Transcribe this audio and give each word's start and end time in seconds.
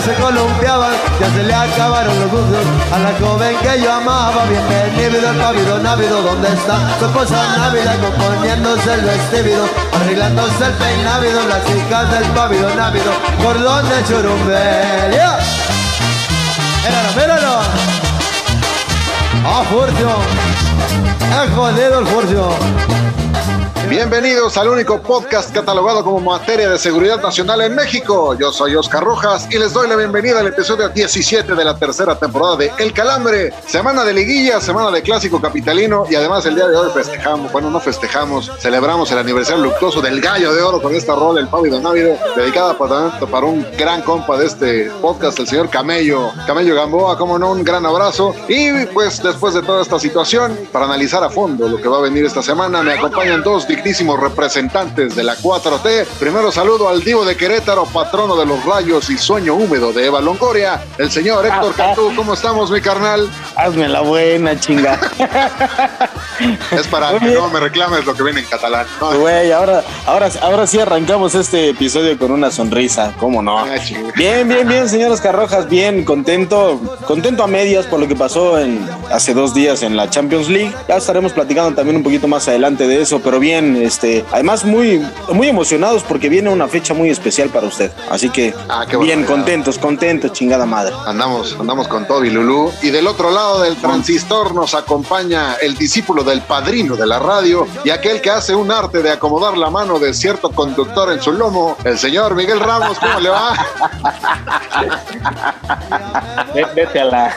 Se 0.00 0.14
columpiaba, 0.14 0.88
ya 1.20 1.30
se 1.30 1.42
le 1.42 1.54
acabaron 1.54 2.18
los 2.20 2.30
gustos 2.30 2.64
a 2.92 2.98
la 2.98 3.12
joven 3.20 3.56
que 3.58 3.82
yo 3.82 3.92
amaba. 3.92 4.44
Bienvenido 4.46 5.28
al 5.28 5.36
pabellón 5.36 5.82
návido 5.82 6.22
donde 6.22 6.48
está 6.48 6.98
su 6.98 7.04
esposa 7.04 7.56
návida 7.58 7.96
componiéndose 8.00 8.94
el 8.94 9.00
vestido, 9.02 9.68
arreglándose 9.92 10.64
el 10.64 10.72
peinávido, 10.72 11.46
las 11.48 11.64
chicas 11.66 12.10
del 12.12 12.24
pabellón 12.30 12.76
návido, 12.76 13.12
cordón 13.42 13.88
de 13.88 14.04
churumbel. 14.04 15.10
Míralo, 16.82 17.12
míralo. 17.16 17.60
¡Ah, 19.44 19.62
Furcio! 19.70 20.10
¡Es 21.44 21.54
jodido 21.54 21.98
el 21.98 22.06
Furcio! 22.06 23.09
Bienvenidos 23.90 24.56
al 24.56 24.68
único 24.68 25.02
podcast 25.02 25.52
catalogado 25.52 26.04
como 26.04 26.20
materia 26.20 26.70
de 26.70 26.78
seguridad 26.78 27.20
nacional 27.20 27.60
en 27.62 27.74
México. 27.74 28.36
Yo 28.38 28.52
soy 28.52 28.76
Oscar 28.76 29.02
Rojas 29.02 29.48
y 29.50 29.58
les 29.58 29.72
doy 29.72 29.88
la 29.88 29.96
bienvenida 29.96 30.38
al 30.38 30.46
episodio 30.46 30.88
17 30.90 31.56
de 31.56 31.64
la 31.64 31.76
tercera 31.76 32.16
temporada 32.16 32.56
de 32.56 32.70
El 32.78 32.92
Calambre. 32.92 33.52
Semana 33.66 34.04
de 34.04 34.14
liguilla, 34.14 34.60
semana 34.60 34.92
de 34.92 35.02
clásico 35.02 35.40
capitalino 35.40 36.04
y 36.08 36.14
además 36.14 36.46
el 36.46 36.54
día 36.54 36.68
de 36.68 36.76
hoy 36.76 36.88
festejamos, 36.94 37.50
bueno, 37.50 37.68
no 37.68 37.80
festejamos, 37.80 38.52
celebramos 38.60 39.10
el 39.10 39.18
aniversario 39.18 39.64
luctuoso 39.64 40.00
del 40.00 40.20
Gallo 40.20 40.54
de 40.54 40.62
Oro 40.62 40.80
con 40.80 40.94
esta 40.94 41.16
rola, 41.16 41.40
el 41.40 41.48
Pávido 41.48 41.80
Návido, 41.80 42.16
dedicada 42.36 42.78
para, 42.78 43.18
para 43.18 43.46
un 43.46 43.66
gran 43.76 44.02
compa 44.02 44.38
de 44.38 44.46
este 44.46 44.84
podcast, 45.02 45.40
el 45.40 45.48
señor 45.48 45.68
Camello, 45.68 46.30
Camello 46.46 46.76
Gamboa, 46.76 47.18
como 47.18 47.40
no, 47.40 47.50
un 47.50 47.64
gran 47.64 47.84
abrazo. 47.84 48.36
Y 48.46 48.86
pues 48.86 49.20
después 49.20 49.54
de 49.54 49.62
toda 49.62 49.82
esta 49.82 49.98
situación, 49.98 50.56
para 50.70 50.84
analizar 50.84 51.24
a 51.24 51.28
fondo 51.28 51.68
lo 51.68 51.78
que 51.78 51.88
va 51.88 51.98
a 51.98 52.02
venir 52.02 52.24
esta 52.24 52.40
semana, 52.40 52.84
me 52.84 52.92
acompañan 52.92 53.42
dos 53.42 53.66
dignísimos 53.80 54.20
representantes 54.20 55.16
de 55.16 55.24
la 55.24 55.36
4T. 55.36 56.06
Primero 56.18 56.52
saludo 56.52 56.90
al 56.90 57.02
divo 57.02 57.24
de 57.24 57.34
Querétaro, 57.34 57.86
patrono 57.86 58.36
de 58.36 58.44
los 58.44 58.62
rayos 58.64 59.08
y 59.08 59.16
sueño 59.16 59.54
húmedo 59.54 59.90
de 59.92 60.04
Eva 60.04 60.20
Longoria, 60.20 60.84
el 60.98 61.10
señor 61.10 61.46
Héctor 61.46 61.74
Cantú. 61.76 62.12
¿Cómo 62.14 62.34
estamos, 62.34 62.70
mi 62.70 62.82
carnal? 62.82 63.30
Hazme 63.56 63.88
la 63.88 64.02
buena, 64.02 64.58
chinga. 64.60 65.00
Es 66.70 66.86
para 66.86 67.18
que 67.18 67.26
no 67.26 67.48
me 67.48 67.60
reclames 67.60 68.06
lo 68.06 68.14
que 68.14 68.22
viene 68.22 68.40
en 68.40 68.46
catalán. 68.46 68.86
No, 68.98 69.18
Güey, 69.18 69.52
ahora, 69.52 69.82
ahora, 70.06 70.30
ahora 70.40 70.66
sí 70.66 70.78
arrancamos 70.78 71.34
este 71.34 71.68
episodio 71.68 72.18
con 72.18 72.30
una 72.30 72.50
sonrisa, 72.50 73.12
¿cómo 73.18 73.42
no? 73.42 73.58
Ah. 73.58 73.66
Bien, 74.16 74.48
bien, 74.48 74.66
bien, 74.66 74.88
señor 74.88 75.12
Oscar 75.12 75.36
Rojas, 75.36 75.68
bien, 75.68 76.02
contento, 76.04 76.80
contento 77.06 77.42
a 77.42 77.46
medias 77.46 77.84
por 77.86 78.00
lo 78.00 78.08
que 78.08 78.16
pasó 78.16 78.58
en, 78.58 78.88
hace 79.10 79.34
dos 79.34 79.54
días 79.54 79.82
en 79.82 79.96
la 79.96 80.08
Champions 80.08 80.48
League. 80.48 80.74
Ya 80.88 80.96
estaremos 80.96 81.32
platicando 81.32 81.74
también 81.74 81.96
un 81.96 82.02
poquito 82.02 82.28
más 82.28 82.48
adelante 82.48 82.86
de 82.86 83.02
eso, 83.02 83.20
pero 83.22 83.38
bien, 83.38 83.76
este, 83.76 84.24
además 84.32 84.64
muy, 84.64 85.04
muy 85.32 85.48
emocionados 85.48 86.02
porque 86.02 86.28
viene 86.28 86.50
una 86.50 86.68
fecha 86.68 86.94
muy 86.94 87.10
especial 87.10 87.48
para 87.48 87.66
usted. 87.66 87.90
Así 88.10 88.30
que, 88.30 88.54
Ah, 88.68 88.84
qué 88.88 88.96
bien, 88.96 89.24
contentos, 89.24 89.78
contentos, 89.78 90.32
chingada 90.32 90.66
madre. 90.66 90.94
Andamos, 91.06 91.56
andamos 91.58 91.88
con 91.88 92.06
Toby 92.06 92.30
Lulú. 92.30 92.70
Y 92.82 92.90
del 92.90 93.06
otro 93.06 93.30
lado 93.30 93.62
del 93.62 93.76
transistor 93.76 94.54
nos 94.54 94.74
acompaña 94.74 95.54
el 95.54 95.76
discípulo 95.76 96.22
del 96.22 96.40
padrino 96.42 96.96
de 96.96 97.06
la 97.06 97.18
radio 97.18 97.66
y 97.84 97.90
aquel 97.90 98.20
que 98.20 98.30
hace 98.30 98.54
un 98.54 98.70
arte 98.70 99.02
de 99.02 99.10
acomodar 99.10 99.56
la 99.56 99.70
mano 99.70 99.98
de 99.98 100.14
cierto 100.14 100.50
conductor 100.50 101.12
en 101.12 101.20
su 101.20 101.32
lomo, 101.32 101.76
el 101.84 101.98
señor 101.98 102.34
Miguel 102.34 102.60
Ramos. 102.60 102.98
¿Cómo 102.98 103.20
le 103.20 103.30
va? 103.30 103.54
Vete 106.74 107.00
a 107.00 107.04
la. 107.04 107.34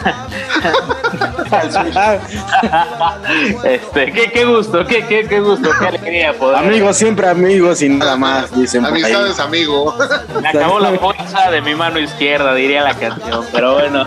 este, 3.63 4.11
qué, 4.11 4.31
qué 4.31 4.45
gusto, 4.45 4.85
qué, 4.85 5.05
qué, 5.05 5.27
qué 5.27 5.39
gusto, 5.39 5.69
qué 5.79 5.87
alegría 5.87 6.33
poder. 6.33 6.57
Amigos, 6.57 6.97
siempre 6.97 7.27
amigos 7.27 7.81
y 7.81 7.89
nada 7.89 8.15
más, 8.15 8.55
dicen. 8.55 8.85
Amistades, 8.85 9.39
amigo. 9.39 9.95
Me 10.41 10.49
acabó 10.49 10.79
la 10.79 10.91
fuerza 10.97 11.51
de 11.51 11.61
mi 11.61 11.75
mano 11.75 11.99
izquierda, 11.99 12.53
diría 12.53 12.83
la 12.83 12.93
canción. 12.93 13.45
Pero 13.51 13.73
bueno, 13.73 14.05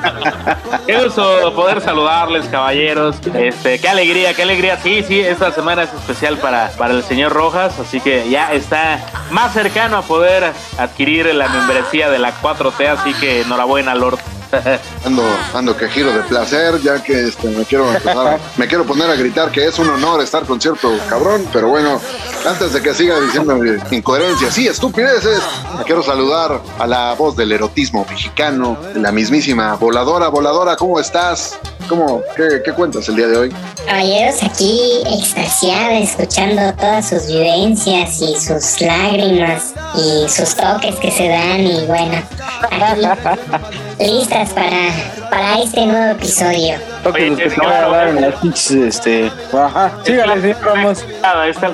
qué 0.86 1.02
gusto 1.02 1.52
poder 1.54 1.80
saludarles, 1.80 2.46
caballeros. 2.46 3.16
Este, 3.34 3.78
qué 3.78 3.88
alegría, 3.88 4.34
qué 4.34 4.42
alegría. 4.42 4.78
Sí, 4.82 5.02
sí, 5.02 5.20
esta 5.20 5.52
semana 5.52 5.84
es 5.84 5.92
especial 5.92 6.38
para, 6.38 6.70
para 6.76 6.94
el 6.94 7.02
señor 7.02 7.32
Rojas, 7.32 7.78
así 7.78 8.00
que 8.00 8.28
ya 8.28 8.52
está 8.52 9.00
más 9.30 9.52
cercano 9.52 9.98
a 9.98 10.02
poder 10.02 10.52
adquirir 10.78 11.34
la 11.34 11.48
membresía 11.48 12.10
de 12.10 12.18
la 12.18 12.34
4T, 12.40 12.86
así 12.86 13.14
que 13.14 13.42
enhorabuena, 13.42 13.94
Lord. 13.94 14.18
Ando, 15.04 15.22
ando 15.54 15.76
que 15.76 15.88
giro 15.88 16.12
de 16.12 16.22
placer, 16.22 16.80
ya 16.82 17.02
que 17.02 17.28
este, 17.28 17.48
me 17.48 17.64
quiero 17.64 17.92
empezar 17.92 18.38
me 18.56 18.66
quiero 18.66 18.84
poner 18.84 19.10
a 19.10 19.14
gritar 19.14 19.50
que 19.50 19.66
es 19.66 19.78
un 19.78 19.88
honor 19.88 20.20
estar 20.22 20.44
con 20.44 20.60
cierto 20.60 20.90
cabrón, 21.08 21.46
pero 21.52 21.68
bueno, 21.68 22.00
antes 22.46 22.72
de 22.72 22.82
que 22.82 22.94
siga 22.94 23.20
diciendo 23.20 23.58
incoherencias 23.90 24.56
y 24.58 24.68
estupideces, 24.68 25.40
quiero 25.84 26.02
saludar 26.02 26.60
a 26.78 26.86
la 26.86 27.14
voz 27.14 27.36
del 27.36 27.52
erotismo 27.52 28.06
mexicano, 28.08 28.76
la 28.94 29.12
mismísima 29.12 29.74
voladora, 29.74 30.28
voladora, 30.28 30.76
¿cómo 30.76 30.98
estás? 30.98 31.58
¿Cómo, 31.88 32.22
qué, 32.36 32.62
qué 32.64 32.72
cuentas 32.72 33.08
el 33.08 33.16
día 33.16 33.28
de 33.28 33.36
hoy? 33.36 33.54
Caballeros, 33.86 34.42
aquí 34.42 35.02
extasiada, 35.06 35.98
escuchando 35.98 36.74
todas 36.74 37.08
sus 37.08 37.28
vivencias 37.28 38.20
y 38.20 38.34
sus 38.36 38.80
lágrimas 38.80 39.74
y 39.94 40.28
sus 40.28 40.54
toques 40.56 40.96
que 40.96 41.10
se 41.10 41.28
dan 41.28 41.60
y 41.60 41.86
bueno, 41.86 42.22
aquí 42.70 43.76
listas 43.98 44.50
para, 44.50 44.90
para 45.30 45.60
este 45.62 45.86
nuevo 45.86 46.12
episodio. 46.12 46.95
Oye, 47.04 47.30
los 47.30 47.38
que 47.38 47.50
te 47.50 47.56
voy 47.56 47.66
a 47.66 47.68
claro, 47.68 47.92
dar 47.92 48.08
en 48.08 48.20
las 48.20 48.34
pinches, 48.40 48.70
este. 48.72 49.30
Ajá, 49.52 49.92
sígale, 50.04 50.40
señor 50.40 50.64
Ramos. 50.64 51.04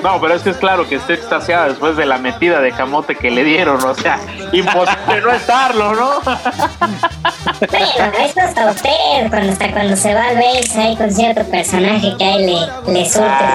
No, 0.03 0.21
pero 0.21 0.35
es 0.35 0.41
que 0.43 0.49
es 0.51 0.57
claro 0.57 0.87
que 0.87 0.95
esté 0.95 1.13
extasiada 1.13 1.69
después 1.69 1.95
de 1.97 2.05
la 2.05 2.17
metida 2.17 2.59
de 2.61 2.71
camote 2.71 3.15
que 3.15 3.31
le 3.31 3.43
dieron, 3.43 3.83
o 3.83 3.95
sea, 3.95 4.19
imposible 4.51 5.21
no 5.21 5.31
estarlo, 5.31 5.93
¿no? 5.95 6.19
Bueno, 7.69 8.17
esto 8.19 8.41
hasta 8.41 8.71
usted, 8.71 9.29
cuando 9.29 9.51
hasta 9.51 9.71
cuando 9.71 9.95
se 9.95 10.13
va 10.13 10.29
al 10.29 10.35
base 10.35 10.79
ahí 10.81 10.95
con 10.95 11.11
cierto 11.11 11.43
personaje 11.45 12.13
que 12.17 12.23
ahí 12.23 12.45
le, 12.45 12.93
le 12.93 13.09
surte. 13.09 13.45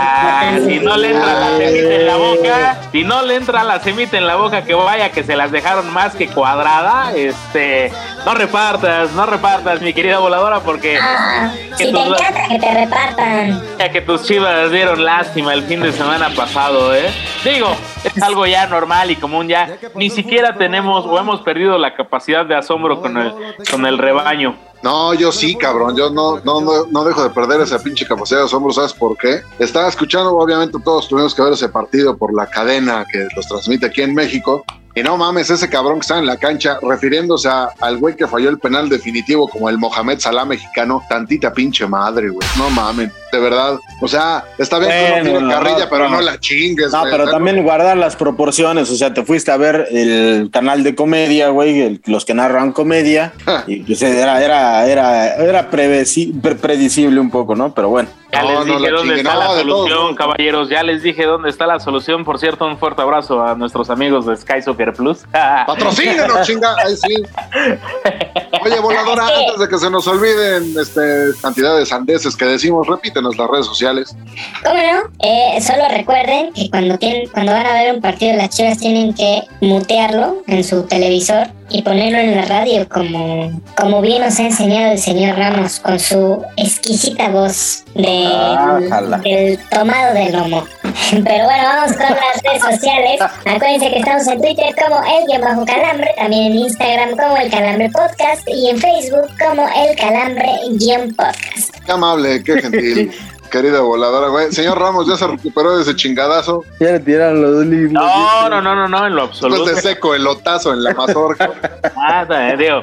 Si 0.66 0.78
no 0.80 0.96
le 0.96 1.10
entra 1.10 1.34
la 1.34 1.56
semita 1.56 1.94
en 1.94 2.06
la 2.06 2.16
boca, 2.16 2.76
si 2.92 3.04
no 3.04 3.22
le 3.22 3.36
entra 3.36 3.64
la 3.64 3.80
semita 3.80 4.18
en 4.18 4.26
la 4.26 4.36
boca, 4.36 4.62
que 4.64 4.74
vaya 4.74 5.10
que 5.10 5.24
se 5.24 5.36
las 5.36 5.50
dejaron 5.50 5.92
más 5.92 6.14
que 6.14 6.28
cuadrada, 6.28 7.12
este, 7.14 7.92
no 8.24 8.34
repartas, 8.34 9.12
no 9.12 9.26
repartas, 9.26 9.80
mi 9.80 9.92
querida 9.92 10.18
voladora, 10.18 10.60
porque 10.60 10.98
Ah, 11.00 11.50
que 11.76 11.86
si 11.86 11.92
te 11.92 12.00
encanta 12.00 12.48
que 12.48 12.58
te 12.58 12.74
repartan. 12.74 13.62
ya 13.78 13.90
que 13.90 14.00
tus 14.00 14.22
chivas 14.24 14.70
dieron 14.70 15.04
lástima 15.04 15.54
el 15.54 15.62
fin 15.64 15.80
de 15.80 15.92
semana 15.92 16.30
pasado, 16.34 16.94
¿eh? 16.94 17.10
Digo, 17.44 17.68
es 18.04 18.22
algo 18.22 18.46
ya 18.46 18.66
normal 18.66 19.10
y 19.10 19.16
común 19.16 19.48
ya. 19.48 19.76
Ni 19.94 20.10
siquiera 20.10 20.56
tenemos 20.56 21.04
o 21.06 21.18
hemos 21.18 21.40
perdido 21.42 21.78
la 21.78 21.94
capacidad 21.94 22.46
de 22.46 22.54
asombro 22.54 23.00
con 23.00 23.16
el, 23.16 23.32
con 23.70 23.86
el 23.86 23.98
rebaño. 23.98 24.56
No, 24.82 25.12
yo 25.14 25.32
sí, 25.32 25.56
cabrón. 25.56 25.96
Yo 25.96 26.10
no, 26.10 26.40
no, 26.40 26.60
no, 26.60 26.86
no 26.86 27.04
dejo 27.04 27.24
de 27.24 27.30
perder 27.30 27.60
esa 27.60 27.78
pinche 27.82 28.06
capacidad 28.06 28.40
de 28.40 28.46
asombro. 28.46 28.72
¿Sabes 28.72 28.92
por 28.92 29.16
qué? 29.16 29.40
Estaba 29.58 29.88
escuchando, 29.88 30.36
obviamente, 30.36 30.78
todos 30.84 31.08
tuvimos 31.08 31.34
que 31.34 31.42
ver 31.42 31.52
ese 31.52 31.68
partido 31.68 32.16
por 32.16 32.34
la 32.34 32.46
cadena 32.46 33.04
que 33.10 33.26
los 33.34 33.46
transmite 33.48 33.86
aquí 33.86 34.02
en 34.02 34.14
México. 34.14 34.64
Y 34.98 35.02
no 35.02 35.16
mames, 35.16 35.48
ese 35.50 35.68
cabrón 35.68 35.94
que 35.96 36.00
está 36.00 36.18
en 36.18 36.26
la 36.26 36.36
cancha, 36.36 36.78
refiriéndose 36.82 37.48
a- 37.48 37.70
al 37.80 37.98
güey 37.98 38.16
que 38.16 38.26
falló 38.26 38.48
el 38.50 38.58
penal 38.58 38.88
definitivo 38.88 39.48
como 39.48 39.68
el 39.68 39.78
Mohamed 39.78 40.18
Salah 40.18 40.44
mexicano, 40.44 41.02
tantita 41.08 41.52
pinche 41.52 41.86
madre, 41.86 42.30
güey. 42.30 42.46
No 42.56 42.68
mames, 42.70 43.10
de 43.30 43.38
verdad. 43.38 43.78
O 44.00 44.08
sea, 44.08 44.44
está 44.58 44.78
bien 44.78 44.90
que 44.90 45.12
uno 45.12 45.22
tiene 45.22 45.40
no, 45.42 45.48
carrilla, 45.50 45.84
no, 45.84 45.90
pero 45.90 46.08
no. 46.08 46.16
no 46.16 46.20
la 46.22 46.38
chingues, 46.40 46.90
No, 46.92 47.00
güey. 47.00 47.12
pero 47.12 47.30
también 47.30 47.62
guardar 47.62 47.96
las 47.96 48.16
proporciones. 48.16 48.90
O 48.90 48.96
sea, 48.96 49.12
te 49.14 49.22
fuiste 49.24 49.50
a 49.52 49.56
ver 49.56 49.86
el 49.92 50.50
canal 50.52 50.82
de 50.82 50.94
comedia, 50.94 51.48
güey, 51.50 51.80
el- 51.80 52.00
los 52.06 52.24
que 52.24 52.34
narran 52.34 52.72
comedia. 52.72 53.32
y 53.66 53.80
pues 53.84 54.02
era, 54.02 54.42
era, 54.42 54.86
era, 54.86 55.34
era 55.36 55.70
predecible 55.70 57.20
un 57.20 57.30
poco, 57.30 57.54
¿no? 57.54 57.74
Pero 57.74 57.88
bueno. 57.90 58.08
Ya 58.32 58.42
No, 58.42 58.64
les 58.64 58.66
dije 58.66 58.90
dónde 58.90 59.00
chingue, 59.00 59.16
está 59.16 59.32
no, 59.34 59.38
la 59.38 59.46
todos 59.46 59.60
solución, 59.60 60.14
caballeros. 60.14 60.68
Ya 60.68 60.82
les 60.82 61.02
dije 61.02 61.24
dónde 61.24 61.48
está 61.48 61.66
la 61.66 61.80
solución. 61.80 62.24
Por 62.24 62.38
cierto, 62.38 62.66
un 62.66 62.78
fuerte 62.78 63.02
abrazo 63.02 63.42
a 63.42 63.54
nuestros 63.54 63.88
amigos 63.90 64.26
de 64.26 64.36
Sky 64.36 64.62
Soccer 64.62 64.92
Plus. 64.92 65.24
Patrocínenos, 65.66 66.46
chinga. 66.46 66.74
Ay, 66.84 66.96
sí. 66.96 67.14
Oye, 68.64 68.80
voladora, 68.80 69.26
antes 69.26 69.58
de 69.58 69.68
que 69.68 69.78
se 69.78 69.90
nos 69.90 70.06
olviden 70.06 70.74
este, 70.78 71.30
cantidad 71.40 71.76
de 71.76 71.86
sandeces 71.86 72.36
que 72.36 72.44
decimos, 72.44 72.86
repítenos 72.86 73.36
las 73.36 73.48
redes 73.48 73.66
sociales. 73.66 74.16
¿Cómo 74.64 74.76
no? 74.76 75.10
Eh, 75.20 75.60
solo 75.60 75.82
recuerden 75.90 76.52
que 76.52 76.70
cuando, 76.70 76.98
tienen, 76.98 77.28
cuando 77.28 77.52
van 77.52 77.66
a 77.66 77.72
ver 77.74 77.94
un 77.94 78.00
partido 78.00 78.32
de 78.32 78.38
las 78.38 78.50
chivas 78.50 78.78
tienen 78.78 79.14
que 79.14 79.42
mutearlo 79.60 80.42
en 80.46 80.64
su 80.64 80.82
televisor 80.84 81.48
y 81.70 81.82
ponerlo 81.82 82.18
en 82.18 82.34
la 82.34 82.42
radio 82.42 82.88
como, 82.88 83.60
como 83.76 84.00
bien 84.00 84.22
nos 84.22 84.38
ha 84.38 84.44
enseñado 84.44 84.92
el 84.92 84.98
señor 84.98 85.36
Ramos 85.36 85.80
con 85.80 85.98
su 85.98 86.42
exquisita 86.56 87.28
voz 87.28 87.84
de, 87.94 88.26
Ájala. 88.26 89.18
del 89.18 89.58
tomado 89.68 90.14
de 90.14 90.30
lomo. 90.30 90.64
Pero 91.10 91.44
bueno, 91.44 91.64
vamos 91.64 91.92
con 91.92 92.06
las 92.06 92.42
redes 92.42 92.62
sociales. 92.62 93.20
Acuérdense 93.20 93.90
que 93.90 93.98
estamos 93.98 94.26
en 94.26 94.40
Twitter 94.40 94.74
como 94.82 95.00
el 95.00 95.26
guion 95.26 95.42
bajo 95.42 95.66
calambre, 95.66 96.14
también 96.16 96.52
en 96.52 96.58
Instagram 96.58 97.10
como 97.10 97.36
el 97.36 97.50
calambre 97.50 97.90
podcast 97.90 98.48
y 98.48 98.70
en 98.70 98.78
Facebook 98.78 99.28
como 99.38 99.66
el 99.68 99.96
calambre 99.96 100.48
guion 100.78 101.14
podcast. 101.14 101.76
Qué 101.84 101.92
amable, 101.92 102.42
qué 102.42 102.60
gentil. 102.60 103.12
Querida 103.50 103.80
voladora, 103.80 104.28
güey. 104.28 104.52
Señor 104.52 104.78
Ramos, 104.78 105.06
¿ya 105.08 105.16
se 105.16 105.26
recuperó 105.26 105.76
de 105.76 105.82
ese 105.82 105.96
chingadazo? 105.96 106.64
Ya 106.80 106.92
le 106.92 107.00
tiraron 107.00 107.40
los 107.40 107.64
libros. 107.64 107.92
No, 107.92 108.48
no, 108.50 108.60
no, 108.60 108.74
no, 108.74 108.88
no, 108.88 109.06
en 109.06 109.14
lo 109.14 109.22
absoluto. 109.22 109.64
de 109.64 109.80
seco 109.80 110.14
el 110.14 110.24
lotazo 110.24 110.72
en 110.74 110.84
la 110.84 110.92
mazorca. 110.92 111.50
Nada, 111.96 112.50
eh, 112.50 112.56
digo, 112.58 112.80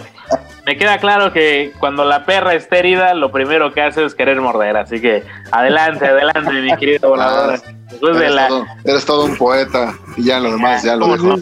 me 0.65 0.77
queda 0.77 0.97
claro 0.97 1.31
que 1.31 1.71
cuando 1.79 2.03
la 2.03 2.25
perra 2.25 2.55
está 2.55 2.77
herida, 2.77 3.13
lo 3.13 3.31
primero 3.31 3.73
que 3.73 3.81
hace 3.81 4.03
es 4.03 4.15
querer 4.15 4.41
morder. 4.41 4.77
Así 4.77 4.99
que 4.99 5.23
adelante, 5.51 6.07
adelante, 6.07 6.51
mi 6.51 6.75
querida 6.77 7.07
voladora. 7.07 7.59
Después 7.95 8.17
de 8.17 8.25
Eres, 8.25 8.35
la. 8.35 8.47
todo, 8.47 8.65
eres 8.83 9.05
todo 9.05 9.25
un 9.25 9.37
poeta 9.37 9.97
y 10.17 10.25
ya 10.25 10.39
lo 10.39 10.51
demás 10.51 10.83
ya 10.83 10.95
lo 10.95 11.07
dejo. 11.07 11.35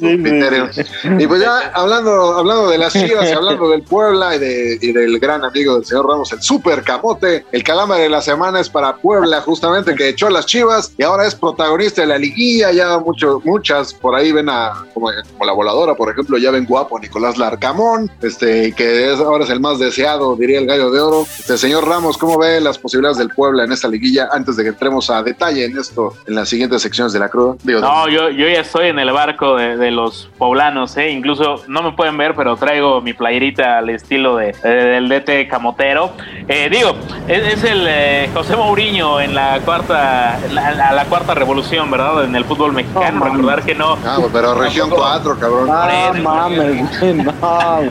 Y 1.19 1.27
pues 1.27 1.41
ya 1.41 1.71
hablando, 1.73 2.37
hablando 2.37 2.69
de 2.69 2.77
las 2.77 2.93
chivas 2.93 3.29
y 3.29 3.31
hablando 3.31 3.69
del 3.69 3.81
Puebla 3.83 4.35
y, 4.35 4.39
de, 4.39 4.77
y 4.81 4.91
del 4.91 5.19
gran 5.19 5.43
amigo 5.43 5.75
del 5.75 5.85
señor 5.85 6.07
Ramos, 6.07 6.31
el 6.31 6.41
super 6.41 6.83
camote, 6.83 7.45
el 7.51 7.63
calambre 7.63 7.99
de 7.99 8.09
la 8.09 8.21
semana 8.21 8.59
es 8.59 8.69
para 8.69 8.95
Puebla 8.95 9.41
justamente 9.41 9.95
que 9.95 10.09
echó 10.09 10.29
las 10.29 10.45
chivas 10.45 10.93
y 10.97 11.03
ahora 11.03 11.25
es 11.25 11.35
protagonista 11.35 12.01
de 12.01 12.07
la 12.07 12.17
liguilla, 12.17 12.71
ya 12.71 12.97
mucho, 12.99 13.41
muchas 13.43 13.93
por 13.93 14.15
ahí 14.15 14.31
ven 14.31 14.49
a, 14.49 14.85
como, 14.93 15.09
como 15.31 15.45
la 15.45 15.53
voladora, 15.53 15.95
por 15.95 16.11
ejemplo, 16.11 16.37
ya 16.37 16.51
ven 16.51 16.65
guapo 16.65 16.97
a 16.97 17.01
Nicolás 17.01 17.37
Larcamón, 17.37 18.11
este, 18.21 18.73
que 18.73 19.11
es, 19.11 19.19
ahora 19.19 19.43
es 19.43 19.49
el 19.49 19.59
más 19.59 19.79
deseado, 19.79 20.35
diría 20.35 20.59
el 20.59 20.65
gallo 20.65 20.91
de 20.91 20.99
oro. 20.99 21.27
Este, 21.39 21.57
señor 21.57 21.87
Ramos, 21.87 22.17
¿cómo 22.17 22.37
ve 22.37 22.61
las 22.61 22.77
posibilidades 22.77 23.17
del 23.17 23.29
Puebla 23.29 23.63
en 23.63 23.71
esta 23.71 23.87
liguilla 23.87 24.29
antes 24.31 24.55
de 24.55 24.63
que 24.63 24.69
entremos 24.69 25.09
a 25.09 25.23
detalle 25.23 25.65
en 25.65 25.77
esto, 25.77 26.13
en 26.27 26.35
las 26.43 26.49
siguientes 26.49 26.81
secciones 26.81 27.13
de 27.13 27.19
la 27.19 27.29
cruda? 27.29 27.55
Digo, 27.63 27.79
No, 27.79 28.09
yo, 28.09 28.29
yo 28.29 28.47
ya 28.49 28.59
estoy 28.59 28.87
en 28.89 28.99
el 28.99 29.09
barco 29.13 29.55
de, 29.55 29.91
los 29.91 30.29
poblanos, 30.37 30.97
¿eh? 30.97 31.09
Incluso 31.11 31.63
no 31.69 31.81
me 31.81 31.93
pueden 31.93 32.17
ver, 32.17 32.35
pero 32.35 32.57
traigo 32.57 32.99
mi 32.99 33.13
playerita 33.13 33.77
al 33.77 33.89
estilo 33.89 34.35
de, 34.35 34.51
de- 34.61 34.69
del 34.69 35.07
DT 35.07 35.47
Camotero. 35.49 36.11
Eh, 36.49 36.67
digo, 36.69 36.95
es, 37.27 37.53
es 37.53 37.63
el 37.63 37.85
eh, 37.87 38.29
José 38.33 38.55
Mourinho 38.55 39.19
en 39.21 39.33
la 39.35 39.59
cuarta 39.63 40.37
la, 40.51 40.71
la- 40.71 40.91
la 40.91 41.05
cuarta 41.05 41.33
revolución, 41.33 41.89
¿verdad? 41.91 42.23
En 42.25 42.35
el 42.35 42.45
fútbol 42.45 42.73
mexicano. 42.73 43.19
No, 43.19 43.25
Recordar 43.25 43.63
que 43.63 43.75
no. 43.75 43.97
Ah, 44.05 44.17
pero 44.31 44.53
región 44.55 44.89
4, 44.89 45.39
cabrón. 45.39 45.69
Ah, 45.71 46.11
mames, 46.21 46.99
güey, 46.99 47.13
no, 47.13 47.33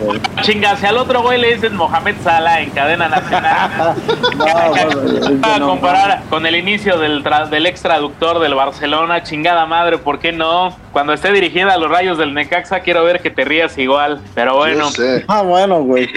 güey. 0.00 0.20
Chinga, 0.42 0.76
si 0.76 0.86
al 0.86 0.98
otro 0.98 1.22
güey 1.22 1.40
le 1.40 1.54
dicen 1.54 1.76
Mohamed 1.76 2.16
Salah 2.22 2.60
en 2.60 2.70
cadena 2.70 3.08
nacional. 3.08 3.94
No, 4.36 5.40
Para 5.40 5.58
no, 5.58 5.68
comparar 5.68 6.22
con 6.30 6.46
el 6.46 6.56
inicio 6.56 6.98
del, 6.98 7.22
tra- 7.22 7.48
del 7.48 7.66
ex 7.66 7.82
traductor 7.82 8.38
del 8.40 8.54
Barcelona, 8.54 9.22
chingada 9.22 9.66
madre, 9.66 9.98
¿por 9.98 10.18
qué 10.18 10.32
no? 10.32 10.76
Cuando 10.92 11.12
esté 11.12 11.32
dirigida 11.32 11.72
a 11.74 11.78
los 11.78 11.90
rayos 11.90 12.18
del 12.18 12.34
Necaxa, 12.34 12.80
quiero 12.80 13.04
ver 13.04 13.20
que 13.20 13.30
te 13.30 13.44
rías 13.44 13.76
igual. 13.78 14.20
Pero 14.34 14.56
bueno. 14.56 14.84
Yo 14.84 14.90
sé, 14.90 15.24
Ah, 15.28 15.42
bueno, 15.42 15.82
güey. 15.82 16.08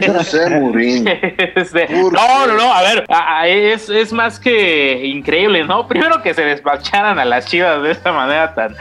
yo 0.00 0.22
sé, 0.22 0.50
Murín. 0.60 1.08
Este, 1.54 1.86
¿Por 1.86 2.18
no, 2.46 2.54
no, 2.54 2.62
no, 2.62 2.72
a 2.72 2.82
ver, 2.82 3.04
es, 3.46 3.88
es 3.88 4.12
más 4.12 4.38
que 4.38 5.06
increíble, 5.06 5.64
¿no? 5.64 5.86
Primero 5.92 6.22
que 6.22 6.34
se 6.34 6.44
despacharan 6.44 7.18
a 7.18 7.24
las 7.24 7.46
chivas 7.46 7.82
de 7.82 7.90
esta 7.90 8.12
manera 8.12 8.54
tan, 8.54 8.76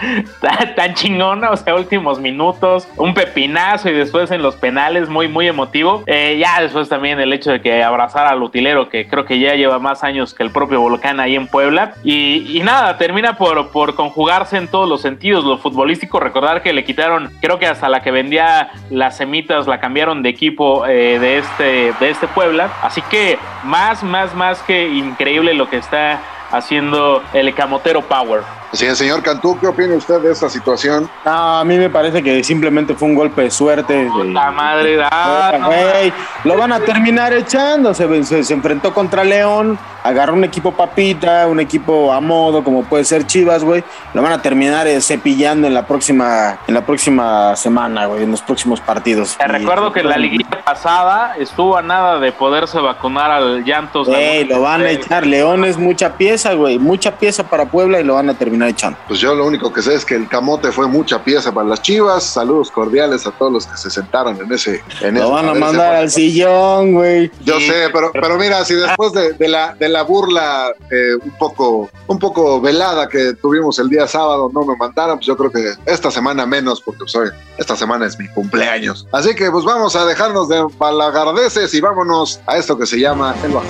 tan, 0.75 0.93
chingona, 0.93 1.51
o 1.51 1.57
sea, 1.57 1.75
últimos 1.75 2.19
minutos, 2.19 2.87
un 2.97 3.13
pepinazo 3.13 3.89
y 3.89 3.93
después 3.93 4.31
en 4.31 4.41
los 4.41 4.55
penales, 4.55 5.09
muy, 5.09 5.27
muy 5.27 5.47
emotivo. 5.47 6.03
Eh, 6.07 6.37
ya 6.39 6.61
después 6.61 6.89
también 6.89 7.19
el 7.19 7.33
hecho 7.33 7.51
de 7.51 7.61
que 7.61 7.83
abrazara 7.83 8.29
al 8.29 8.43
utilero, 8.43 8.89
que 8.89 9.07
creo 9.07 9.25
que 9.25 9.39
ya 9.39 9.55
lleva 9.55 9.79
más 9.79 10.03
años 10.03 10.33
que 10.33 10.43
el 10.43 10.51
propio 10.51 10.81
Volcán 10.81 11.19
ahí 11.19 11.35
en 11.35 11.47
Puebla. 11.47 11.95
Y, 12.03 12.57
y 12.57 12.61
nada, 12.61 12.97
termina 12.97 13.37
por, 13.37 13.69
por 13.69 13.95
conjugarse 13.95 14.57
en 14.57 14.67
todos 14.67 14.87
los 14.87 15.01
sentidos. 15.01 15.43
Lo 15.45 15.57
futbolístico, 15.57 16.19
recordar 16.19 16.61
que 16.61 16.73
le 16.73 16.83
quitaron, 16.83 17.31
creo 17.41 17.59
que 17.59 17.67
hasta 17.67 17.89
la 17.89 18.01
que 18.01 18.11
vendía 18.11 18.71
las 18.89 19.17
semitas 19.17 19.67
la 19.67 19.79
cambiaron 19.79 20.23
de 20.23 20.29
equipo 20.29 20.85
eh, 20.85 21.19
de, 21.19 21.37
este, 21.39 21.93
de 21.99 22.09
este 22.09 22.27
Puebla. 22.27 22.71
Así 22.81 23.01
que 23.03 23.37
más, 23.63 24.03
más, 24.03 24.33
más 24.36 24.62
que 24.63 24.88
increíble 24.89 25.53
lo 25.53 25.69
que 25.69 25.77
está 25.77 26.21
haciendo 26.51 27.21
el 27.33 27.53
Camotero 27.53 28.01
Power. 28.01 28.42
Sí, 28.74 28.86
señor 28.95 29.21
Cantú, 29.21 29.59
¿qué 29.59 29.68
opina 29.68 29.95
usted 29.95 30.21
de 30.21 30.31
esta 30.31 30.50
situación? 30.50 31.09
No, 31.25 31.59
a 31.59 31.63
mí 31.65 31.77
me 31.77 31.89
parece 31.89 32.24
que 32.24 32.42
simplemente 32.42 32.94
fue 32.95 33.09
un 33.09 33.15
golpe 33.15 33.42
de 33.42 33.51
suerte. 33.51 34.07
La 34.27 34.50
madre 34.51 34.95
da. 34.95 35.57
no, 35.59 35.68
Güey, 35.68 36.13
lo 36.45 36.57
van 36.57 36.71
a 36.71 36.80
terminar 36.80 37.33
echando. 37.33 37.94
Se, 37.94 38.24
se- 38.24 38.45
se 38.45 38.53
enfrentó 38.53 38.94
contra 38.94 39.25
León, 39.25 39.77
agarró 40.06 40.36
un 40.36 40.45
equipo 40.45 40.71
papita, 40.71 41.48
un 41.48 41.59
equipo 41.59 42.13
a 42.13 42.21
modo, 42.21 42.63
como 42.63 42.83
puede 42.86 43.04
ser 43.04 43.27
Chivas, 43.27 43.62
güey. 43.65 43.83
Lo 44.13 44.21
van 44.21 44.31
a 44.31 44.42
terminar 44.42 44.88
eh, 44.88 45.01
cepillando 45.01 45.68
en 45.68 45.74
la 45.74 45.86
próxima, 45.86 46.57
en 46.65 46.74
la 46.74 46.86
próxima 46.86 47.54
semana, 47.57 48.06
güey, 48.06 48.24
en 48.24 48.31
los 48.31 48.42
próximos 48.42 48.80
partidos. 48.80 49.36
Te 49.38 49.44
Y- 49.44 49.47
recuerdo 49.50 49.92
que 49.92 50.00
en 50.00 50.07
la 50.07 50.15
liguilla 50.18 50.47
pasada 50.63 51.36
estuvo 51.38 51.75
a 51.75 51.81
nada 51.81 52.19
de 52.19 52.31
poderse 52.31 52.80
vacunar 52.80 53.31
al 53.31 53.65
Llantos. 53.65 54.07
Güey, 54.07 54.45
lo 54.45 54.62
van 54.62 54.80
a 54.80 54.89
echar. 54.92 55.25
León 55.27 55.65
es 55.65 55.77
mucha 55.77 56.13
pieza, 56.13 56.40
güey. 56.55 56.79
Mucha 56.79 57.17
pieza 57.17 57.43
para 57.49 57.69
Puebla 57.69 57.99
y 57.99 58.03
lo 58.03 58.15
van 58.15 58.29
a 58.29 58.33
terminar 58.33 58.69
echando. 58.69 58.97
Pues 59.07 59.19
yo 59.19 59.33
lo 59.35 59.45
único 59.45 59.71
que 59.71 59.81
sé 59.81 59.93
es 59.93 60.03
que 60.05 60.15
el 60.15 60.27
camote 60.27 60.71
fue 60.71 60.88
mucha 60.88 61.23
pieza 61.23 61.51
para 61.53 61.67
las 61.67 61.81
chivas. 61.81 62.23
Saludos 62.23 62.71
cordiales 62.71 63.25
a 63.27 63.31
todos 63.31 63.51
los 63.51 63.65
que 63.67 63.77
se 63.77 63.89
sentaron 63.89 64.38
en 64.41 64.51
ese. 64.51 64.83
En 65.01 65.15
Lo 65.15 65.21
ese- 65.21 65.31
van 65.31 65.49
a 65.49 65.53
mandar 65.53 65.95
al 65.95 66.09
sillón, 66.09 66.93
güey. 66.93 67.31
Yo 67.41 67.59
sé, 67.59 67.89
pero, 67.93 68.11
pero 68.11 68.38
mira, 68.38 68.65
si 68.65 68.73
después 68.73 69.13
de, 69.13 69.33
de 69.33 69.47
la, 69.47 69.75
de 69.75 69.88
la 69.89 70.01
burla 70.03 70.71
eh, 70.89 71.15
un, 71.23 71.31
poco, 71.38 71.89
un 72.07 72.19
poco 72.19 72.59
velada 72.59 73.07
que 73.07 73.33
tuvimos 73.33 73.77
el 73.79 73.89
día 73.89 74.07
sábado 74.07 74.49
no 74.53 74.65
me 74.65 74.75
mandaron, 74.75 75.17
pues 75.17 75.27
yo 75.27 75.37
creo 75.37 75.51
que 75.51 75.73
esta 75.85 76.09
semana 76.11 76.45
menos, 76.45 76.81
porque 76.81 77.03
soy, 77.05 77.29
esta 77.57 77.75
semana 77.75 78.05
es 78.07 78.17
mi 78.17 78.27
cumpleaños. 78.29 79.07
Así 79.11 79.35
que 79.35 79.51
pues 79.51 79.63
vamos 79.65 79.95
a 79.95 80.05
dejarnos 80.05 80.49
de 80.49 80.65
palagardeces 80.77 81.73
y 81.73 81.81
vámonos 81.81 82.39
a 82.47 82.57
esto 82.57 82.77
que 82.77 82.85
se 82.85 82.99
llama 82.99 83.35
el 83.44 83.51
bajo. 83.51 83.65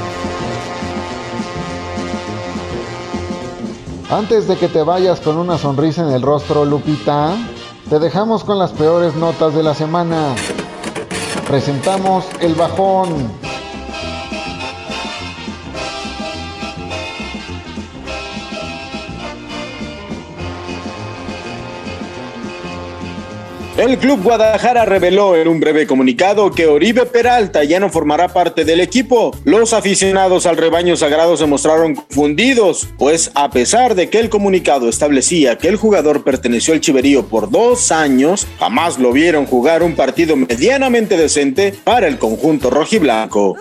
Antes 4.12 4.46
de 4.46 4.58
que 4.58 4.68
te 4.68 4.84
vayas 4.84 5.22
con 5.22 5.38
una 5.38 5.58
sonrisa 5.58 6.02
en 6.02 6.12
el 6.12 6.22
rostro, 6.22 6.66
Lupita, 6.66 7.34
te 7.90 7.98
dejamos 7.98 8.44
con 8.44 8.60
las 8.60 8.72
peores 8.72 9.16
notas 9.16 9.56
de 9.56 9.64
la 9.64 9.74
semana. 9.74 10.36
Presentamos 11.48 12.26
el 12.42 12.54
bajón. 12.56 13.41
El 23.82 23.98
Club 23.98 24.22
Guadalajara 24.22 24.86
reveló 24.86 25.36
en 25.36 25.48
un 25.48 25.60
breve 25.60 25.88
comunicado 25.88 26.52
que 26.52 26.68
Oribe 26.68 27.08
Peralta 27.08 27.64
ya 27.64 27.80
no 27.80 27.90
formará 27.90 28.28
parte 28.28 28.64
del 28.64 28.80
equipo. 28.80 29.36
Los 29.44 29.74
aficionados 29.74 30.46
al 30.46 30.58
rebaño 30.58 30.96
sagrado 30.96 31.36
se 31.36 31.48
mostraron 31.48 31.96
confundidos, 31.96 32.88
pues 33.00 33.32
a 33.34 33.50
pesar 33.50 33.96
de 33.96 34.08
que 34.12 34.20
el 34.20 34.30
comunicado 34.30 34.88
establecía 34.88 35.58
que 35.58 35.68
el 35.68 35.78
jugador 35.78 36.24
perteneció 36.24 36.76
al 36.76 36.80
Chiverío 36.80 37.26
por 37.26 37.50
dos 37.50 37.92
años, 37.92 38.46
jamás 38.60 39.00
lo 39.00 39.12
vieron 39.14 39.48
jugar 39.48 39.82
un 39.82 39.96
partido 39.96 40.36
medianamente 40.36 41.18
decente 41.18 41.74
para 41.84 42.08
el 42.08 42.20
conjunto 42.20 42.70
rojiblanco. 42.70 43.58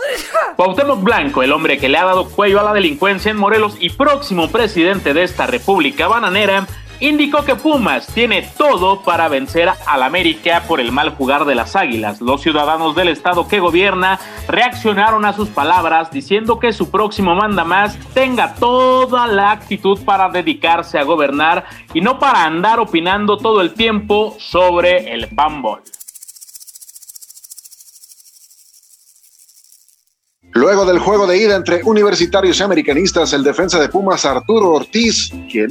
Cuauhtémoc 0.56 1.02
Blanco, 1.02 1.42
el 1.42 1.50
hombre 1.50 1.78
que 1.78 1.88
le 1.88 1.96
ha 1.96 2.04
dado 2.04 2.28
cuello 2.28 2.60
a 2.60 2.64
la 2.64 2.74
delincuencia 2.74 3.30
en 3.30 3.38
Morelos 3.38 3.78
y 3.80 3.88
próximo 3.88 4.50
presidente 4.50 5.14
de 5.14 5.22
esta 5.22 5.46
república 5.46 6.08
bananera, 6.08 6.66
indicó 7.00 7.45
que 7.45 7.57
Pumas 7.57 8.07
tiene 8.07 8.42
todo 8.57 9.02
para 9.02 9.28
vencer 9.28 9.71
al 9.87 10.02
América 10.02 10.64
por 10.69 10.80
el 10.80 10.92
mal 10.92 11.11
jugar 11.11 11.45
de 11.45 11.54
las 11.54 11.75
Águilas. 11.76 12.21
Los 12.21 12.42
ciudadanos 12.42 12.95
del 12.95 13.09
estado 13.09 13.49
que 13.49 13.61
gobierna 13.61 14.21
reaccionaron 14.49 15.25
a 15.25 15.33
sus 15.33 15.49
palabras 15.49 16.11
diciendo 16.11 16.59
que 16.59 16.73
su 16.73 16.90
próximo 16.90 17.35
mandamás 17.35 17.99
tenga 18.14 18.54
toda 18.54 19.26
la 19.26 19.50
actitud 19.50 19.99
para 20.04 20.28
dedicarse 20.28 20.99
a 20.99 21.04
gobernar 21.04 21.64
y 21.95 22.00
no 22.00 22.19
para 22.19 22.45
andar 22.45 22.78
opinando 22.78 23.37
todo 23.37 23.61
el 23.61 23.73
tiempo 23.73 24.37
sobre 24.38 25.12
el 25.12 25.28
panball. 25.28 25.83
Luego 30.52 30.85
del 30.85 30.99
juego 30.99 31.28
de 31.28 31.38
ida 31.38 31.54
entre 31.54 31.80
universitarios 31.85 32.59
y 32.59 32.62
americanistas, 32.64 33.33
el 33.33 33.45
defensa 33.45 33.78
de 33.78 33.88
Pumas 33.88 34.25
Arturo 34.25 34.71
Ortiz, 34.71 35.30
¿quién? 35.50 35.71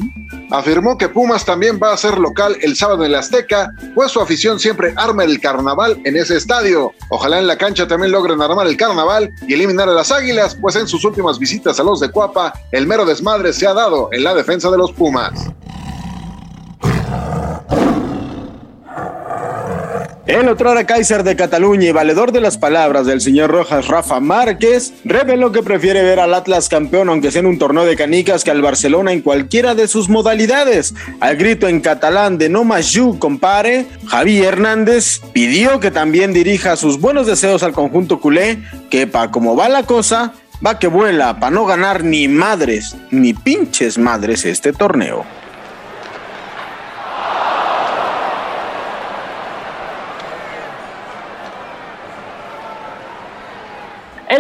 Afirmó 0.52 0.98
que 0.98 1.10
Pumas 1.10 1.46
también 1.46 1.80
va 1.82 1.94
a 1.94 1.98
ser 1.98 2.18
local 2.18 2.58
el 2.62 2.76
sábado 2.76 3.06
en 3.06 3.12
la 3.12 3.20
Azteca, 3.20 3.72
pues 3.94 4.12
su 4.12 4.20
afición 4.20 4.60
siempre 4.60 4.94
arma 4.96 5.24
el 5.24 5.40
carnaval 5.40 6.02
en 6.06 6.18
ese 6.18 6.38
estadio. 6.38 6.92
Ojalá 7.10 7.40
en 7.40 7.48
la 7.48 7.58
cancha 7.58 7.88
también 7.88 8.12
logren 8.12 8.42
armar 8.42 8.66
el 8.66 8.78
carnaval 8.78 9.32
y 9.48 9.54
eliminar 9.54 9.88
a 9.90 9.94
las 9.94 10.12
águilas, 10.12 10.56
pues 10.60 10.76
en 10.76 10.88
sus 10.88 11.06
últimas 11.06 11.38
visitas 11.38 11.80
a 11.80 11.84
los 11.84 12.00
de 12.00 12.10
Cuapa, 12.10 12.54
el 12.72 12.88
mero 12.88 13.06
desmadre 13.06 13.54
se 13.54 13.68
ha 13.68 13.74
dado 13.74 14.10
en 14.12 14.24
la 14.24 14.34
defensa 14.34 14.72
de 14.72 14.78
los 14.78 14.92
Pumas. 14.92 15.50
El 20.30 20.48
otro 20.48 20.76
Kaiser 20.86 21.24
de 21.24 21.36
Cataluña 21.36 21.88
y 21.88 21.92
valedor 21.92 22.32
de 22.32 22.40
las 22.40 22.60
palabras 22.60 23.08
del 23.08 23.20
señor 23.20 23.50
Rojas 23.50 23.88
Rafa 23.88 24.20
Márquez 24.20 24.94
reveló 25.04 25.52
que 25.52 25.64
prefiere 25.64 26.04
ver 26.04 26.20
al 26.20 26.36
Atlas 26.36 26.70
campeón 26.70 27.10
aunque 27.10 27.32
sea 27.32 27.40
en 27.40 27.48
un 27.48 27.58
torneo 27.58 27.84
de 27.84 27.96
canicas 27.96 28.44
que 28.44 28.52
al 28.52 28.62
Barcelona 28.62 29.12
en 29.12 29.22
cualquiera 29.22 29.74
de 29.74 29.88
sus 29.88 30.08
modalidades. 30.08 30.94
Al 31.20 31.36
grito 31.36 31.68
en 31.68 31.82
catalán 31.82 32.38
de 32.38 32.48
no 32.48 32.64
más 32.64 32.92
you 32.92 33.18
compare, 33.18 33.88
Javi 34.06 34.44
Hernández 34.44 35.20
pidió 35.34 35.80
que 35.80 35.90
también 35.90 36.32
dirija 36.32 36.76
sus 36.76 37.02
buenos 37.02 37.26
deseos 37.26 37.64
al 37.64 37.74
conjunto 37.74 38.20
culé, 38.20 38.60
que 38.92 39.08
pa 39.08 39.32
como 39.32 39.56
va 39.56 39.68
la 39.68 39.82
cosa, 39.82 40.34
va 40.64 40.78
que 40.78 40.88
vuela 40.88 41.40
para 41.40 41.56
no 41.56 41.66
ganar 41.66 42.04
ni 42.04 42.28
madres, 42.28 42.96
ni 43.10 43.34
pinches 43.34 43.98
madres 43.98 44.46
este 44.46 44.74
torneo. 44.74 45.26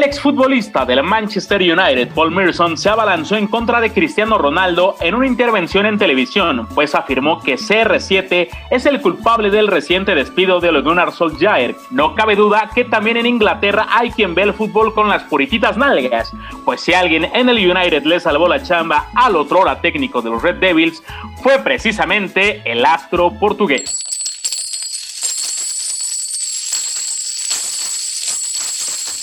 Exfutbolista 0.09 0.85
del 0.85 1.03
Manchester 1.03 1.61
United, 1.61 2.09
Paul 2.15 2.31
Merson, 2.31 2.79
se 2.79 2.89
abalanzó 2.89 3.35
en 3.35 3.45
contra 3.45 3.79
de 3.79 3.91
Cristiano 3.91 4.39
Ronaldo 4.39 4.95
en 5.01 5.13
una 5.13 5.27
intervención 5.27 5.85
en 5.85 5.99
televisión, 5.99 6.67
pues 6.73 6.95
afirmó 6.95 7.43
que 7.43 7.57
CR7 7.57 8.49
es 8.71 8.87
el 8.87 9.01
culpable 9.01 9.51
del 9.51 9.67
reciente 9.67 10.15
despido 10.15 10.59
de 10.61 10.81
Gunnar 10.81 11.11
Solskjaer. 11.11 11.75
No 11.91 12.15
cabe 12.15 12.35
duda 12.35 12.71
que 12.73 12.85
también 12.85 13.17
en 13.17 13.27
Inglaterra 13.27 13.85
hay 13.91 14.09
quien 14.09 14.33
ve 14.33 14.41
el 14.41 14.55
fútbol 14.55 14.95
con 14.95 15.09
las 15.09 15.21
purititas 15.25 15.77
nalgas, 15.77 16.31
pues 16.65 16.81
si 16.81 16.95
alguien 16.95 17.25
en 17.35 17.47
el 17.47 17.57
United 17.57 18.03
le 18.03 18.19
salvó 18.19 18.47
la 18.47 18.63
chamba 18.63 19.09
al 19.13 19.35
otro 19.35 19.59
hora 19.59 19.79
técnico 19.79 20.23
de 20.23 20.31
los 20.31 20.41
Red 20.41 20.55
Devils, 20.55 21.03
fue 21.43 21.59
precisamente 21.59 22.63
el 22.65 22.83
astro 22.83 23.31
portugués. 23.39 24.08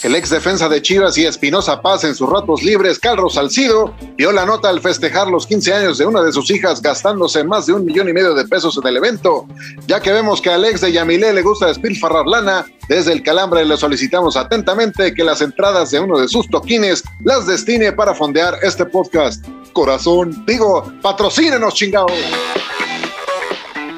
El 0.07 0.15
ex 0.15 0.31
defensa 0.31 0.69
de 0.69 0.81
Chivas 0.81 1.19
y 1.19 1.27
Espinosa 1.27 1.83
Paz 1.83 2.05
en 2.05 2.15
sus 2.15 2.31
ratos 2.31 2.63
libres, 2.63 3.01
Carlos 3.01 3.35
Salcido, 3.35 3.93
dio 4.17 4.31
la 4.31 4.47
nota 4.47 4.69
al 4.69 4.81
festejar 4.81 5.27
los 5.27 5.49
15 5.49 5.75
años 5.75 5.99
de 5.99 6.07
una 6.07 6.23
de 6.23 6.31
sus 6.31 6.49
hijas 6.53 6.81
gastándose 6.81 7.43
más 7.43 7.67
de 7.67 7.73
un 7.73 7.85
millón 7.85 8.09
y 8.09 8.13
medio 8.13 8.33
de 8.33 8.47
pesos 8.47 8.79
en 8.81 8.87
el 8.87 8.99
evento. 8.99 9.49
Ya 9.89 9.99
que 9.99 10.13
vemos 10.13 10.41
que 10.41 10.51
al 10.51 10.65
ex 10.65 10.81
de 10.81 10.93
Yamilé 10.93 11.33
le 11.33 11.43
gusta 11.43 11.67
despilfarrar 11.67 12.25
lana, 12.25 12.65
desde 12.89 13.13
el 13.15 13.25
Calambre 13.25 13.65
le 13.65 13.77
solicitamos 13.77 14.37
atentamente 14.37 15.13
que 15.13 15.25
las 15.25 15.41
entradas 15.41 15.91
de 15.91 15.99
uno 15.99 16.21
de 16.21 16.29
sus 16.29 16.49
toquines 16.49 17.03
las 17.25 17.49
destine 17.49 17.91
para 17.91 18.15
fondear 18.15 18.61
este 18.63 18.87
podcast. 18.87 19.45
Corazón, 19.73 20.45
digo, 20.47 20.85
patrocínenos, 21.03 21.75
chingados. 21.75 22.13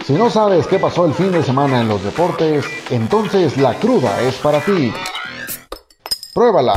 Si 0.07 0.15
no 0.15 0.31
sabes 0.31 0.67
qué 0.69 0.79
pasó 0.79 1.05
el 1.05 1.13
fin 1.13 1.33
de 1.33 1.43
semana 1.43 1.83
en 1.83 1.89
los 1.89 2.03
deportes, 2.03 2.65
entonces 2.89 3.59
la 3.59 3.75
cruda 3.75 4.23
es 4.23 4.37
para 4.37 4.65
ti. 4.65 4.91
Pruébala. 6.33 6.75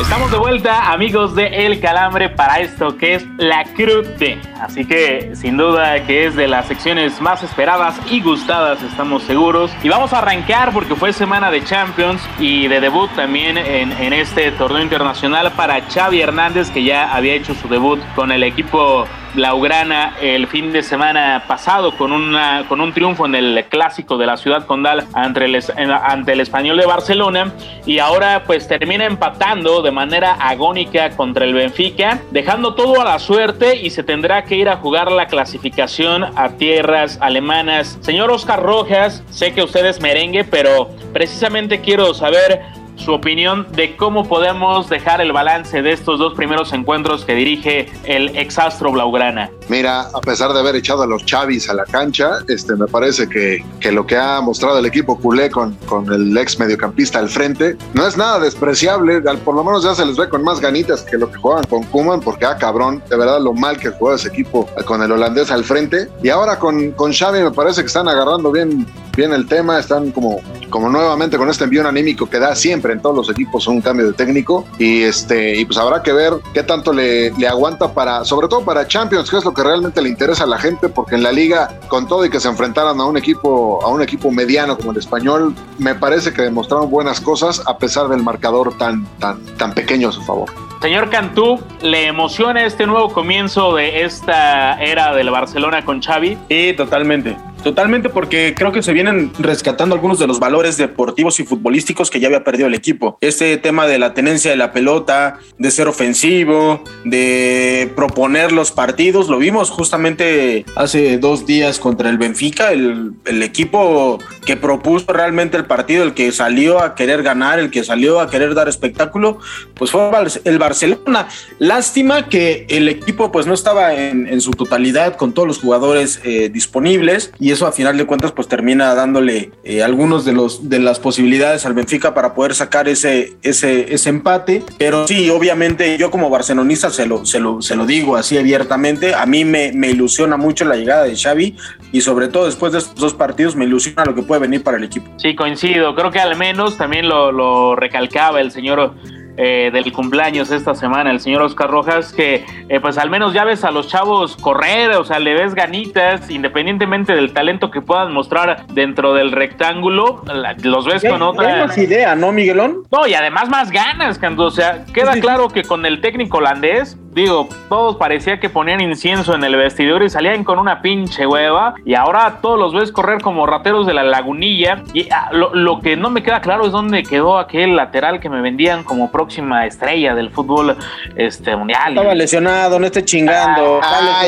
Estamos 0.00 0.30
de 0.30 0.38
vuelta, 0.38 0.92
amigos 0.92 1.34
de 1.34 1.66
El 1.66 1.80
Calambre, 1.80 2.28
para 2.28 2.60
esto 2.60 2.96
que 2.96 3.16
es 3.16 3.26
la 3.38 3.64
Crute. 3.64 4.40
Así 4.60 4.86
que, 4.86 5.34
sin 5.34 5.56
duda, 5.56 6.06
que 6.06 6.26
es 6.26 6.36
de 6.36 6.48
las 6.48 6.66
secciones 6.66 7.20
más 7.20 7.42
esperadas 7.42 8.00
y 8.08 8.20
gustadas, 8.20 8.82
estamos 8.82 9.24
seguros. 9.24 9.70
Y 9.82 9.88
vamos 9.88 10.12
a 10.12 10.18
arrancar 10.18 10.72
porque 10.72 10.94
fue 10.94 11.12
semana 11.12 11.50
de 11.50 11.64
Champions 11.64 12.22
y 12.38 12.68
de 12.68 12.80
debut 12.80 13.10
también 13.16 13.58
en, 13.58 13.92
en 13.92 14.12
este 14.12 14.52
torneo 14.52 14.82
internacional 14.82 15.52
para 15.52 15.82
Xavi 15.82 16.20
Hernández, 16.20 16.70
que 16.70 16.84
ya 16.84 17.12
había 17.14 17.34
hecho 17.34 17.54
su 17.54 17.68
debut 17.68 18.00
con 18.14 18.32
el 18.32 18.42
equipo 18.42 19.06
Blaugrana 19.36 20.14
el 20.22 20.46
fin 20.46 20.72
de 20.72 20.82
semana 20.82 21.44
pasado 21.46 21.94
con, 21.96 22.10
una, 22.10 22.64
con 22.68 22.80
un 22.80 22.94
triunfo 22.94 23.26
en 23.26 23.34
el 23.34 23.66
clásico 23.68 24.16
de 24.16 24.24
la 24.24 24.38
ciudad 24.38 24.64
condal 24.64 25.06
ante 25.12 25.44
el, 25.44 25.62
ante 25.76 26.32
el 26.32 26.40
español 26.40 26.78
de 26.78 26.86
Barcelona 26.86 27.52
y 27.84 27.98
ahora 27.98 28.44
pues 28.46 28.66
termina 28.66 29.04
empatando 29.04 29.82
de 29.82 29.90
manera 29.90 30.32
agónica 30.32 31.10
contra 31.10 31.44
el 31.44 31.52
Benfica, 31.52 32.20
dejando 32.30 32.74
todo 32.74 33.02
a 33.02 33.04
la 33.04 33.18
suerte 33.18 33.76
y 33.76 33.90
se 33.90 34.02
tendrá 34.02 34.44
que 34.44 34.56
ir 34.56 34.70
a 34.70 34.78
jugar 34.78 35.12
la 35.12 35.26
clasificación 35.26 36.24
a 36.34 36.56
tierras 36.56 37.18
alemanas. 37.20 37.98
Señor 38.00 38.30
Oscar 38.30 38.62
Rojas, 38.62 39.22
sé 39.28 39.52
que 39.52 39.62
usted 39.62 39.84
es 39.84 40.00
merengue, 40.00 40.44
pero 40.44 40.88
precisamente 41.12 41.82
quiero 41.82 42.14
saber 42.14 42.62
su 42.96 43.12
opinión 43.12 43.66
de 43.72 43.96
cómo 43.96 44.26
podemos 44.26 44.88
dejar 44.88 45.20
el 45.20 45.32
balance 45.32 45.82
de 45.82 45.92
estos 45.92 46.18
dos 46.18 46.34
primeros 46.34 46.72
encuentros 46.72 47.24
que 47.24 47.34
dirige 47.34 47.88
el 48.04 48.36
exastro 48.36 48.92
Blaugrana. 48.92 49.50
Mira, 49.68 50.08
a 50.12 50.20
pesar 50.20 50.52
de 50.52 50.60
haber 50.60 50.76
echado 50.76 51.02
a 51.02 51.06
los 51.06 51.24
Chavis 51.24 51.68
a 51.68 51.74
la 51.74 51.84
cancha, 51.84 52.38
este, 52.48 52.74
me 52.76 52.86
parece 52.86 53.28
que, 53.28 53.64
que 53.80 53.92
lo 53.92 54.06
que 54.06 54.16
ha 54.16 54.40
mostrado 54.40 54.78
el 54.78 54.86
equipo 54.86 55.18
culé 55.18 55.50
con, 55.50 55.74
con 55.86 56.12
el 56.12 56.36
ex 56.36 56.58
mediocampista 56.58 57.18
al 57.18 57.28
frente 57.28 57.76
no 57.94 58.06
es 58.06 58.16
nada 58.16 58.38
despreciable, 58.40 59.20
por 59.44 59.54
lo 59.54 59.64
menos 59.64 59.84
ya 59.84 59.94
se 59.94 60.04
les 60.06 60.16
ve 60.16 60.28
con 60.28 60.42
más 60.42 60.60
ganitas 60.60 61.02
que 61.02 61.18
lo 61.18 61.30
que 61.30 61.38
juegan 61.38 61.64
con 61.64 61.82
Kuman, 61.84 62.20
porque 62.20 62.46
ah, 62.46 62.56
cabrón, 62.56 63.02
de 63.08 63.16
verdad 63.16 63.40
lo 63.40 63.52
mal 63.52 63.78
que 63.78 63.90
juega 63.90 64.16
ese 64.16 64.28
equipo 64.28 64.68
con 64.84 65.02
el 65.02 65.12
holandés 65.12 65.50
al 65.50 65.64
frente. 65.64 66.08
Y 66.22 66.28
ahora 66.28 66.58
con, 66.58 66.92
con 66.92 67.12
Xavi 67.12 67.40
me 67.40 67.50
parece 67.50 67.80
que 67.82 67.86
están 67.88 68.08
agarrando 68.08 68.50
bien, 68.52 68.86
bien 69.16 69.32
el 69.32 69.46
tema, 69.46 69.78
están 69.78 70.10
como, 70.12 70.40
como 70.70 70.88
nuevamente 70.88 71.36
con 71.36 71.48
este 71.48 71.64
envío 71.64 71.86
anímico 71.86 72.28
que 72.28 72.38
da 72.38 72.54
siempre 72.54 72.92
en 72.92 73.00
todos 73.00 73.16
los 73.16 73.30
equipos 73.30 73.66
un 73.66 73.80
cambio 73.80 74.06
de 74.06 74.12
técnico 74.12 74.64
y 74.78 75.02
este 75.02 75.56
y 75.56 75.64
pues 75.64 75.78
habrá 75.78 76.02
que 76.02 76.12
ver 76.12 76.34
qué 76.52 76.62
tanto 76.62 76.92
le, 76.92 77.30
le 77.32 77.48
aguanta 77.48 77.92
para, 77.92 78.24
sobre 78.24 78.48
todo 78.48 78.64
para 78.64 78.86
Champions, 78.86 79.30
que 79.30 79.38
es 79.38 79.44
lo 79.44 79.52
que 79.52 79.62
realmente 79.62 80.02
le 80.02 80.08
interesa 80.08 80.44
a 80.44 80.46
la 80.46 80.58
gente, 80.58 80.88
porque 80.88 81.14
en 81.14 81.22
la 81.22 81.32
liga, 81.32 81.78
con 81.88 82.06
todo 82.06 82.24
y 82.24 82.30
que 82.30 82.40
se 82.40 82.48
enfrentaran 82.48 83.00
a 83.00 83.04
un 83.04 83.16
equipo, 83.16 83.84
a 83.84 83.88
un 83.88 84.02
equipo 84.02 84.30
mediano 84.30 84.76
como 84.76 84.92
el 84.92 84.98
español, 84.98 85.54
me 85.78 85.94
parece 85.94 86.32
que 86.32 86.42
demostraron 86.42 86.90
buenas 86.90 87.20
cosas 87.20 87.62
a 87.66 87.78
pesar 87.78 88.08
del 88.08 88.22
marcador 88.22 88.76
tan, 88.76 89.06
tan, 89.18 89.44
tan 89.56 89.72
pequeño 89.72 90.08
a 90.08 90.12
su 90.12 90.22
favor. 90.22 90.50
Señor 90.80 91.10
Cantú, 91.10 91.58
¿le 91.80 92.06
emociona 92.06 92.64
este 92.64 92.86
nuevo 92.86 93.10
comienzo 93.10 93.74
de 93.74 94.04
esta 94.04 94.80
era 94.82 95.14
del 95.14 95.30
Barcelona 95.30 95.84
con 95.84 96.02
Xavi? 96.02 96.36
Sí, 96.48 96.74
totalmente. 96.76 97.36
Totalmente 97.66 98.10
porque 98.10 98.54
creo 98.56 98.70
que 98.70 98.80
se 98.80 98.92
vienen 98.92 99.32
rescatando 99.40 99.96
algunos 99.96 100.20
de 100.20 100.28
los 100.28 100.38
valores 100.38 100.76
deportivos 100.76 101.40
y 101.40 101.44
futbolísticos 101.44 102.12
que 102.12 102.20
ya 102.20 102.28
había 102.28 102.44
perdido 102.44 102.68
el 102.68 102.74
equipo. 102.74 103.18
Este 103.20 103.56
tema 103.56 103.88
de 103.88 103.98
la 103.98 104.14
tenencia 104.14 104.52
de 104.52 104.56
la 104.56 104.72
pelota, 104.72 105.40
de 105.58 105.72
ser 105.72 105.88
ofensivo, 105.88 106.84
de 107.04 107.90
proponer 107.96 108.52
los 108.52 108.70
partidos, 108.70 109.28
lo 109.28 109.38
vimos 109.38 109.70
justamente 109.70 110.64
hace 110.76 111.18
dos 111.18 111.44
días 111.44 111.80
contra 111.80 112.08
el 112.08 112.18
Benfica, 112.18 112.70
el, 112.70 113.14
el 113.24 113.42
equipo 113.42 114.20
que 114.44 114.56
propuso 114.56 115.12
realmente 115.12 115.56
el 115.56 115.64
partido, 115.64 116.04
el 116.04 116.14
que 116.14 116.30
salió 116.30 116.80
a 116.80 116.94
querer 116.94 117.24
ganar, 117.24 117.58
el 117.58 117.72
que 117.72 117.82
salió 117.82 118.20
a 118.20 118.30
querer 118.30 118.54
dar 118.54 118.68
espectáculo, 118.68 119.40
pues 119.74 119.90
fue 119.90 120.08
el 120.44 120.58
Barcelona. 120.60 121.26
Lástima 121.58 122.28
que 122.28 122.64
el 122.68 122.88
equipo 122.88 123.32
pues 123.32 123.48
no 123.48 123.54
estaba 123.54 123.92
en, 123.92 124.40
su 124.40 124.52
totalidad 124.52 125.16
con 125.16 125.32
todos 125.32 125.48
los 125.48 125.58
jugadores 125.58 126.20
eh, 126.22 126.48
disponibles 126.48 127.32
y 127.40 127.55
eso 127.56 127.66
a 127.66 127.72
final 127.72 127.96
de 127.96 128.04
cuentas 128.04 128.32
pues 128.32 128.48
termina 128.48 128.94
dándole 128.94 129.50
eh, 129.64 129.82
algunos 129.82 130.24
de 130.24 130.32
los 130.32 130.68
de 130.68 130.78
las 130.78 131.00
posibilidades 131.00 131.64
al 131.64 131.72
Benfica 131.72 132.12
para 132.12 132.34
poder 132.34 132.54
sacar 132.54 132.86
ese 132.86 133.36
ese 133.42 133.92
ese 133.94 134.10
empate. 134.10 134.62
Pero 134.78 135.08
sí 135.08 135.30
obviamente 135.30 135.96
yo 135.98 136.10
como 136.10 136.28
barcelonista 136.28 136.90
se 136.90 137.06
lo 137.06 137.24
se 137.24 137.40
lo, 137.40 137.62
se 137.62 137.74
lo 137.76 137.86
digo 137.86 138.16
así 138.16 138.36
abiertamente 138.36 139.14
a 139.14 139.24
mí 139.24 139.44
me, 139.44 139.72
me 139.72 139.90
ilusiona 139.90 140.36
mucho 140.36 140.64
la 140.66 140.76
llegada 140.76 141.04
de 141.04 141.16
Xavi 141.16 141.56
y 141.92 142.00
sobre 142.02 142.28
todo 142.28 142.44
después 142.44 142.72
de 142.72 142.78
estos 142.78 142.94
dos 142.96 143.14
partidos 143.14 143.56
me 143.56 143.64
ilusiona 143.64 144.04
lo 144.04 144.14
que 144.14 144.22
puede 144.22 144.42
venir 144.42 144.62
para 144.62 144.76
el 144.76 144.84
equipo. 144.84 145.10
Sí 145.16 145.34
coincido 145.34 145.94
creo 145.94 146.10
que 146.10 146.20
al 146.20 146.36
menos 146.36 146.76
también 146.76 147.08
lo, 147.08 147.32
lo 147.32 147.74
recalcaba 147.74 148.40
el 148.40 148.50
señor 148.52 148.94
eh, 149.36 149.70
del 149.72 149.92
cumpleaños 149.92 150.50
esta 150.50 150.74
semana, 150.74 151.10
el 151.10 151.20
señor 151.20 151.42
Oscar 151.42 151.70
Rojas, 151.70 152.12
que 152.12 152.44
eh, 152.68 152.80
pues 152.80 152.98
al 152.98 153.10
menos 153.10 153.32
ya 153.32 153.44
ves 153.44 153.64
a 153.64 153.70
los 153.70 153.88
chavos 153.88 154.36
correr, 154.36 154.92
o 154.92 155.04
sea, 155.04 155.18
le 155.18 155.34
ves 155.34 155.54
ganitas, 155.54 156.30
independientemente 156.30 157.14
del 157.14 157.32
talento 157.32 157.70
que 157.70 157.80
puedan 157.82 158.12
mostrar 158.12 158.66
dentro 158.68 159.14
del 159.14 159.32
rectángulo, 159.32 160.22
la, 160.26 160.54
los 160.62 160.86
ves 160.86 161.04
con 161.04 161.22
otra... 161.22 161.66
Más 161.66 161.78
idea, 161.78 162.14
¿no, 162.14 162.32
Miguelón? 162.32 162.82
No, 162.90 163.06
y 163.06 163.14
además 163.14 163.48
más 163.48 163.70
ganas, 163.70 164.18
Canto, 164.18 164.44
o 164.44 164.50
sea, 164.50 164.84
queda 164.92 165.12
claro 165.20 165.48
que 165.48 165.62
con 165.62 165.86
el 165.86 166.00
técnico 166.00 166.38
holandés 166.38 166.98
digo, 167.16 167.48
todos 167.70 167.96
parecía 167.96 168.38
que 168.38 168.50
ponían 168.50 168.82
incienso 168.82 169.34
en 169.34 169.42
el 169.42 169.56
vestidor 169.56 170.02
y 170.02 170.10
salían 170.10 170.44
con 170.44 170.58
una 170.58 170.82
pinche 170.82 171.26
hueva 171.26 171.74
y 171.84 171.94
ahora 171.94 172.40
todos 172.42 172.58
los 172.58 172.74
ves 172.74 172.92
correr 172.92 173.22
como 173.22 173.46
rateros 173.46 173.86
de 173.86 173.94
la 173.94 174.02
lagunilla 174.02 174.82
y 174.92 175.08
ah, 175.10 175.30
lo, 175.32 175.80
que 175.80 175.96
no 175.96 176.10
me 176.10 176.22
queda 176.22 176.42
claro 176.42 176.66
es 176.66 176.72
dónde 176.72 177.02
quedó 177.02 177.38
aquel 177.38 177.74
lateral 177.74 178.20
que 178.20 178.28
me 178.28 178.42
vendían 178.42 178.84
como 178.84 179.10
próxima 179.10 179.66
estrella 179.66 180.14
del 180.14 180.30
fútbol 180.30 180.76
este 181.16 181.56
mundial. 181.56 181.96
Estaba 181.96 182.14
lesionado, 182.14 182.78
no 182.78 182.84
esté 182.84 183.02
chingando. 183.02 183.80
Ah, 183.82 184.22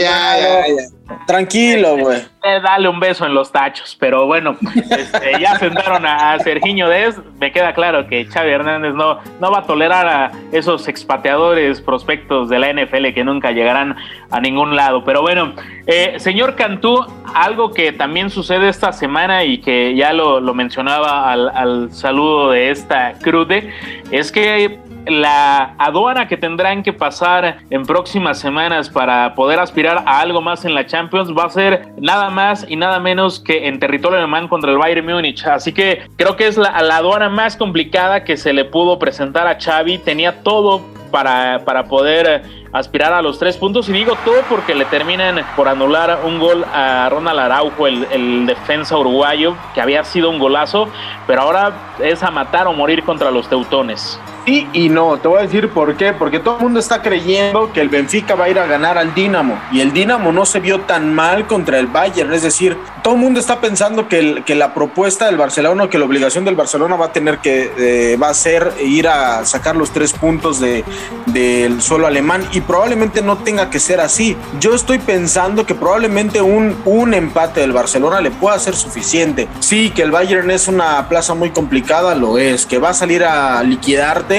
Tranquilo, 1.26 1.96
güey. 1.96 2.22
Dale 2.42 2.88
un 2.88 3.00
beso 3.00 3.26
en 3.26 3.34
los 3.34 3.50
tachos, 3.50 3.96
pero 3.98 4.26
bueno, 4.26 4.56
este, 4.90 5.40
ya 5.40 5.58
sentaron 5.58 6.06
a, 6.06 6.38
Sergiño 6.38 6.88
Dez. 6.88 7.16
Me 7.38 7.52
queda 7.52 7.72
claro 7.74 8.06
que 8.06 8.26
Xavi 8.26 8.50
Hernández 8.50 8.94
no, 8.94 9.18
no 9.40 9.50
va 9.50 9.60
a 9.60 9.66
tolerar 9.66 10.06
a 10.06 10.32
esos 10.52 10.88
expateadores 10.88 11.80
prospectos 11.80 12.48
de 12.48 12.58
la 12.58 12.72
NFL 12.72 13.12
que 13.14 13.24
nunca 13.24 13.52
llegarán 13.52 13.96
a 14.30 14.40
ningún 14.40 14.76
lado. 14.76 15.04
Pero 15.04 15.22
bueno, 15.22 15.52
eh, 15.86 16.14
señor 16.18 16.56
Cantú, 16.56 17.06
algo 17.34 17.72
que 17.72 17.92
también 17.92 18.30
sucede 18.30 18.68
esta 18.68 18.92
semana 18.92 19.44
y 19.44 19.58
que 19.58 19.94
ya 19.94 20.12
lo, 20.12 20.40
mencionaba 20.54 21.30
al, 21.30 21.48
al 21.50 21.92
saludo 21.92 22.50
de 22.50 22.70
esta 22.70 23.14
crude, 23.22 23.72
es 24.10 24.32
que 24.32 24.78
la 25.06 25.74
aduana 25.78 26.28
que 26.28 26.36
tendrán 26.36 26.82
que 26.82 26.92
pasar 26.92 27.58
en 27.70 27.84
próximas 27.84 28.38
semanas 28.38 28.90
para 28.90 29.34
poder 29.34 29.58
aspirar 29.58 30.02
a 30.06 30.20
algo 30.20 30.40
más 30.40 30.64
en 30.64 30.74
la 30.74 30.86
Champions 30.86 31.30
va 31.36 31.44
a 31.44 31.50
ser 31.50 31.92
nada 31.98 32.30
más 32.30 32.66
y 32.68 32.76
nada 32.76 33.00
menos 33.00 33.40
que 33.40 33.68
en 33.68 33.78
territorio 33.78 34.18
alemán 34.18 34.48
contra 34.48 34.70
el 34.70 34.78
Bayern 34.78 35.06
Múnich. 35.06 35.44
Así 35.46 35.72
que 35.72 36.02
creo 36.16 36.36
que 36.36 36.46
es 36.46 36.56
la, 36.56 36.70
aduana 36.70 37.28
más 37.28 37.56
complicada 37.56 38.24
que 38.24 38.36
se 38.36 38.52
le 38.52 38.64
pudo 38.64 38.98
presentar 38.98 39.46
a 39.46 39.58
Xavi. 39.58 39.98
Tenía 39.98 40.42
todo 40.42 40.82
para, 41.10 41.64
para 41.64 41.84
poder 41.84 42.42
aspirar 42.72 43.12
a 43.12 43.22
los 43.22 43.38
tres 43.38 43.56
puntos. 43.56 43.88
Y 43.88 43.92
digo 43.92 44.16
todo 44.24 44.42
porque 44.48 44.74
le 44.74 44.84
terminan 44.86 45.44
por 45.56 45.68
anular 45.68 46.20
un 46.24 46.38
gol 46.38 46.64
a 46.72 47.08
Ronald 47.10 47.38
Araujo, 47.38 47.86
el, 47.86 48.06
el, 48.10 48.46
defensa 48.46 48.96
uruguayo, 48.96 49.56
que 49.74 49.80
había 49.80 50.04
sido 50.04 50.30
un 50.30 50.38
golazo, 50.38 50.88
pero 51.26 51.42
ahora 51.42 51.72
es 52.00 52.22
a 52.22 52.30
matar 52.30 52.66
o 52.66 52.72
morir 52.72 53.02
contra 53.04 53.30
los 53.30 53.48
teutones. 53.48 54.20
Sí 54.48 54.66
y 54.72 54.88
no, 54.88 55.18
te 55.18 55.28
voy 55.28 55.40
a 55.40 55.42
decir 55.42 55.68
por 55.68 55.94
qué, 55.98 56.14
porque 56.14 56.38
todo 56.38 56.56
el 56.56 56.62
mundo 56.62 56.80
está 56.80 57.02
creyendo 57.02 57.70
que 57.70 57.82
el 57.82 57.90
Benfica 57.90 58.34
va 58.34 58.46
a 58.46 58.48
ir 58.48 58.58
a 58.58 58.66
ganar 58.66 58.96
al 58.96 59.14
Dinamo 59.14 59.60
y 59.70 59.82
el 59.82 59.92
Dinamo 59.92 60.32
no 60.32 60.46
se 60.46 60.58
vio 60.58 60.80
tan 60.80 61.14
mal 61.14 61.46
contra 61.46 61.78
el 61.78 61.86
Bayern, 61.86 62.32
es 62.32 62.44
decir, 62.44 62.74
todo 63.02 63.12
el 63.12 63.20
mundo 63.20 63.40
está 63.40 63.60
pensando 63.60 64.08
que, 64.08 64.42
que 64.46 64.54
la 64.54 64.72
propuesta 64.72 65.26
del 65.26 65.36
Barcelona, 65.36 65.90
que 65.90 65.98
la 65.98 66.06
obligación 66.06 66.46
del 66.46 66.54
Barcelona 66.54 66.96
va 66.96 67.06
a 67.06 67.12
tener 67.12 67.40
que, 67.40 67.72
eh, 67.76 68.16
va 68.16 68.30
a 68.30 68.34
ser 68.34 68.72
ir 68.82 69.06
a 69.06 69.44
sacar 69.44 69.76
los 69.76 69.90
tres 69.90 70.14
puntos 70.14 70.60
de, 70.60 70.82
del 71.26 71.82
suelo 71.82 72.06
alemán 72.06 72.42
y 72.50 72.62
probablemente 72.62 73.20
no 73.20 73.36
tenga 73.36 73.68
que 73.68 73.78
ser 73.78 74.00
así. 74.00 74.34
Yo 74.60 74.74
estoy 74.74 74.98
pensando 74.98 75.66
que 75.66 75.74
probablemente 75.74 76.40
un, 76.40 76.74
un 76.86 77.12
empate 77.12 77.60
del 77.60 77.72
Barcelona 77.72 78.22
le 78.22 78.30
pueda 78.30 78.58
ser 78.58 78.74
suficiente. 78.74 79.46
Sí, 79.60 79.90
que 79.90 80.00
el 80.00 80.10
Bayern 80.10 80.50
es 80.50 80.68
una 80.68 81.06
plaza 81.10 81.34
muy 81.34 81.50
complicada, 81.50 82.14
lo 82.14 82.38
es, 82.38 82.64
que 82.64 82.78
va 82.78 82.90
a 82.90 82.94
salir 82.94 83.24
a 83.24 83.62
liquidarte 83.62 84.37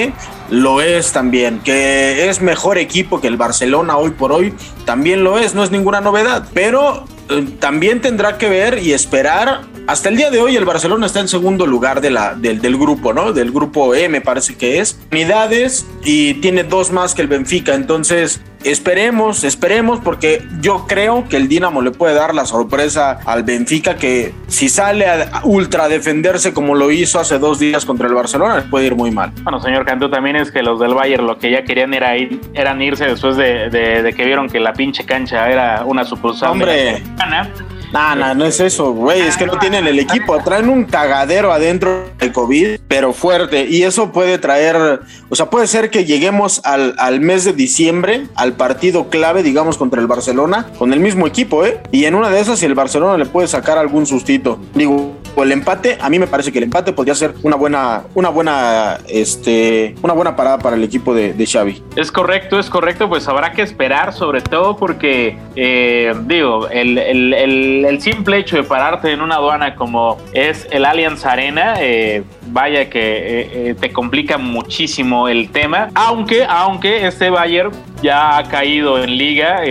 lo 0.49 0.81
es 0.81 1.11
también. 1.11 1.59
Que 1.59 2.29
es 2.29 2.41
mejor 2.41 2.77
equipo 2.77 3.21
que 3.21 3.27
el 3.27 3.37
Barcelona 3.37 3.97
hoy 3.97 4.11
por 4.11 4.31
hoy, 4.31 4.53
también 4.85 5.23
lo 5.23 5.37
es, 5.39 5.55
no 5.55 5.63
es 5.63 5.71
ninguna 5.71 6.01
novedad. 6.01 6.47
Pero 6.53 7.05
eh, 7.29 7.47
también 7.59 8.01
tendrá 8.01 8.37
que 8.37 8.49
ver 8.49 8.79
y 8.79 8.93
esperar. 8.93 9.61
Hasta 9.87 10.09
el 10.09 10.17
día 10.17 10.29
de 10.29 10.39
hoy 10.39 10.55
el 10.55 10.65
Barcelona 10.65 11.07
está 11.07 11.19
en 11.19 11.27
segundo 11.27 11.65
lugar 11.65 12.01
de 12.01 12.11
la, 12.11 12.35
del, 12.35 12.61
del 12.61 12.77
grupo, 12.77 13.11
¿no? 13.13 13.33
Del 13.33 13.51
grupo 13.51 13.95
E 13.95 14.07
me 14.09 14.21
parece 14.21 14.55
que 14.55 14.79
es. 14.79 14.99
Unidades 15.11 15.85
y 16.03 16.35
tiene 16.35 16.63
dos 16.63 16.91
más 16.91 17.15
que 17.15 17.23
el 17.23 17.27
Benfica. 17.27 17.73
Entonces 17.73 18.41
Esperemos, 18.63 19.43
esperemos, 19.43 19.99
porque 19.99 20.45
yo 20.59 20.85
creo 20.87 21.27
que 21.29 21.37
el 21.37 21.47
Dinamo 21.47 21.81
le 21.81 21.91
puede 21.91 22.13
dar 22.13 22.35
la 22.35 22.45
sorpresa 22.45 23.19
al 23.25 23.43
Benfica 23.43 23.95
que 23.95 24.33
si 24.47 24.67
sale 24.67 25.07
a 25.07 25.41
ultra 25.45 25.87
defenderse 25.87 26.53
como 26.53 26.75
lo 26.75 26.91
hizo 26.91 27.19
hace 27.19 27.39
dos 27.39 27.59
días 27.59 27.85
contra 27.85 28.07
el 28.07 28.13
Barcelona, 28.13 28.57
le 28.57 28.61
puede 28.63 28.87
ir 28.87 28.95
muy 28.95 29.11
mal. 29.11 29.31
Bueno, 29.43 29.61
señor 29.61 29.85
Cantú, 29.85 30.09
también 30.09 30.35
es 30.35 30.51
que 30.51 30.61
los 30.61 30.79
del 30.79 30.93
Bayern 30.93 31.25
lo 31.25 31.37
que 31.37 31.51
ya 31.51 31.63
querían 31.63 31.93
era 31.93 32.17
ir, 32.17 32.41
eran 32.53 32.81
irse 32.81 33.05
después 33.05 33.37
de, 33.37 34.13
que 34.15 34.25
vieron 34.25 34.49
que 34.49 34.59
la 34.59 34.73
pinche 34.73 35.05
cancha 35.05 35.49
era 35.49 35.83
una 35.85 36.03
sucursal. 36.03 36.51
Hombre. 36.51 37.01
No, 37.91 38.15
no, 38.15 38.35
no 38.35 38.45
es 38.45 38.59
eso, 38.59 38.93
güey. 38.93 39.21
Es 39.21 39.37
que 39.37 39.45
no 39.45 39.57
tienen 39.57 39.87
el 39.87 39.99
equipo. 39.99 40.37
Traen 40.43 40.69
un 40.69 40.85
cagadero 40.85 41.51
adentro 41.51 42.05
de 42.19 42.31
COVID, 42.31 42.79
pero 42.87 43.13
fuerte. 43.13 43.65
Y 43.69 43.83
eso 43.83 44.11
puede 44.11 44.37
traer, 44.37 45.01
o 45.29 45.35
sea, 45.35 45.49
puede 45.49 45.67
ser 45.67 45.89
que 45.89 46.05
lleguemos 46.05 46.61
al, 46.65 46.95
al 46.97 47.19
mes 47.19 47.43
de 47.45 47.53
diciembre, 47.53 48.27
al 48.35 48.53
partido 48.53 49.09
clave, 49.09 49.43
digamos, 49.43 49.77
contra 49.77 50.01
el 50.01 50.07
Barcelona, 50.07 50.67
con 50.77 50.93
el 50.93 50.99
mismo 50.99 51.25
equipo, 51.25 51.65
¿eh? 51.65 51.81
Y 51.91 52.05
en 52.05 52.15
una 52.15 52.29
de 52.29 52.39
esas, 52.39 52.59
si 52.59 52.65
el 52.65 52.75
Barcelona 52.75 53.17
le 53.17 53.25
puede 53.25 53.47
sacar 53.47 53.77
algún 53.77 54.05
sustito. 54.05 54.59
Digo, 54.73 55.18
el 55.37 55.51
empate, 55.51 55.97
a 55.99 56.09
mí 56.09 56.19
me 56.19 56.27
parece 56.27 56.51
que 56.51 56.59
el 56.59 56.65
empate 56.65 56.93
podría 56.93 57.15
ser 57.15 57.33
una 57.43 57.55
buena, 57.55 58.03
una 58.13 58.29
buena, 58.29 58.97
este, 59.07 59.95
una 60.01 60.13
buena 60.13 60.35
parada 60.35 60.59
para 60.59 60.75
el 60.75 60.83
equipo 60.83 61.13
de, 61.13 61.33
de 61.33 61.45
Xavi. 61.45 61.81
Es 61.95 62.11
correcto, 62.11 62.59
es 62.59 62.69
correcto, 62.69 63.07
pues 63.09 63.27
habrá 63.27 63.51
que 63.51 63.61
esperar, 63.61 64.13
sobre 64.13 64.41
todo 64.41 64.75
porque, 64.75 65.37
eh, 65.55 66.13
digo, 66.25 66.67
el, 66.69 66.97
el, 66.97 67.33
el, 67.33 68.01
simple 68.01 68.37
hecho 68.37 68.57
de 68.57 68.63
pararte 68.63 69.11
en 69.11 69.21
una 69.21 69.35
aduana 69.35 69.75
como 69.75 70.17
es 70.33 70.67
el 70.71 70.85
Allianz 70.85 71.25
Arena, 71.25 71.75
eh, 71.79 72.23
vaya 72.47 72.89
que 72.89 73.69
eh, 73.69 73.75
te 73.79 73.91
complica 73.91 74.37
muchísimo 74.37 75.27
el 75.27 75.49
tema, 75.51 75.89
aunque, 75.95 76.45
aunque 76.45 77.05
este 77.05 77.29
Bayern 77.29 77.71
ya 78.01 78.37
ha 78.37 78.43
caído 78.43 79.01
en 79.03 79.17
liga, 79.17 79.61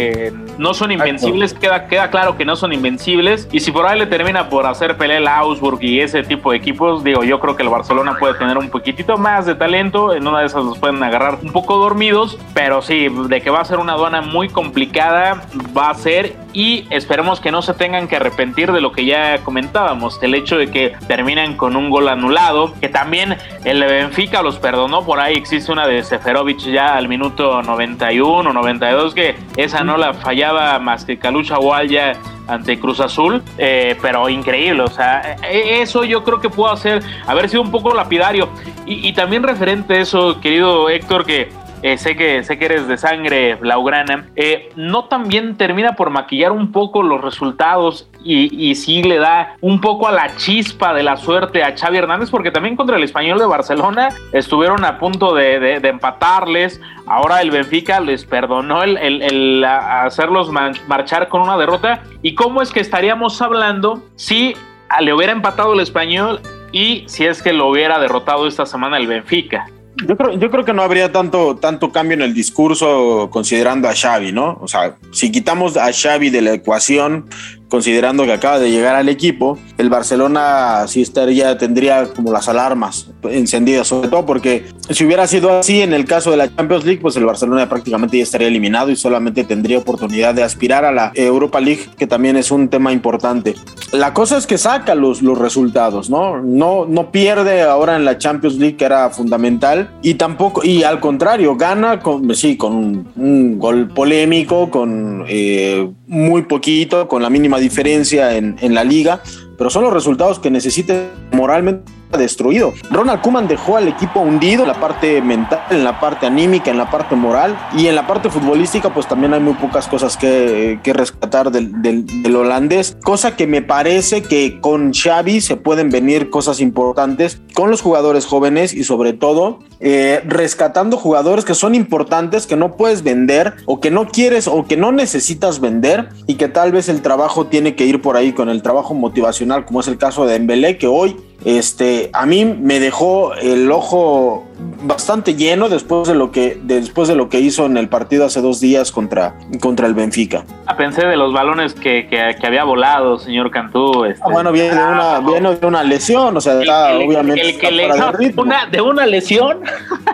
no 0.58 0.74
son 0.74 0.90
invencibles, 0.90 1.54
queda, 1.54 1.86
queda 1.86 2.10
claro 2.10 2.36
que 2.36 2.44
no 2.44 2.56
son 2.56 2.72
invencibles. 2.72 3.48
Y 3.52 3.60
si 3.60 3.70
por 3.70 3.86
ahí 3.86 3.98
le 3.98 4.06
termina 4.06 4.48
por 4.48 4.66
hacer 4.66 4.96
pelea 4.96 5.18
el 5.18 5.28
Augsburg 5.28 5.82
y 5.82 6.00
ese 6.00 6.22
tipo 6.22 6.50
de 6.50 6.56
equipos, 6.56 7.04
digo, 7.04 7.22
yo 7.22 7.40
creo 7.40 7.56
que 7.56 7.62
el 7.62 7.68
Barcelona 7.68 8.16
puede 8.18 8.34
tener 8.34 8.58
un 8.58 8.68
poquitito 8.68 9.16
más 9.16 9.46
de 9.46 9.54
talento. 9.54 10.12
En 10.14 10.26
una 10.26 10.40
de 10.40 10.46
esas 10.46 10.64
los 10.64 10.78
pueden 10.78 11.02
agarrar 11.02 11.38
un 11.42 11.52
poco 11.52 11.76
dormidos, 11.76 12.38
pero 12.54 12.82
sí, 12.82 13.08
de 13.28 13.40
que 13.40 13.50
va 13.50 13.60
a 13.60 13.64
ser 13.64 13.78
una 13.78 13.92
aduana 13.92 14.20
muy 14.20 14.48
complicada, 14.48 15.42
va 15.76 15.90
a 15.90 15.94
ser. 15.94 16.36
Y 16.58 16.88
esperemos 16.90 17.38
que 17.38 17.52
no 17.52 17.62
se 17.62 17.72
tengan 17.72 18.08
que 18.08 18.16
arrepentir 18.16 18.72
de 18.72 18.80
lo 18.80 18.90
que 18.90 19.04
ya 19.04 19.38
comentábamos, 19.44 20.20
el 20.24 20.34
hecho 20.34 20.58
de 20.58 20.72
que 20.72 20.96
terminan 21.06 21.56
con 21.56 21.76
un 21.76 21.88
gol 21.88 22.08
anulado, 22.08 22.74
que 22.80 22.88
también 22.88 23.36
el 23.64 23.78
Benfica 23.84 24.42
los 24.42 24.58
perdonó. 24.58 25.04
Por 25.04 25.20
ahí 25.20 25.36
existe 25.36 25.70
una 25.70 25.86
de 25.86 26.02
Seferovic 26.02 26.58
ya 26.58 26.96
al 26.96 27.06
minuto 27.06 27.62
91, 27.62 28.52
92, 28.52 29.14
que 29.14 29.36
esa 29.56 29.84
no 29.84 29.96
la 29.96 30.14
fallaba 30.14 30.80
más 30.80 31.04
que 31.04 31.16
Calucha 31.16 31.58
ya 31.88 32.14
ante 32.48 32.80
Cruz 32.80 32.98
Azul, 32.98 33.40
eh, 33.56 33.96
pero 34.02 34.28
increíble, 34.28 34.82
o 34.82 34.88
sea, 34.88 35.36
e, 35.48 35.80
eso 35.80 36.02
yo 36.02 36.24
creo 36.24 36.40
que 36.40 36.50
pudo 36.50 36.72
hacer, 36.72 37.04
haber 37.28 37.48
sido 37.48 37.62
un 37.62 37.70
poco 37.70 37.94
lapidario. 37.94 38.48
Y, 38.84 39.06
y 39.06 39.12
también 39.12 39.44
referente 39.44 39.94
a 39.94 40.00
eso, 40.00 40.40
querido 40.40 40.90
Héctor, 40.90 41.24
que 41.24 41.52
eh, 41.82 41.96
sé, 41.98 42.16
que, 42.16 42.42
sé 42.42 42.58
que 42.58 42.64
eres 42.64 42.88
de 42.88 42.96
sangre 42.96 43.54
blaugrana, 43.54 44.26
eh, 44.36 44.70
no 44.76 45.04
también 45.04 45.56
termina 45.56 45.94
por 45.94 46.10
maquillar 46.10 46.52
un 46.52 46.72
poco 46.72 47.02
los 47.02 47.20
resultados 47.20 48.08
y, 48.24 48.70
y 48.70 48.74
sí 48.74 49.02
le 49.02 49.18
da 49.18 49.56
un 49.60 49.80
poco 49.80 50.08
a 50.08 50.12
la 50.12 50.34
chispa 50.36 50.92
de 50.92 51.02
la 51.02 51.16
suerte 51.16 51.62
a 51.62 51.76
Xavi 51.76 51.98
Hernández, 51.98 52.30
porque 52.30 52.50
también 52.50 52.76
contra 52.76 52.96
el 52.96 53.04
español 53.04 53.38
de 53.38 53.46
Barcelona 53.46 54.08
estuvieron 54.32 54.84
a 54.84 54.98
punto 54.98 55.34
de, 55.34 55.76
empatarles, 55.76 56.80
ahora 57.06 57.40
el 57.40 57.50
Benfica 57.50 58.00
les 58.00 58.24
perdonó 58.24 58.82
el, 58.82 59.64
hacerlos 59.64 60.50
marchar 60.50 61.28
con 61.28 61.42
una 61.42 61.56
derrota, 61.56 62.02
y 62.22 62.34
cómo 62.34 62.60
es 62.62 62.72
que 62.72 62.80
estaríamos 62.80 63.40
hablando 63.40 64.02
si 64.16 64.54
le 65.00 65.12
hubiera 65.12 65.32
empatado 65.32 65.74
el 65.74 65.80
español 65.80 66.40
y 66.72 67.04
si 67.06 67.24
es 67.24 67.42
que 67.42 67.52
lo 67.52 67.68
hubiera 67.68 67.98
derrotado 67.98 68.46
esta 68.46 68.66
semana 68.66 68.96
el 68.96 69.06
Benfica. 69.06 69.66
Yo 70.06 70.16
creo, 70.16 70.38
yo 70.38 70.50
creo 70.50 70.64
que 70.64 70.72
no 70.72 70.82
habría 70.82 71.10
tanto, 71.10 71.56
tanto 71.56 71.90
cambio 71.90 72.14
en 72.14 72.22
el 72.22 72.32
discurso 72.32 73.28
considerando 73.32 73.88
a 73.88 73.94
Xavi, 73.94 74.32
¿no? 74.32 74.58
O 74.60 74.68
sea, 74.68 74.96
si 75.12 75.32
quitamos 75.32 75.76
a 75.76 75.92
Xavi 75.92 76.30
de 76.30 76.42
la 76.42 76.52
ecuación, 76.52 77.28
considerando 77.68 78.24
que 78.24 78.32
acaba 78.32 78.58
de 78.58 78.70
llegar 78.70 78.94
al 78.94 79.08
equipo, 79.08 79.58
el 79.76 79.90
Barcelona 79.90 80.86
sí 80.88 81.02
estaría, 81.02 81.56
tendría 81.58 82.06
como 82.06 82.32
las 82.32 82.48
alarmas 82.48 83.10
encendidas, 83.24 83.88
sobre 83.88 84.08
todo 84.08 84.26
porque 84.26 84.64
si 84.90 85.04
hubiera 85.04 85.26
sido 85.26 85.58
así 85.58 85.82
en 85.82 85.92
el 85.92 86.04
caso 86.04 86.30
de 86.30 86.38
la 86.38 86.54
Champions 86.54 86.84
League, 86.84 87.00
pues 87.00 87.16
el 87.16 87.24
Barcelona 87.24 87.68
prácticamente 87.68 88.16
ya 88.16 88.22
estaría 88.22 88.48
eliminado 88.48 88.90
y 88.90 88.96
solamente 88.96 89.44
tendría 89.44 89.78
oportunidad 89.78 90.34
de 90.34 90.42
aspirar 90.42 90.84
a 90.84 90.92
la 90.92 91.12
Europa 91.14 91.60
League, 91.60 91.82
que 91.96 92.06
también 92.06 92.36
es 92.36 92.50
un 92.50 92.68
tema 92.68 92.92
importante. 92.92 93.54
La 93.92 94.14
cosa 94.14 94.38
es 94.38 94.46
que 94.46 94.58
saca 94.58 94.94
los, 94.94 95.22
los 95.22 95.38
resultados, 95.38 96.10
¿no? 96.10 96.40
No, 96.42 96.86
no 96.86 97.10
pierde 97.10 97.62
ahora 97.62 97.96
en 97.96 98.04
la 98.04 98.18
Champions 98.18 98.56
League, 98.56 98.76
que 98.76 98.84
era 98.84 99.10
fundamental, 99.10 99.90
y 100.02 100.14
tampoco, 100.14 100.64
y 100.64 100.82
al 100.82 101.00
contrario, 101.00 101.56
gana 101.56 102.00
con, 102.00 102.34
sí, 102.34 102.56
con 102.56 103.08
un, 103.16 103.58
gol 103.58 103.88
polémico, 103.88 104.70
con 104.70 105.24
eh, 105.28 105.90
muy 106.08 106.42
poquito, 106.42 107.06
con 107.06 107.22
la 107.22 107.30
mínima 107.30 107.58
diferencia 107.58 108.36
en, 108.36 108.56
en 108.60 108.74
la 108.74 108.82
liga, 108.82 109.22
pero 109.56 109.70
son 109.70 109.84
los 109.84 109.92
resultados 109.92 110.38
que 110.38 110.50
necesita 110.50 111.10
moralmente 111.38 111.98
destruido. 112.16 112.72
Ronald 112.90 113.20
Kuman 113.20 113.48
dejó 113.48 113.76
al 113.76 113.88
equipo 113.88 114.20
hundido 114.20 114.62
en 114.62 114.68
la 114.68 114.80
parte 114.80 115.20
mental, 115.20 115.60
en 115.70 115.84
la 115.84 116.00
parte 116.00 116.26
anímica, 116.26 116.70
en 116.70 116.78
la 116.78 116.90
parte 116.90 117.14
moral 117.14 117.58
y 117.76 117.86
en 117.86 117.94
la 117.94 118.06
parte 118.06 118.30
futbolística 118.30 118.94
pues 118.94 119.06
también 119.06 119.34
hay 119.34 119.40
muy 119.40 119.54
pocas 119.54 119.86
cosas 119.88 120.16
que, 120.16 120.80
que 120.82 120.92
rescatar 120.94 121.50
del, 121.50 121.82
del, 121.82 122.06
del, 122.22 122.36
holandés, 122.36 122.96
cosa 123.04 123.36
que 123.36 123.46
me 123.46 123.60
parece 123.60 124.22
que 124.22 124.58
con 124.60 124.94
Xavi 124.94 125.42
se 125.42 125.56
pueden 125.56 125.90
venir 125.90 126.30
cosas 126.30 126.60
importantes 126.60 127.42
con 127.54 127.70
los 127.70 127.82
jugadores 127.82 128.24
jóvenes 128.24 128.72
y 128.72 128.84
sobre 128.84 129.12
todo 129.12 129.58
eh, 129.80 130.22
rescatando 130.26 130.96
jugadores 130.96 131.44
que 131.44 131.54
son 131.54 131.74
importantes, 131.74 132.46
que 132.46 132.56
no 132.56 132.76
puedes 132.76 133.02
vender 133.02 133.54
o 133.66 133.80
que 133.80 133.90
no 133.90 134.08
quieres 134.08 134.48
o 134.48 134.64
que 134.66 134.76
no 134.76 134.92
necesitas 134.92 135.60
vender 135.60 136.08
y 136.26 136.36
que 136.36 136.48
tal 136.48 136.72
vez 136.72 136.88
el 136.88 137.02
trabajo 137.02 137.46
tiene 137.46 137.74
que 137.74 137.84
ir 137.84 138.00
por 138.00 138.16
ahí 138.16 138.32
con 138.32 138.48
el 138.48 138.62
trabajo 138.62 138.94
motivacional 138.94 139.66
como 139.66 139.80
es 139.80 139.88
el 139.88 139.98
caso 139.98 140.24
de 140.24 140.32
Dembélé 140.32 140.78
que 140.78 140.86
hoy 140.86 141.16
este, 141.44 142.10
a 142.12 142.26
mí 142.26 142.44
me 142.44 142.80
dejó 142.80 143.34
el 143.34 143.70
ojo 143.70 144.48
bastante 144.82 145.34
lleno 145.34 145.68
después 145.68 146.08
de 146.08 146.14
lo 146.14 146.32
que 146.32 146.58
después 146.62 147.08
de 147.08 147.14
lo 147.14 147.28
que 147.28 147.40
hizo 147.40 147.66
en 147.66 147.76
el 147.76 147.88
partido 147.88 148.24
hace 148.24 148.40
dos 148.40 148.60
días 148.60 148.90
contra, 148.90 149.34
contra 149.60 149.86
el 149.86 149.94
Benfica. 149.94 150.44
Ah, 150.66 150.76
pensé 150.76 151.06
de 151.06 151.16
los 151.16 151.32
balones 151.32 151.74
que, 151.74 152.08
que, 152.08 152.36
que 152.40 152.46
había 152.46 152.64
volado, 152.64 153.18
señor 153.18 153.50
Cantú. 153.50 154.04
Este. 154.04 154.20
Ah, 154.24 154.30
bueno, 154.30 154.50
viene 154.50 154.74
de 154.74 154.84
una, 154.84 155.20
viene 155.20 155.54
de 155.54 155.66
una 155.66 155.84
lesión, 155.84 156.36
o 156.36 156.40
sea, 156.40 156.54
el, 156.54 156.62
está, 156.62 156.92
el, 156.92 157.08
obviamente. 157.08 157.48
El 157.48 157.58
que 157.58 157.70
le 157.70 157.88
una, 158.36 158.66
de 158.66 158.80
una 158.80 159.06
lesión. 159.06 159.60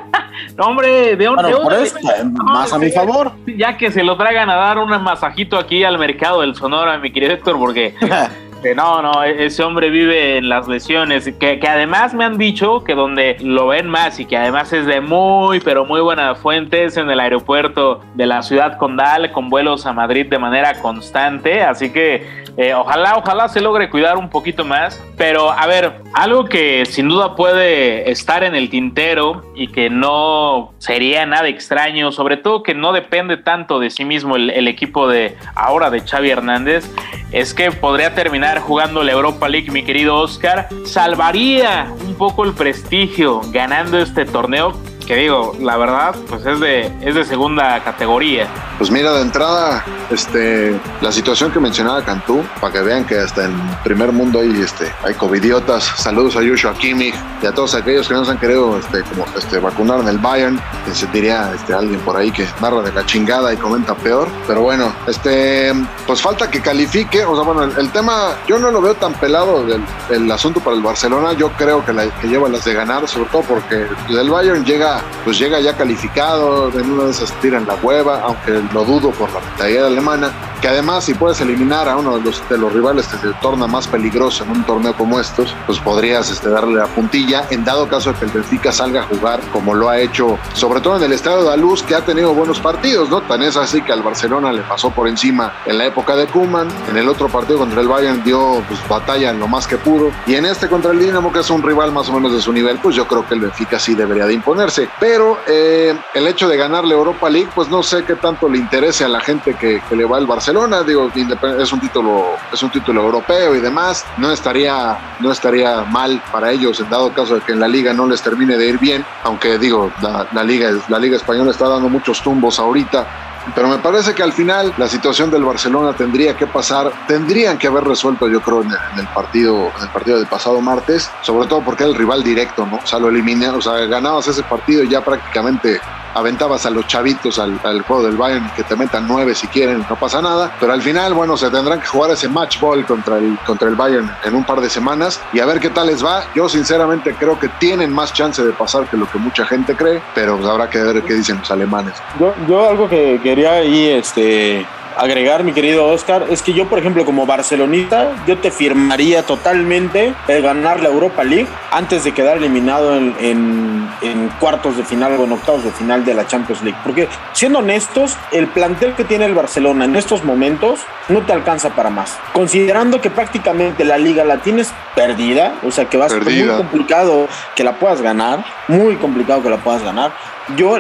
no, 0.57 0.67
hombre, 0.67 1.17
de, 1.17 1.29
un, 1.29 1.37
bueno, 1.37 1.49
de 1.49 1.55
por 1.57 1.73
una 1.73 1.83
eso, 1.83 1.99
más 2.45 2.73
a 2.73 2.79
mi 2.79 2.91
favor. 2.91 3.33
Ya 3.57 3.79
que 3.79 3.91
se 3.91 4.05
lo 4.05 4.17
traigan 4.17 4.51
a 4.51 4.57
dar 4.57 4.79
un 4.79 4.91
masajito 5.03 5.59
aquí 5.59 5.85
al 5.85 5.99
mercado 5.99 6.43
del 6.43 6.55
Sonora, 6.55 6.99
mi 6.99 7.13
querido 7.13 7.33
Héctor, 7.33 7.59
porque 7.59 7.95
no, 8.73 9.03
no, 9.03 9.23
ese 9.25 9.63
hombre 9.63 9.91
vive 9.91 10.39
en 10.39 10.49
las 10.49 10.69
lesiones, 10.69 11.25
que, 11.39 11.59
que, 11.59 11.69
además 11.69 12.15
me 12.15 12.25
han 12.25 12.39
dicho 12.39 12.85
que 12.85 12.95
donde 12.95 13.37
lo 13.41 13.67
ven 13.67 13.89
más 13.89 14.21
y 14.21 14.25
que 14.25 14.37
además 14.37 14.73
es 14.73 14.87
de 14.87 15.01
muy, 15.01 15.59
pero 15.61 15.85
muy 15.85 16.01
buena 16.01 16.37
fuente 16.37 16.85
es 16.85 16.97
en 16.97 17.11
el 17.11 17.19
aeropuerto 17.19 18.01
de 18.15 18.27
la 18.27 18.43
ciudad 18.43 18.79
condal 18.79 19.33
con 19.33 19.51
vuelos 19.51 19.87
a 19.87 19.93
Madrid 19.93 20.27
de 20.27 20.39
manera 20.39 20.81
constante, 20.81 21.63
así 21.63 21.93
que 21.93 22.45
eh, 22.57 22.73
ojalá, 22.73 23.17
ojalá 23.17 23.49
se 23.49 23.61
logre 23.61 23.91
cuidar 23.91 24.17
un 24.17 24.31
poquito 24.31 24.65
más, 24.65 25.03
pero 25.17 25.51
a 25.51 25.67
ver, 25.67 25.93
algo 26.15 26.45
que 26.45 26.87
sin 26.87 27.09
duda 27.09 27.35
puede 27.35 28.09
estar 28.13 28.45
en 28.45 28.55
el 28.55 28.71
tintero 28.71 29.43
y 29.57 29.69
que 29.69 29.91
no 29.91 30.73
sería 30.79 31.27
nada 31.27 31.49
extraño, 31.49 32.13
sobre 32.13 32.37
todo 32.37 32.63
que 32.63 32.75
no 32.75 32.93
depende 32.93 33.37
tanto 33.39 33.81
de 33.81 33.91
sí 33.91 34.05
mismo 34.05 34.37
el, 34.37 34.51
el 34.51 34.69
equipo 34.69 35.09
de 35.09 35.37
ahora 35.57 35.91
de 35.91 36.01
Xavi 36.01 36.31
Hernández, 36.31 36.89
es 37.35 37.53
que 37.53 37.73
podría 37.73 38.15
terminar 38.15 38.61
jugando 38.61 39.03
la 39.03 39.11
Europa 39.11 39.49
League, 39.49 39.69
mi 39.73 39.83
querido 39.83 40.15
Oscar, 40.15 40.69
salvaría 40.85 41.93
un 42.07 42.15
poco 42.15 42.45
el 42.45 42.53
prestigio 42.53 43.41
ganando 43.51 43.99
este 43.99 44.25
torneo 44.25 44.73
que 45.07 45.17
digo, 45.17 45.55
la 45.61 45.77
verdad, 45.77 46.15
pues 46.29 46.45
es 46.47 46.61
de, 46.61 46.93
es 47.01 47.15
de 47.15 47.25
segunda 47.25 47.83
categoría. 47.83 48.49
Pues 48.79 48.91
mira, 48.91 49.13
de 49.13 49.23
entrada, 49.23 49.85
este, 50.11 50.79
la 51.01 51.13
situación 51.13 51.53
que 51.53 51.61
mencionaba 51.61 52.03
Cantú, 52.05 52.43
para 52.61 52.73
que 52.73 52.81
vean 52.81 53.05
que 53.05 53.19
hasta 53.19 53.45
en 53.45 53.55
primer 53.85 54.13
mundo 54.13 54.41
hay, 54.41 54.61
este, 54.61 54.91
hay 55.05 55.15
covidiotas. 55.15 55.85
Saludos 55.97 56.37
a 56.37 56.41
Joshua 56.41 56.75
Kimmich 56.75 57.15
y 57.43 57.47
a 57.47 57.53
todos 57.53 57.75
aquellos 57.75 58.09
que 58.09 58.15
no 58.15 58.25
se 58.25 58.33
han 58.33 58.39
querido 58.39 58.79
este, 58.79 59.03
como, 59.03 59.27
este, 59.37 59.59
vacunar 59.59 60.01
en 60.01 60.09
el 60.09 60.19
Bayern. 60.19 60.61
Se 60.93 61.07
este, 61.07 61.75
alguien 61.75 62.01
por 62.01 62.17
ahí 62.17 62.31
que 62.31 62.47
narra 62.61 62.83
de 62.83 62.93
la 62.93 63.05
chingada 63.07 63.53
y 63.53 63.57
comenta 63.57 63.95
peor. 63.95 64.29
Pero 64.47 64.63
bueno, 64.63 64.93
este, 65.07 65.73
pues 66.07 66.21
falta 66.21 66.51
que 66.51 66.61
califique. 66.61 67.25
O 67.25 67.35
sea, 67.35 67.45
bueno, 67.45 67.65
el, 67.65 67.79
el 67.79 67.91
tema, 67.91 68.35
yo 68.47 68.59
no 68.59 68.71
lo 68.71 68.81
veo 68.81 68.95
tan 68.95 69.13
pelado 69.15 69.65
del, 69.65 69.83
el 70.11 70.31
asunto 70.31 70.61
para 70.61 70.77
el 70.77 70.83
Barcelona. 70.83 71.33
Yo 71.33 71.51
creo 71.53 71.85
que, 71.85 71.93
la, 71.93 72.09
que 72.21 72.29
lleva 72.29 72.49
las 72.49 72.65
de 72.65 72.75
ganar, 72.75 73.07
sobre 73.07 73.29
todo 73.31 73.43
porque 73.43 73.87
el 74.09 74.31
Bayern 74.31 74.65
llega 74.65 74.94
pues 75.25 75.39
llega 75.39 75.61
ya 75.61 75.77
calificado, 75.77 76.71
en 76.79 76.91
una 76.91 77.05
de 77.05 77.11
esas 77.11 77.33
tiran 77.41 77.67
la 77.67 77.75
hueva, 77.75 78.21
aunque 78.21 78.63
lo 78.73 78.85
dudo 78.85 79.11
por 79.11 79.33
la 79.33 79.41
mentalidad 79.41 79.87
alemana, 79.87 80.33
que 80.65 80.69
además 80.69 81.05
si 81.05 81.13
puedes 81.13 81.39
eliminar 81.43 81.91
a 81.91 81.99
uno 81.99 82.17
de 82.17 82.23
los, 82.23 82.49
de 82.49 82.57
los 82.57 82.73
rivales 82.73 83.07
que 83.07 83.19
se 83.19 83.35
torna 83.43 83.67
más 83.67 83.87
peligroso 83.87 84.45
en 84.45 84.51
un 84.53 84.65
torneo 84.65 84.95
como 84.97 85.21
estos, 85.21 85.55
pues 85.67 85.79
podrías 85.79 86.31
este, 86.31 86.49
darle 86.49 86.77
la 86.77 86.87
puntilla, 86.87 87.45
en 87.51 87.67
dado 87.67 87.87
caso 87.87 88.15
de 88.15 88.19
que 88.19 88.25
el 88.25 88.31
Benfica 88.31 88.73
salga 88.73 89.03
a 89.03 89.03
jugar 89.03 89.41
como 89.53 89.75
lo 89.75 89.91
ha 89.91 90.01
hecho, 90.01 90.39
sobre 90.55 90.81
todo 90.81 90.97
en 90.97 91.03
el 91.03 91.13
Estadio 91.13 91.43
de 91.43 91.51
la 91.51 91.57
Luz, 91.59 91.83
que 91.83 91.95
ha 91.95 92.01
tenido 92.01 92.33
buenos 92.33 92.61
partidos, 92.61 93.11
¿no? 93.11 93.21
Tan 93.21 93.43
es 93.43 93.59
así 93.59 93.83
que 93.83 93.93
al 93.93 94.01
Barcelona 94.01 94.53
le 94.53 94.63
pasó 94.63 94.91
por 94.91 95.07
encima 95.07 95.53
en 95.67 95.77
la 95.77 95.85
época 95.85 96.17
de 96.17 96.29
Kuman, 96.29 96.69
en 96.89 96.97
el 96.97 97.11
otro 97.11 97.29
partido 97.29 97.59
contra 97.59 97.83
el 97.83 97.89
Bayern 97.89 98.25
dio 98.25 98.63
pues, 98.67 98.81
batalla 98.89 99.33
en 99.33 99.41
lo 99.41 99.49
más 99.49 99.67
que 99.67 99.77
pudo, 99.77 100.13
y 100.27 100.35
en 100.35 100.47
este 100.47 100.69
contra 100.71 100.93
el 100.93 100.99
Dinamo, 100.99 101.31
que 101.31 101.41
es 101.41 101.51
un 101.51 101.63
rival 101.63 101.93
más 101.93 102.09
o 102.09 102.15
menos 102.15 102.33
de 102.33 102.41
su 102.41 102.55
nivel, 102.55 102.79
pues 102.79 102.97
yo 102.97 103.07
creo 103.07 103.27
que 103.27 103.35
el 103.35 103.41
Benfica 103.41 103.79
sí 103.79 103.95
debería 103.95 104.25
de 104.25 104.33
imponerse 104.33 104.89
pero 104.99 105.39
eh, 105.47 105.95
el 106.15 106.27
hecho 106.27 106.49
de 106.49 106.57
ganar 106.57 106.85
la 106.85 106.95
Europa 106.95 107.29
League, 107.29 107.51
pues 107.55 107.69
no 107.69 107.83
sé 107.83 108.05
qué 108.05 108.15
tanto 108.15 108.49
le 108.49 108.57
interese 108.57 109.05
a 109.05 109.09
la 109.09 109.21
gente 109.21 109.55
que, 109.55 109.83
que, 109.89 109.97
le 109.97 110.05
va 110.05 110.17
al 110.17 110.27
Barcelona, 110.27 110.54
digo, 110.87 111.11
es 111.59 111.73
un 111.73 111.81
título, 111.81 112.37
es 112.53 112.63
un 112.63 112.71
título 112.71 113.03
europeo 113.03 113.55
y 113.57 113.61
demás, 113.61 114.05
no 114.19 114.31
estaría, 114.31 115.17
no 115.19 115.33
estaría 115.33 115.83
mal 115.85 116.23
para 116.31 116.53
ellos 116.53 116.79
en 116.81 116.89
dado 116.89 117.13
caso 117.13 117.35
de 117.35 117.41
que 117.41 117.53
en 117.53 117.61
la 117.61 117.67
liga 117.67 117.93
no 117.93 118.07
les 118.07 118.23
termine 118.23 118.57
de 118.57 118.69
ir 118.69 118.79
bien, 118.79 119.05
aunque 119.25 119.59
digo, 119.59 119.91
la, 120.01 120.45
liga, 120.45 120.71
la 120.89 120.99
liga 120.99 121.17
española 121.17 121.51
está 121.51 121.69
dando 121.69 121.89
muchos 121.89 122.23
tumbos 122.23 122.59
ahorita, 122.61 123.07
pero 123.55 123.69
me 123.69 123.79
parece 123.79 124.15
que 124.15 124.23
al 124.23 124.33
final 124.33 124.73
la 124.79 124.87
situación 124.87 125.31
del 125.31 125.45
Barcelona 125.45 125.93
tendría 125.93 126.37
que 126.37 126.47
pasar, 126.47 126.93
tendrían 127.09 127.59
que 127.59 127.67
haber 127.67 127.85
resuelto, 127.85 128.29
yo 128.29 128.41
creo, 128.41 128.63
en 128.63 128.71
el, 128.71 128.79
en 128.93 128.99
el 129.01 129.09
partido, 129.09 129.73
en 129.77 129.83
el 129.83 129.89
partido 129.89 130.19
del 130.19 130.27
pasado 130.27 130.61
martes, 130.61 131.11
sobre 131.23 131.49
todo 131.49 131.63
porque 131.63 131.83
era 131.83 131.93
el 131.93 131.99
rival 131.99 132.23
directo, 132.23 132.65
¿no? 132.65 132.77
O 132.77 132.87
sea, 132.87 133.01
lo 133.01 133.09
eliminé, 133.09 133.49
o 133.49 133.61
sea, 133.61 133.73
ganabas 133.87 134.29
ese 134.29 134.43
partido 134.45 134.85
y 134.85 134.89
ya 134.89 135.03
prácticamente 135.03 135.81
aventabas 136.15 136.65
a 136.67 136.71
los 136.71 136.87
chavitos 136.87 137.39
al, 137.39 137.61
al, 137.63 137.83
juego 137.83 138.05
del 138.05 138.17
Bayern 138.17 138.51
que 138.57 138.63
te 138.63 138.77
metan 138.77 139.07
nueve 139.07 139.35
si 139.35 139.47
quieren, 139.49 139.85
no 139.89 139.97
pasa 139.97 140.23
nada. 140.23 140.53
Pero 140.59 140.73
al 140.73 140.83
final, 140.83 141.15
bueno, 141.15 141.37
se 141.37 141.51
tendrán 141.51 141.81
que 141.81 141.87
jugar 141.87 142.11
ese 142.13 142.29
match 142.29 142.61
ball 142.61 142.85
contra 142.87 143.19
el, 143.19 143.39
contra 143.47 143.69
el 143.69 143.75
Bayern 143.75 144.11
en 144.25 144.35
un 144.35 144.45
par 144.45 144.61
de 144.61 144.71
semanas 144.71 145.21
y 145.33 145.41
a 145.41 145.47
ver 145.47 145.61
qué 145.61 145.71
tal 145.71 145.87
les 145.87 146.05
va. 146.05 146.25
Yo 146.35 146.49
sinceramente 146.49 147.15
creo 147.15 147.39
que 147.39 147.49
tienen 147.49 147.93
más 147.93 148.13
chance 148.13 148.43
de 148.43 148.53
pasar 148.53 148.87
que 148.87 148.97
lo 148.97 149.07
que 149.11 149.19
mucha 149.19 149.45
gente 149.45 149.77
cree, 149.77 150.03
pero 150.15 150.37
pues 150.37 150.49
habrá 150.49 150.71
que 150.71 150.79
ver 150.79 151.03
qué 151.03 151.15
dicen 151.15 151.39
los 151.39 151.51
alemanes. 151.51 151.95
Yo, 152.19 152.33
yo 152.49 152.69
algo 152.69 152.89
que 152.89 153.21
quería 153.23 153.53
ahí, 153.55 153.89
este 153.91 154.67
agregar, 154.97 155.45
mi 155.45 155.53
querido 155.53 155.87
Oscar, 155.87 156.27
es 156.31 156.43
que 156.43 156.53
yo, 156.53 156.67
por 156.67 156.79
ejemplo, 156.79 157.05
como 157.05 157.27
barcelonista, 157.27 158.13
yo 158.27 158.39
te 158.39 158.51
firmaría 158.51 159.25
totalmente 159.25 160.15
el 160.29 160.43
ganar 160.43 160.81
la 160.81 160.89
Europa 160.89 161.25
League 161.25 161.49
antes 161.71 162.05
de 162.05 162.13
quedar 162.13 162.37
eliminado 162.37 162.97
en, 162.97 163.15
en, 163.21 163.89
en, 164.03 164.29
cuartos 164.41 164.77
de 164.77 164.85
final 164.85 165.13
o 165.19 165.25
en 165.25 165.33
octavos 165.33 165.65
de 165.65 165.71
final 165.71 166.05
de 166.05 166.15
la 166.15 166.27
Champions 166.27 166.63
League. 166.63 166.79
Porque, 166.83 167.09
siendo 167.33 167.61
honestos, 167.61 168.17
el 168.33 168.47
plantel 168.49 168.95
que 168.95 169.05
tiene 169.05 169.25
el 169.25 169.35
Barcelona 169.35 169.85
en 169.85 169.97
estos 169.97 170.25
momentos 170.25 170.81
no 171.09 171.21
te 171.23 171.33
alcanza 171.33 171.71
para 171.71 171.91
más. 171.91 172.19
Considerando 172.33 173.01
que 173.01 173.11
prácticamente 173.11 173.85
la 173.85 173.99
liga 173.99 174.25
la 174.25 174.39
tienes 174.39 174.73
perdida, 174.95 175.55
o 175.63 175.71
sea 175.71 175.87
que 175.87 175.99
va 175.99 176.07
a 176.07 176.09
ser 176.09 176.25
muy 176.25 176.47
complicado 176.47 177.29
que 177.55 177.65
la 177.65 177.79
puedas 177.79 178.01
ganar, 178.01 178.45
muy 178.69 178.97
complicado 178.97 179.43
que 179.43 179.51
la 179.51 179.59
puedas 179.59 179.83
ganar 179.83 180.13
yo 180.57 180.79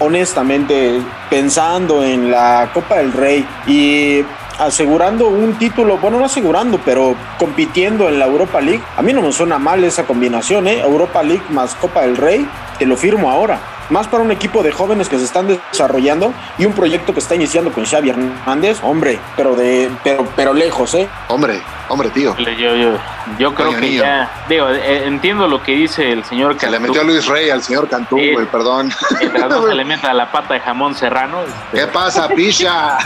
honestamente 0.00 1.00
pensando 1.30 2.04
en 2.04 2.30
la 2.30 2.70
Copa 2.72 2.96
del 2.96 3.12
Rey 3.12 3.46
y 3.66 4.24
asegurando 4.58 5.28
un 5.28 5.54
título, 5.58 5.98
bueno, 5.98 6.18
no 6.18 6.24
asegurando, 6.24 6.80
pero 6.84 7.14
compitiendo 7.38 8.08
en 8.08 8.18
la 8.18 8.26
Europa 8.26 8.60
League, 8.60 8.82
a 8.96 9.02
mí 9.02 9.12
no 9.12 9.22
me 9.22 9.32
suena 9.32 9.58
mal 9.58 9.84
esa 9.84 10.04
combinación, 10.04 10.66
¿eh? 10.68 10.80
Europa 10.80 11.22
League 11.22 11.44
más 11.50 11.74
Copa 11.74 12.02
del 12.02 12.16
Rey, 12.16 12.48
te 12.78 12.86
lo 12.86 12.96
firmo 12.96 13.30
ahora. 13.30 13.75
Más 13.90 14.08
para 14.08 14.22
un 14.22 14.32
equipo 14.32 14.62
de 14.62 14.72
jóvenes 14.72 15.08
que 15.08 15.18
se 15.18 15.24
están 15.24 15.46
desarrollando 15.46 16.32
y 16.58 16.66
un 16.66 16.72
proyecto 16.72 17.12
que 17.12 17.20
está 17.20 17.34
iniciando 17.34 17.70
con 17.72 17.84
Xavi 17.84 18.10
Hernández, 18.10 18.80
hombre, 18.82 19.18
pero 19.36 19.54
de 19.54 19.90
pero 20.02 20.26
pero 20.34 20.52
lejos, 20.52 20.94
¿eh? 20.94 21.08
Hombre, 21.28 21.60
hombre, 21.88 22.10
tío. 22.10 22.36
Yo, 22.36 22.74
yo, 22.74 22.98
yo 23.38 23.54
creo 23.54 23.68
Coño, 23.68 23.80
que 23.80 23.86
niño. 23.86 24.02
ya, 24.02 24.30
digo, 24.48 24.68
eh, 24.70 25.06
entiendo 25.06 25.46
lo 25.46 25.62
que 25.62 25.72
dice 25.72 26.10
el 26.10 26.24
señor 26.24 26.56
Cantú. 26.56 26.66
Se 26.66 26.70
le 26.72 26.78
metió 26.80 27.00
a 27.00 27.04
Luis 27.04 27.26
Rey 27.26 27.50
al 27.50 27.62
señor 27.62 27.88
Cantú, 27.88 28.16
güey, 28.16 28.36
sí. 28.36 28.48
perdón. 28.50 28.90
Mientras 29.20 29.48
no 29.50 29.66
se 29.68 29.74
le 29.74 29.84
meta 29.84 30.12
la 30.12 30.32
pata 30.32 30.54
de 30.54 30.60
jamón 30.60 30.94
serrano. 30.94 31.38
Este... 31.42 31.78
¿Qué 31.78 31.86
pasa, 31.92 32.28
picha? 32.28 32.98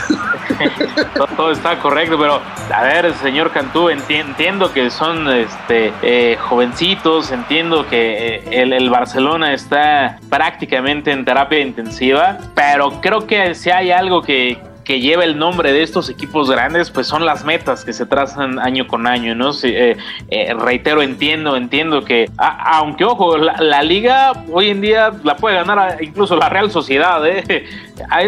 todo, 1.15 1.27
todo, 1.27 1.51
está 1.51 1.77
correcto, 1.77 2.17
pero 2.19 2.41
a 2.73 2.83
ver, 2.83 3.13
señor 3.21 3.51
Cantú, 3.51 3.89
enti 3.89 4.15
entiendo 4.15 4.73
que 4.73 4.89
son 4.89 5.29
este 5.29 5.93
eh, 6.01 6.37
jovencitos, 6.39 7.31
entiendo 7.31 7.87
que 7.87 8.35
eh, 8.35 8.43
el, 8.51 8.73
el 8.73 8.89
Barcelona 8.89 9.53
está 9.53 10.17
prácticamente 10.29 10.70
en 11.11 11.25
terapia 11.25 11.59
intensiva, 11.59 12.37
pero 12.55 13.01
creo 13.01 13.27
que 13.27 13.55
si 13.55 13.69
hay 13.69 13.91
algo 13.91 14.21
que, 14.21 14.57
que 14.91 14.99
lleva 14.99 15.23
el 15.23 15.39
nombre 15.39 15.71
de 15.71 15.83
estos 15.83 16.09
equipos 16.09 16.51
grandes, 16.51 16.91
pues 16.91 17.07
son 17.07 17.25
las 17.25 17.45
metas 17.45 17.85
que 17.85 17.93
se 17.93 18.05
trazan 18.05 18.59
año 18.59 18.87
con 18.87 19.07
año, 19.07 19.33
¿no? 19.35 19.51
Eh, 19.63 19.95
eh, 20.29 20.53
reitero, 20.53 21.01
entiendo, 21.01 21.55
entiendo 21.55 22.03
que, 22.03 22.29
aunque 22.37 23.05
ojo, 23.05 23.37
la, 23.37 23.83
liga 23.83 24.33
hoy 24.51 24.67
en 24.69 24.81
día 24.81 25.13
la 25.23 25.37
puede 25.37 25.55
ganar 25.55 26.03
incluso 26.03 26.35
la 26.35 26.49
Real 26.49 26.71
Sociedad, 26.71 27.25
¿eh? 27.25 27.41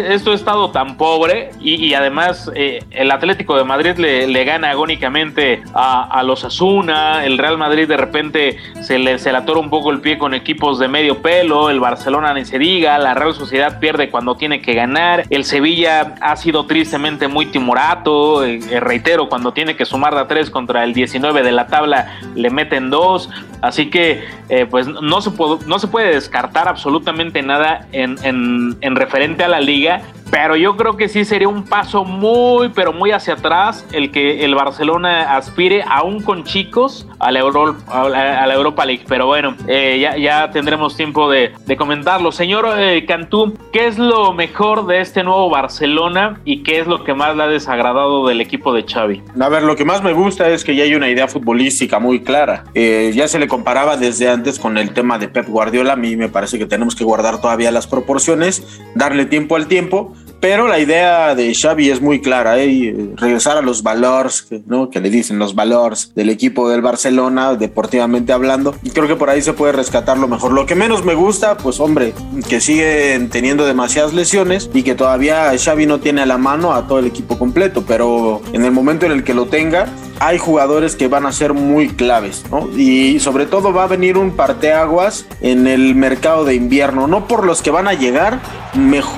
Esto 0.08 0.30
ha 0.30 0.34
estado 0.34 0.70
tan 0.70 0.96
pobre 0.96 1.50
y, 1.60 1.92
además 1.94 2.50
el 2.54 3.10
Atlético 3.10 3.56
de 3.56 3.64
Madrid 3.64 3.96
le, 3.96 4.44
gana 4.44 4.70
agónicamente 4.70 5.62
a, 5.74 6.22
los 6.24 6.44
Asuna, 6.44 7.24
el 7.24 7.38
Real 7.38 7.58
Madrid 7.58 7.88
de 7.88 7.96
repente 7.96 8.56
se 8.80 9.00
le, 9.00 9.18
se 9.18 9.32
le 9.32 9.38
atora 9.38 9.58
un 9.58 9.70
poco 9.70 9.90
el 9.90 10.00
pie 10.00 10.16
con 10.16 10.32
equipos 10.32 10.78
de 10.78 10.86
medio 10.86 11.20
pelo, 11.22 11.70
el 11.70 11.80
Barcelona 11.80 12.32
ni 12.34 12.44
se 12.44 12.58
diga, 12.58 12.98
la 12.98 13.14
Real 13.14 13.34
Sociedad 13.34 13.80
pierde 13.80 14.10
cuando 14.10 14.36
tiene 14.36 14.62
que 14.62 14.74
ganar, 14.74 15.24
el 15.28 15.44
Sevilla 15.44 16.14
ha 16.20 16.36
sido 16.36 16.53
tristemente 16.62 17.26
muy 17.26 17.46
timorato, 17.46 18.44
eh, 18.44 18.60
reitero, 18.80 19.28
cuando 19.28 19.52
tiene 19.52 19.74
que 19.74 19.84
sumar 19.84 20.14
de 20.14 20.24
tres 20.26 20.50
contra 20.50 20.84
el 20.84 20.94
19 20.94 21.42
de 21.42 21.50
la 21.50 21.66
tabla 21.66 22.18
le 22.36 22.50
meten 22.50 22.90
dos, 22.90 23.28
así 23.60 23.90
que 23.90 24.24
eh, 24.48 24.66
pues 24.70 24.86
no 24.86 25.20
se, 25.20 25.30
no 25.66 25.78
se 25.80 25.88
puede 25.88 26.14
descartar 26.14 26.68
absolutamente 26.68 27.42
nada 27.42 27.86
en, 27.90 28.16
en, 28.22 28.76
en 28.80 28.96
referente 28.96 29.42
a 29.42 29.48
la 29.48 29.60
liga 29.60 30.02
pero 30.30 30.56
yo 30.56 30.76
creo 30.76 30.96
que 30.96 31.08
sí 31.08 31.24
sería 31.24 31.48
un 31.48 31.64
paso 31.64 32.04
muy, 32.04 32.70
pero 32.70 32.92
muy 32.92 33.12
hacia 33.12 33.34
atrás 33.34 33.86
el 33.92 34.10
que 34.10 34.44
el 34.44 34.54
Barcelona 34.54 35.36
aspire, 35.36 35.84
aún 35.88 36.22
con 36.22 36.44
chicos, 36.44 37.06
a 37.18 37.30
la, 37.30 37.40
a 37.40 38.46
la 38.46 38.54
Europa 38.54 38.84
League. 38.84 39.04
Pero 39.08 39.26
bueno, 39.26 39.54
eh, 39.68 39.98
ya, 40.00 40.16
ya, 40.16 40.50
tendremos 40.50 40.96
tiempo 40.96 41.30
de, 41.30 41.52
comentarlo. 41.76 42.30
Señor 42.32 42.66
eh, 42.78 43.04
Cantú, 43.06 43.56
¿qué 43.72 43.86
es 43.86 43.98
lo 43.98 44.32
mejor 44.32 44.86
de 44.86 45.00
este 45.00 45.24
nuevo 45.24 45.50
Barcelona 45.50 46.40
y 46.44 46.62
qué 46.62 46.78
es 46.78 46.86
lo 46.86 47.04
que 47.04 47.14
más 47.14 47.36
le 47.36 47.42
ha 47.42 47.46
desagradado 47.48 48.26
del 48.26 48.40
equipo 48.40 48.72
de 48.72 48.84
Xavi? 48.84 49.22
A 49.40 49.48
ver, 49.48 49.62
lo 49.62 49.76
que 49.76 49.84
más 49.84 50.02
me 50.02 50.12
gusta 50.12 50.48
es 50.48 50.64
que 50.64 50.76
ya 50.76 50.84
hay 50.84 50.94
una 50.94 51.08
idea 51.08 51.28
futbolística 51.28 51.98
muy 51.98 52.22
clara. 52.22 52.64
Eh, 52.74 53.12
ya 53.14 53.28
se 53.28 53.38
le 53.38 53.48
comparaba 53.48 53.96
desde 53.96 54.28
antes 54.28 54.58
con 54.58 54.78
el 54.78 54.92
tema 54.92 55.18
de 55.18 55.28
Pep 55.28 55.48
Guardiola. 55.48 55.94
A 55.94 55.96
mí 55.96 56.16
me 56.16 56.28
parece 56.28 56.58
que 56.58 56.66
tenemos 56.66 56.94
que 56.94 57.04
guardar 57.04 57.40
todavía 57.40 57.70
las 57.70 57.86
proporciones, 57.86 58.82
darle 58.94 59.26
tiempo 59.26 59.56
al 59.56 59.66
tiempo 59.66 60.14
pero 60.44 60.68
la 60.68 60.78
idea 60.78 61.34
de 61.34 61.54
Xavi 61.54 61.88
es 61.88 62.02
muy 62.02 62.20
clara, 62.20 62.58
¿eh? 62.58 62.94
regresar 63.16 63.56
a 63.56 63.62
los 63.62 63.82
valores, 63.82 64.46
¿no? 64.66 64.90
que 64.90 65.00
le 65.00 65.08
dicen 65.08 65.38
los 65.38 65.54
valores 65.54 66.12
del 66.14 66.28
equipo 66.28 66.68
del 66.68 66.82
Barcelona, 66.82 67.54
deportivamente 67.54 68.30
hablando, 68.30 68.74
y 68.82 68.90
creo 68.90 69.08
que 69.08 69.16
por 69.16 69.30
ahí 69.30 69.40
se 69.40 69.54
puede 69.54 69.72
rescatar 69.72 70.18
lo 70.18 70.28
mejor. 70.28 70.52
Lo 70.52 70.66
que 70.66 70.74
menos 70.74 71.02
me 71.02 71.14
gusta, 71.14 71.56
pues 71.56 71.80
hombre, 71.80 72.12
que 72.46 72.60
siguen 72.60 73.30
teniendo 73.30 73.64
demasiadas 73.64 74.12
lesiones 74.12 74.68
y 74.74 74.82
que 74.82 74.94
todavía 74.94 75.50
Xavi 75.56 75.86
no 75.86 76.00
tiene 76.00 76.20
a 76.20 76.26
la 76.26 76.36
mano 76.36 76.74
a 76.74 76.86
todo 76.86 76.98
el 76.98 77.06
equipo 77.06 77.38
completo, 77.38 77.82
pero 77.88 78.42
en 78.52 78.66
el 78.66 78.70
momento 78.70 79.06
en 79.06 79.12
el 79.12 79.24
que 79.24 79.32
lo 79.32 79.46
tenga, 79.46 79.86
hay 80.20 80.38
jugadores 80.38 80.96
que 80.96 81.08
van 81.08 81.26
a 81.26 81.32
ser 81.32 81.54
muy 81.54 81.88
claves, 81.88 82.44
¿no? 82.50 82.68
Y 82.76 83.20
sobre 83.20 83.46
todo 83.46 83.72
va 83.72 83.84
a 83.84 83.88
venir 83.88 84.16
un 84.16 84.32
parteaguas 84.32 85.26
en 85.40 85.66
el 85.66 85.94
mercado 85.94 86.44
de 86.44 86.54
invierno, 86.54 87.06
no 87.06 87.26
por 87.26 87.44
los 87.44 87.62
que 87.62 87.70
van 87.70 87.88
a 87.88 87.94
llegar, 87.94 88.40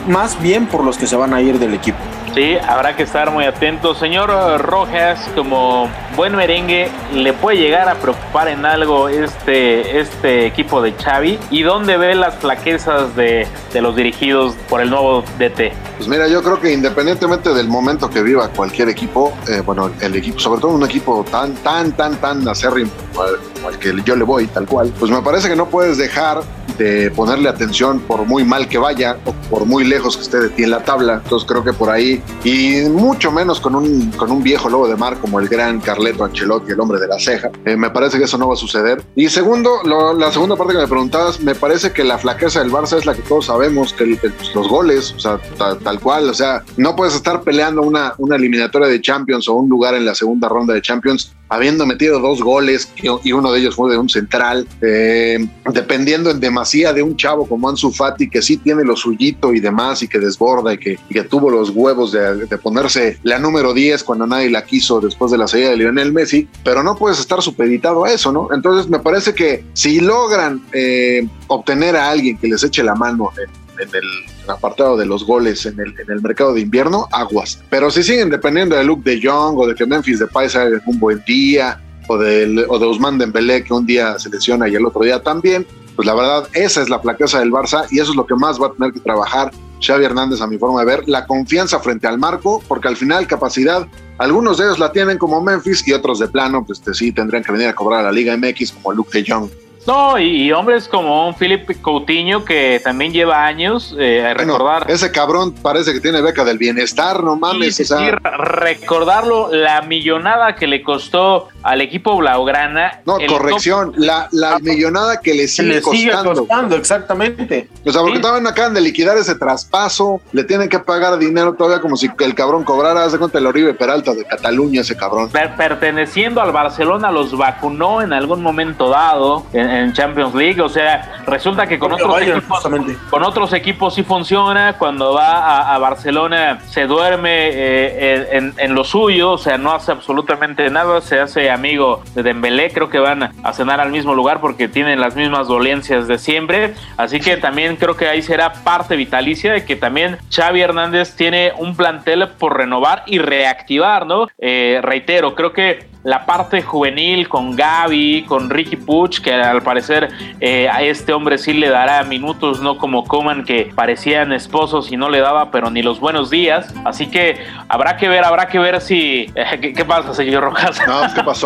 más 0.06 0.40
bien 0.42 0.66
por 0.66 0.84
los 0.84 0.98
que 0.98 1.06
se 1.06 1.16
van 1.16 1.34
a 1.34 1.42
ir 1.42 1.58
del 1.58 1.74
equipo. 1.74 1.98
Sí, 2.36 2.54
habrá 2.68 2.94
que 2.94 3.04
estar 3.04 3.30
muy 3.30 3.46
atentos. 3.46 3.96
Señor 3.96 4.28
Rojas, 4.60 5.18
como 5.34 5.88
buen 6.16 6.36
merengue, 6.36 6.90
¿le 7.14 7.32
puede 7.32 7.56
llegar 7.56 7.88
a 7.88 7.94
preocupar 7.94 8.48
en 8.48 8.66
algo 8.66 9.08
este, 9.08 10.00
este 10.00 10.44
equipo 10.44 10.82
de 10.82 10.92
Xavi? 10.92 11.38
¿Y 11.50 11.62
dónde 11.62 11.96
ve 11.96 12.14
las 12.14 12.34
flaquezas 12.34 13.16
de, 13.16 13.46
de 13.72 13.80
los 13.80 13.96
dirigidos 13.96 14.54
por 14.68 14.82
el 14.82 14.90
nuevo 14.90 15.22
DT? 15.38 15.72
Pues 15.96 16.08
mira, 16.08 16.28
yo 16.28 16.42
creo 16.42 16.60
que 16.60 16.74
independientemente 16.74 17.54
del 17.54 17.68
momento 17.68 18.10
que 18.10 18.20
viva 18.20 18.50
cualquier 18.50 18.90
equipo, 18.90 19.32
eh, 19.48 19.62
bueno, 19.64 19.90
el 20.02 20.14
equipo, 20.14 20.38
sobre 20.38 20.60
todo 20.60 20.72
un 20.72 20.84
equipo 20.84 21.24
tan, 21.30 21.54
tan, 21.54 21.92
tan, 21.92 22.16
tan 22.16 22.46
acérrimo 22.46 22.90
como 23.14 23.68
al 23.68 23.78
que 23.78 23.94
yo 24.04 24.14
le 24.14 24.24
voy, 24.24 24.46
tal 24.48 24.66
cual, 24.66 24.92
pues 24.98 25.10
me 25.10 25.22
parece 25.22 25.48
que 25.48 25.56
no 25.56 25.70
puedes 25.70 25.96
dejar 25.96 26.42
de 26.78 27.10
ponerle 27.10 27.48
atención 27.48 28.00
por 28.00 28.24
muy 28.26 28.44
mal 28.44 28.68
que 28.68 28.78
vaya 28.78 29.18
o 29.24 29.32
por 29.50 29.66
muy 29.66 29.84
lejos 29.84 30.16
que 30.16 30.22
esté 30.22 30.40
de 30.40 30.48
ti 30.50 30.64
en 30.64 30.70
la 30.70 30.82
tabla. 30.82 31.20
Entonces 31.22 31.48
creo 31.48 31.64
que 31.64 31.72
por 31.72 31.90
ahí, 31.90 32.22
y 32.44 32.88
mucho 32.88 33.30
menos 33.30 33.60
con 33.60 33.74
un, 33.74 34.10
con 34.12 34.30
un 34.30 34.42
viejo 34.42 34.68
lobo 34.68 34.88
de 34.88 34.96
mar 34.96 35.18
como 35.20 35.40
el 35.40 35.48
gran 35.48 35.80
Carleto 35.80 36.24
Ancelotti, 36.24 36.72
el 36.72 36.80
hombre 36.80 36.98
de 37.00 37.08
la 37.08 37.18
ceja, 37.18 37.50
eh, 37.64 37.76
me 37.76 37.90
parece 37.90 38.18
que 38.18 38.24
eso 38.24 38.38
no 38.38 38.48
va 38.48 38.54
a 38.54 38.56
suceder. 38.56 39.02
Y 39.14 39.28
segundo, 39.28 39.82
la 39.84 40.32
segunda 40.32 40.56
parte 40.56 40.74
que 40.74 40.80
me 40.80 40.88
preguntabas, 40.88 41.40
me 41.40 41.54
parece 41.54 41.92
que 41.92 42.04
la 42.04 42.18
flaqueza 42.18 42.60
del 42.60 42.70
Barça 42.70 42.98
es 42.98 43.06
la 43.06 43.14
que 43.14 43.22
todos 43.22 43.46
sabemos, 43.46 43.92
que 43.92 44.16
pues, 44.16 44.54
los 44.54 44.68
goles, 44.68 45.14
o 45.16 45.20
sea, 45.20 45.38
tal 45.82 46.00
cual, 46.00 46.28
o 46.28 46.34
sea, 46.34 46.62
no 46.76 46.96
puedes 46.96 47.14
estar 47.14 47.42
peleando 47.42 47.82
una, 47.82 48.14
una 48.18 48.36
eliminatoria 48.36 48.88
de 48.88 49.00
Champions 49.00 49.48
o 49.48 49.54
un 49.54 49.68
lugar 49.68 49.94
en 49.94 50.04
la 50.04 50.14
segunda 50.14 50.48
ronda 50.48 50.74
de 50.74 50.82
Champions 50.82 51.32
habiendo 51.48 51.86
metido 51.86 52.18
dos 52.20 52.42
goles 52.42 52.92
y 53.22 53.32
uno 53.32 53.52
de 53.52 53.60
ellos 53.60 53.76
fue 53.76 53.90
de 53.90 53.98
un 53.98 54.08
central, 54.08 54.66
eh, 54.80 55.46
dependiendo 55.72 56.30
en 56.30 56.40
de 56.66 57.02
un 57.02 57.16
chavo 57.16 57.46
como 57.46 57.68
Ansu 57.68 57.92
Fati 57.92 58.28
que 58.28 58.42
sí 58.42 58.56
tiene 58.56 58.84
lo 58.84 58.96
suyito 58.96 59.54
y 59.54 59.60
demás 59.60 60.02
y 60.02 60.08
que 60.08 60.18
desborda 60.18 60.74
y 60.74 60.78
que, 60.78 60.98
tuvo 61.30 61.48
los 61.48 61.70
huevos 61.70 62.12
de, 62.12 62.58
ponerse 62.58 63.18
la 63.22 63.38
número 63.38 63.72
10 63.72 64.02
cuando 64.02 64.26
nadie 64.26 64.50
la 64.50 64.64
quiso 64.64 65.00
después 65.00 65.30
de 65.30 65.38
la 65.38 65.46
salida 65.46 65.70
de 65.70 65.76
Lionel 65.76 66.12
Messi, 66.12 66.48
pero 66.64 66.82
no 66.82 66.96
puedes 66.96 67.18
estar 67.18 67.40
supeditado 67.40 68.04
a 68.04 68.12
eso, 68.12 68.32
¿no? 68.32 68.48
Entonces 68.52 68.90
me 68.90 68.98
parece 68.98 69.34
que 69.34 69.64
si 69.72 70.00
logran 70.00 70.62
eh, 70.72 71.26
obtener 71.46 71.96
a 71.96 72.10
alguien 72.10 72.36
que 72.36 72.48
les 72.48 72.62
eche 72.62 72.82
la 72.82 72.94
mano 72.94 73.30
en 73.38 73.88
el 73.94 74.50
apartado 74.50 74.96
de 74.96 75.06
los 75.06 75.24
goles 75.24 75.66
en 75.66 75.78
el, 75.80 76.20
mercado 76.20 76.52
de 76.52 76.60
invierno, 76.62 77.08
aguas. 77.12 77.62
Pero 77.70 77.90
si 77.90 78.02
siguen 78.02 78.30
dependiendo 78.30 78.76
de 78.76 78.84
Luke 78.84 79.08
de 79.08 79.20
Jong 79.22 79.56
o 79.58 79.66
de 79.66 79.74
que 79.74 79.86
Memphis 79.86 80.18
de 80.18 80.26
Paisa 80.26 80.62
haga 80.62 80.80
un 80.86 80.98
buen 80.98 81.22
día 81.26 81.80
o 82.08 82.18
de, 82.18 82.64
o 82.68 82.78
de 82.78 82.86
Usman 82.86 83.18
Dembélé 83.18 83.64
que 83.64 83.72
un 83.72 83.86
día 83.86 84.18
se 84.18 84.30
lesiona 84.30 84.68
y 84.68 84.74
el 84.74 84.86
otro 84.86 85.02
día 85.02 85.22
también, 85.22 85.66
pues 85.96 86.06
la 86.06 86.14
verdad 86.14 86.48
esa 86.52 86.82
es 86.82 86.88
la 86.88 87.00
flaqueza 87.00 87.40
del 87.40 87.50
Barça 87.50 87.86
y 87.90 87.98
eso 87.98 88.10
es 88.10 88.16
lo 88.16 88.26
que 88.26 88.34
más 88.34 88.60
va 88.60 88.68
a 88.68 88.72
tener 88.72 88.92
que 88.92 89.00
trabajar 89.00 89.50
Xavi 89.80 90.04
Hernández 90.04 90.40
a 90.40 90.46
mi 90.46 90.58
forma 90.58 90.80
de 90.80 90.86
ver, 90.86 91.08
la 91.08 91.26
confianza 91.26 91.78
frente 91.80 92.06
al 92.06 92.18
marco, 92.18 92.62
porque 92.66 92.88
al 92.88 92.96
final 92.96 93.26
capacidad, 93.26 93.86
algunos 94.18 94.58
de 94.58 94.64
ellos 94.64 94.78
la 94.78 94.92
tienen 94.92 95.18
como 95.18 95.40
Memphis 95.40 95.86
y 95.86 95.92
otros 95.92 96.18
de 96.18 96.28
plano, 96.28 96.64
pues 96.64 96.78
este, 96.78 96.94
sí 96.94 97.12
tendrían 97.12 97.42
que 97.42 97.52
venir 97.52 97.68
a 97.68 97.74
cobrar 97.74 98.00
a 98.00 98.04
la 98.04 98.12
Liga 98.12 98.36
MX 98.36 98.72
como 98.72 98.92
Luke 98.92 99.18
de 99.18 99.30
Jong. 99.30 99.50
No, 99.86 100.18
y, 100.18 100.50
hombres 100.50 100.88
como 100.88 101.28
un 101.28 101.34
Philip 101.36 101.80
Coutinho 101.80 102.44
que 102.44 102.80
también 102.82 103.12
lleva 103.12 103.46
años 103.46 103.94
eh, 103.96 104.34
recordar. 104.34 104.90
Ese 104.90 105.12
cabrón 105.12 105.54
parece 105.54 105.92
que 105.92 106.00
tiene 106.00 106.20
beca 106.20 106.44
del 106.44 106.58
bienestar, 106.58 107.22
no 107.22 107.36
mames. 107.36 107.88
recordarlo, 108.24 109.48
la 109.52 109.82
millonada 109.82 110.56
que 110.56 110.66
le 110.66 110.82
costó 110.82 111.48
al 111.66 111.80
equipo 111.80 112.16
Blaugrana. 112.16 113.00
No, 113.04 113.18
corrección, 113.28 113.92
la, 113.96 114.28
la 114.32 114.58
millonada 114.58 115.20
que 115.20 115.34
le 115.34 115.48
sigue, 115.48 115.80
costando. 115.80 116.76
Exactamente. 116.76 117.68
O 117.84 117.92
sea, 117.92 118.02
porque 118.02 118.18
todavía 118.18 118.42
no 118.42 118.48
acaban 118.48 118.74
de 118.74 118.80
liquidar 118.80 119.16
ese 119.16 119.34
traspaso, 119.34 120.20
le 120.32 120.44
tienen 120.44 120.68
que 120.68 120.78
pagar 120.78 121.18
dinero 121.18 121.54
todavía 121.54 121.80
como 121.80 121.96
si 121.96 122.10
el 122.18 122.34
cabrón 122.34 122.64
cobrara, 122.64 123.04
hace 123.04 123.18
cuenta 123.18 123.38
el 123.38 123.46
Oribe 123.46 123.74
Peralta 123.74 124.14
de 124.14 124.24
Cataluña, 124.24 124.80
ese 124.80 124.96
cabrón. 124.96 125.30
perteneciendo 125.56 126.40
al 126.40 126.52
Barcelona, 126.52 127.10
los 127.10 127.36
vacunó 127.36 128.02
en 128.02 128.12
algún 128.12 128.42
momento 128.42 128.88
dado. 128.88 129.46
En, 129.52 129.86
en 129.86 129.92
Champions 129.92 130.34
League. 130.34 130.60
O 130.60 130.68
sea, 130.68 131.22
resulta 131.26 131.66
que 131.66 131.78
con 131.78 131.92
otros, 131.92 132.20
equipos, 132.20 132.68
con 133.10 133.22
otros 133.22 133.52
equipos 133.52 133.94
sí 133.94 134.02
funciona. 134.02 134.76
Cuando 134.78 135.14
va 135.14 135.74
a, 135.74 135.78
Barcelona 135.78 136.60
se 136.68 136.86
duerme 136.86 137.48
eh, 137.50 138.52
en, 138.56 138.74
lo 138.74 138.84
suyo, 138.84 139.32
o 139.32 139.38
sea, 139.38 139.58
no 139.58 139.72
hace 139.72 139.92
absolutamente 139.92 140.68
nada. 140.70 141.00
Se 141.00 141.20
hace 141.20 141.50
amigo 141.56 142.02
de 142.14 142.22
Dembélé. 142.22 142.70
Creo 142.70 142.88
que 142.88 142.98
van 142.98 143.30
a 143.42 143.52
cenar 143.52 143.80
al 143.80 143.90
mismo 143.90 144.14
lugar 144.14 144.40
porque 144.40 144.68
tienen 144.68 145.00
las 145.00 145.16
mismas 145.16 145.48
dolencias 145.48 146.06
de 146.06 146.18
siempre. 146.18 146.74
Así 146.96 147.20
que 147.20 147.36
también 147.36 147.76
creo 147.76 147.96
que 147.96 148.08
ahí 148.08 148.22
será 148.22 148.52
parte 148.52 148.96
vitalicia 148.96 149.52
de 149.52 149.64
que 149.64 149.76
también 149.76 150.18
Xavi 150.30 150.60
Hernández 150.60 151.16
tiene 151.16 151.52
un 151.58 151.76
plantel 151.76 152.28
por 152.38 152.56
renovar 152.56 153.02
y 153.06 153.18
reactivar, 153.18 154.06
¿no? 154.06 154.28
Eh, 154.38 154.80
reitero, 154.82 155.34
creo 155.34 155.52
que 155.52 155.96
la 156.06 156.24
parte 156.24 156.62
juvenil 156.62 157.28
con 157.28 157.56
Gaby, 157.56 158.26
con 158.28 158.48
Ricky 158.48 158.76
Puch, 158.76 159.20
que 159.20 159.34
al 159.34 159.60
parecer 159.62 160.08
eh, 160.38 160.68
a 160.68 160.80
este 160.82 161.12
hombre 161.12 161.36
sí 161.36 161.52
le 161.52 161.68
dará 161.68 162.04
minutos, 162.04 162.60
no 162.60 162.78
como 162.78 163.02
Coman, 163.02 163.44
que 163.44 163.72
parecían 163.74 164.32
esposos 164.32 164.92
y 164.92 164.96
no 164.96 165.10
le 165.10 165.18
daba, 165.18 165.50
pero 165.50 165.68
ni 165.68 165.82
los 165.82 165.98
buenos 165.98 166.30
días. 166.30 166.72
Así 166.84 167.08
que 167.10 167.44
habrá 167.68 167.96
que 167.96 168.08
ver, 168.08 168.22
habrá 168.22 168.46
que 168.46 168.60
ver 168.60 168.80
si. 168.80 169.32
¿qué, 169.60 169.84
pasa, 169.84 170.14
señor 170.14 170.44
Rojas? 170.44 170.80
No, 170.86 171.00
pues, 171.00 171.12
¿qué 171.12 171.24
pasó? 171.24 171.45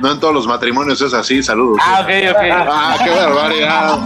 No 0.00 0.12
en 0.12 0.20
todos 0.20 0.34
los 0.34 0.46
matrimonios 0.46 1.00
es 1.00 1.12
así, 1.14 1.42
saludos. 1.42 1.78
Ah, 1.82 2.00
ok, 2.02 2.10
ok. 2.30 2.42
Ah, 2.52 2.96
qué 3.02 3.10
barbaridad. 3.10 3.98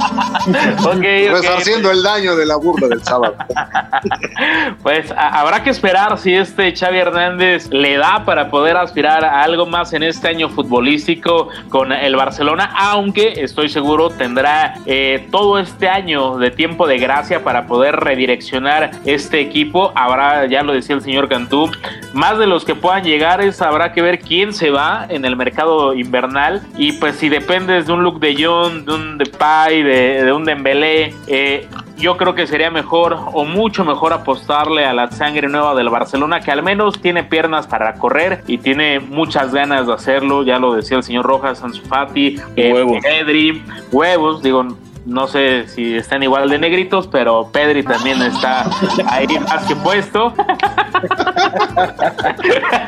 okay, 0.97 1.27
haciendo 1.29 1.91
el 1.91 2.03
daño 2.03 2.37
de 2.37 2.47
la 2.47 2.57
burla 2.57 2.89
del 2.89 3.03
sábado. 3.05 3.35
pues 4.83 5.13
habrá 5.17 5.63
que 5.63 5.71
esperar 5.71 6.19
si 6.19 6.35
este 6.35 6.75
Xavi 6.75 6.99
Hernández 6.99 7.71
le 7.71 7.97
da 7.97 8.25
para 8.25 8.51
poder 8.51 8.77
aspirar 8.77 9.25
a 9.25 9.43
algo 9.43 9.67
más 9.67 9.93
en 9.93 10.03
este 10.03 10.29
año 10.29 10.49
futbolístico 10.49 11.49
con 11.69 11.93
el 11.93 12.17
Barcelona, 12.17 12.73
aunque 12.77 13.35
estoy 13.43 13.69
seguro 13.69 14.11
tendrá 14.11 14.75
eh, 14.87 15.29
todo 15.31 15.59
este 15.59 15.89
año 15.89 16.39
de 16.39 16.51
tiempo 16.51 16.87
de 16.87 16.99
gracia 16.99 17.45
para 17.45 17.67
poder 17.67 17.97
redireccionar 17.97 18.91
este 19.05 19.41
equipo. 19.41 19.93
Habrá, 19.95 20.47
ya 20.47 20.63
lo 20.63 20.73
decía 20.73 20.97
el 20.97 21.03
señor 21.03 21.29
Cantú, 21.29 21.71
más 22.13 22.39
de 22.39 22.47
los 22.47 22.65
que 22.65 22.75
puedan 22.75 23.05
llegar 23.05 23.41
es 23.41 23.63
habrá 23.63 23.93
que 23.93 24.03
ver 24.03 24.19
quién 24.21 24.53
se 24.53 24.71
va 24.71 25.07
en 25.09 25.25
el 25.25 25.37
mercado 25.37 25.95
invernal 25.95 26.63
y 26.77 26.93
pues 26.93 27.17
si 27.17 27.29
dependes 27.29 27.87
de 27.87 27.93
un 27.93 28.03
look 28.03 28.21
de 28.21 28.37
John, 28.39 28.85
de 28.85 28.93
un 28.93 29.19
Depay, 29.19 29.83
de, 29.83 30.25
de 30.25 30.33
un 30.33 30.45
Dembélé, 30.45 31.15
eh, 31.27 31.69
yo 31.97 32.17
creo 32.17 32.35
que 32.35 32.47
sería 32.47 32.71
mejor 32.71 33.17
o 33.33 33.45
mucho 33.45 33.85
mejor 33.85 34.13
apostarle 34.13 34.85
a 34.85 34.93
la 34.93 35.11
sangre 35.11 35.49
nueva 35.49 35.75
del 35.75 35.89
Barcelona 35.89 36.41
que 36.41 36.51
al 36.51 36.63
menos 36.63 37.01
tiene 37.01 37.25
piernas 37.25 37.67
para 37.67 37.95
correr 37.95 38.43
y 38.47 38.59
tiene 38.59 39.01
muchas 39.01 39.53
ganas 39.53 39.87
de 39.87 39.93
hacerlo, 39.93 40.43
ya 40.43 40.59
lo 40.59 40.75
decía 40.75 40.97
el 40.97 41.03
señor 41.03 41.27
Rojas, 41.27 41.63
Ansu 41.63 41.83
Fati, 41.83 42.37
eh, 42.57 43.01
Pedri, 43.03 43.63
huevos, 43.91 44.43
digo, 44.43 44.67
no 45.05 45.27
sé 45.27 45.67
si 45.67 45.97
están 45.97 46.23
igual 46.23 46.49
de 46.49 46.59
negritos, 46.59 47.09
pero 47.09 47.51
Pedri 47.53 47.83
también 47.83 48.23
está 48.23 48.71
ahí 49.09 49.27
más 49.41 49.65
que 49.67 49.75
puesto. 49.77 50.33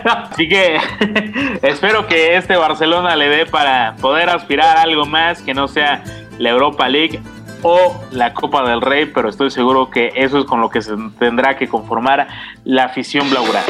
Así 0.04 0.48
que 0.48 0.76
espero 1.62 2.06
que 2.06 2.36
este 2.36 2.56
Barcelona 2.56 3.16
le 3.16 3.28
dé 3.28 3.46
para 3.46 3.96
poder 4.00 4.30
aspirar 4.30 4.76
a 4.76 4.82
algo 4.82 5.06
más 5.06 5.42
que 5.42 5.54
no 5.54 5.66
sea 5.66 6.04
la 6.38 6.50
Europa 6.50 6.88
League 6.88 7.20
o 7.64 7.96
la 8.12 8.32
Copa 8.32 8.62
del 8.68 8.80
Rey, 8.80 9.06
pero 9.06 9.28
estoy 9.28 9.50
seguro 9.50 9.90
que 9.90 10.12
eso 10.14 10.38
es 10.38 10.44
con 10.44 10.60
lo 10.60 10.68
que 10.70 10.82
se 10.82 10.92
tendrá 11.18 11.56
que 11.56 11.66
conformar 11.66 12.28
la 12.64 12.84
afición 12.84 13.28
blaugrana. 13.28 13.66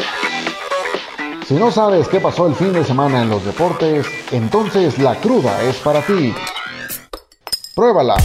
Si 1.45 1.53
no 1.55 1.71
sabes 1.71 2.07
qué 2.07 2.19
pasó 2.19 2.47
el 2.47 2.55
fin 2.55 2.73
de 2.73 2.83
semana 2.83 3.21
en 3.21 3.29
los 3.29 3.43
deportes, 3.45 4.05
entonces 4.31 4.99
la 4.99 5.15
cruda 5.15 5.61
es 5.63 5.77
para 5.77 6.01
ti. 6.01 6.33
Pruébala. 7.75 8.15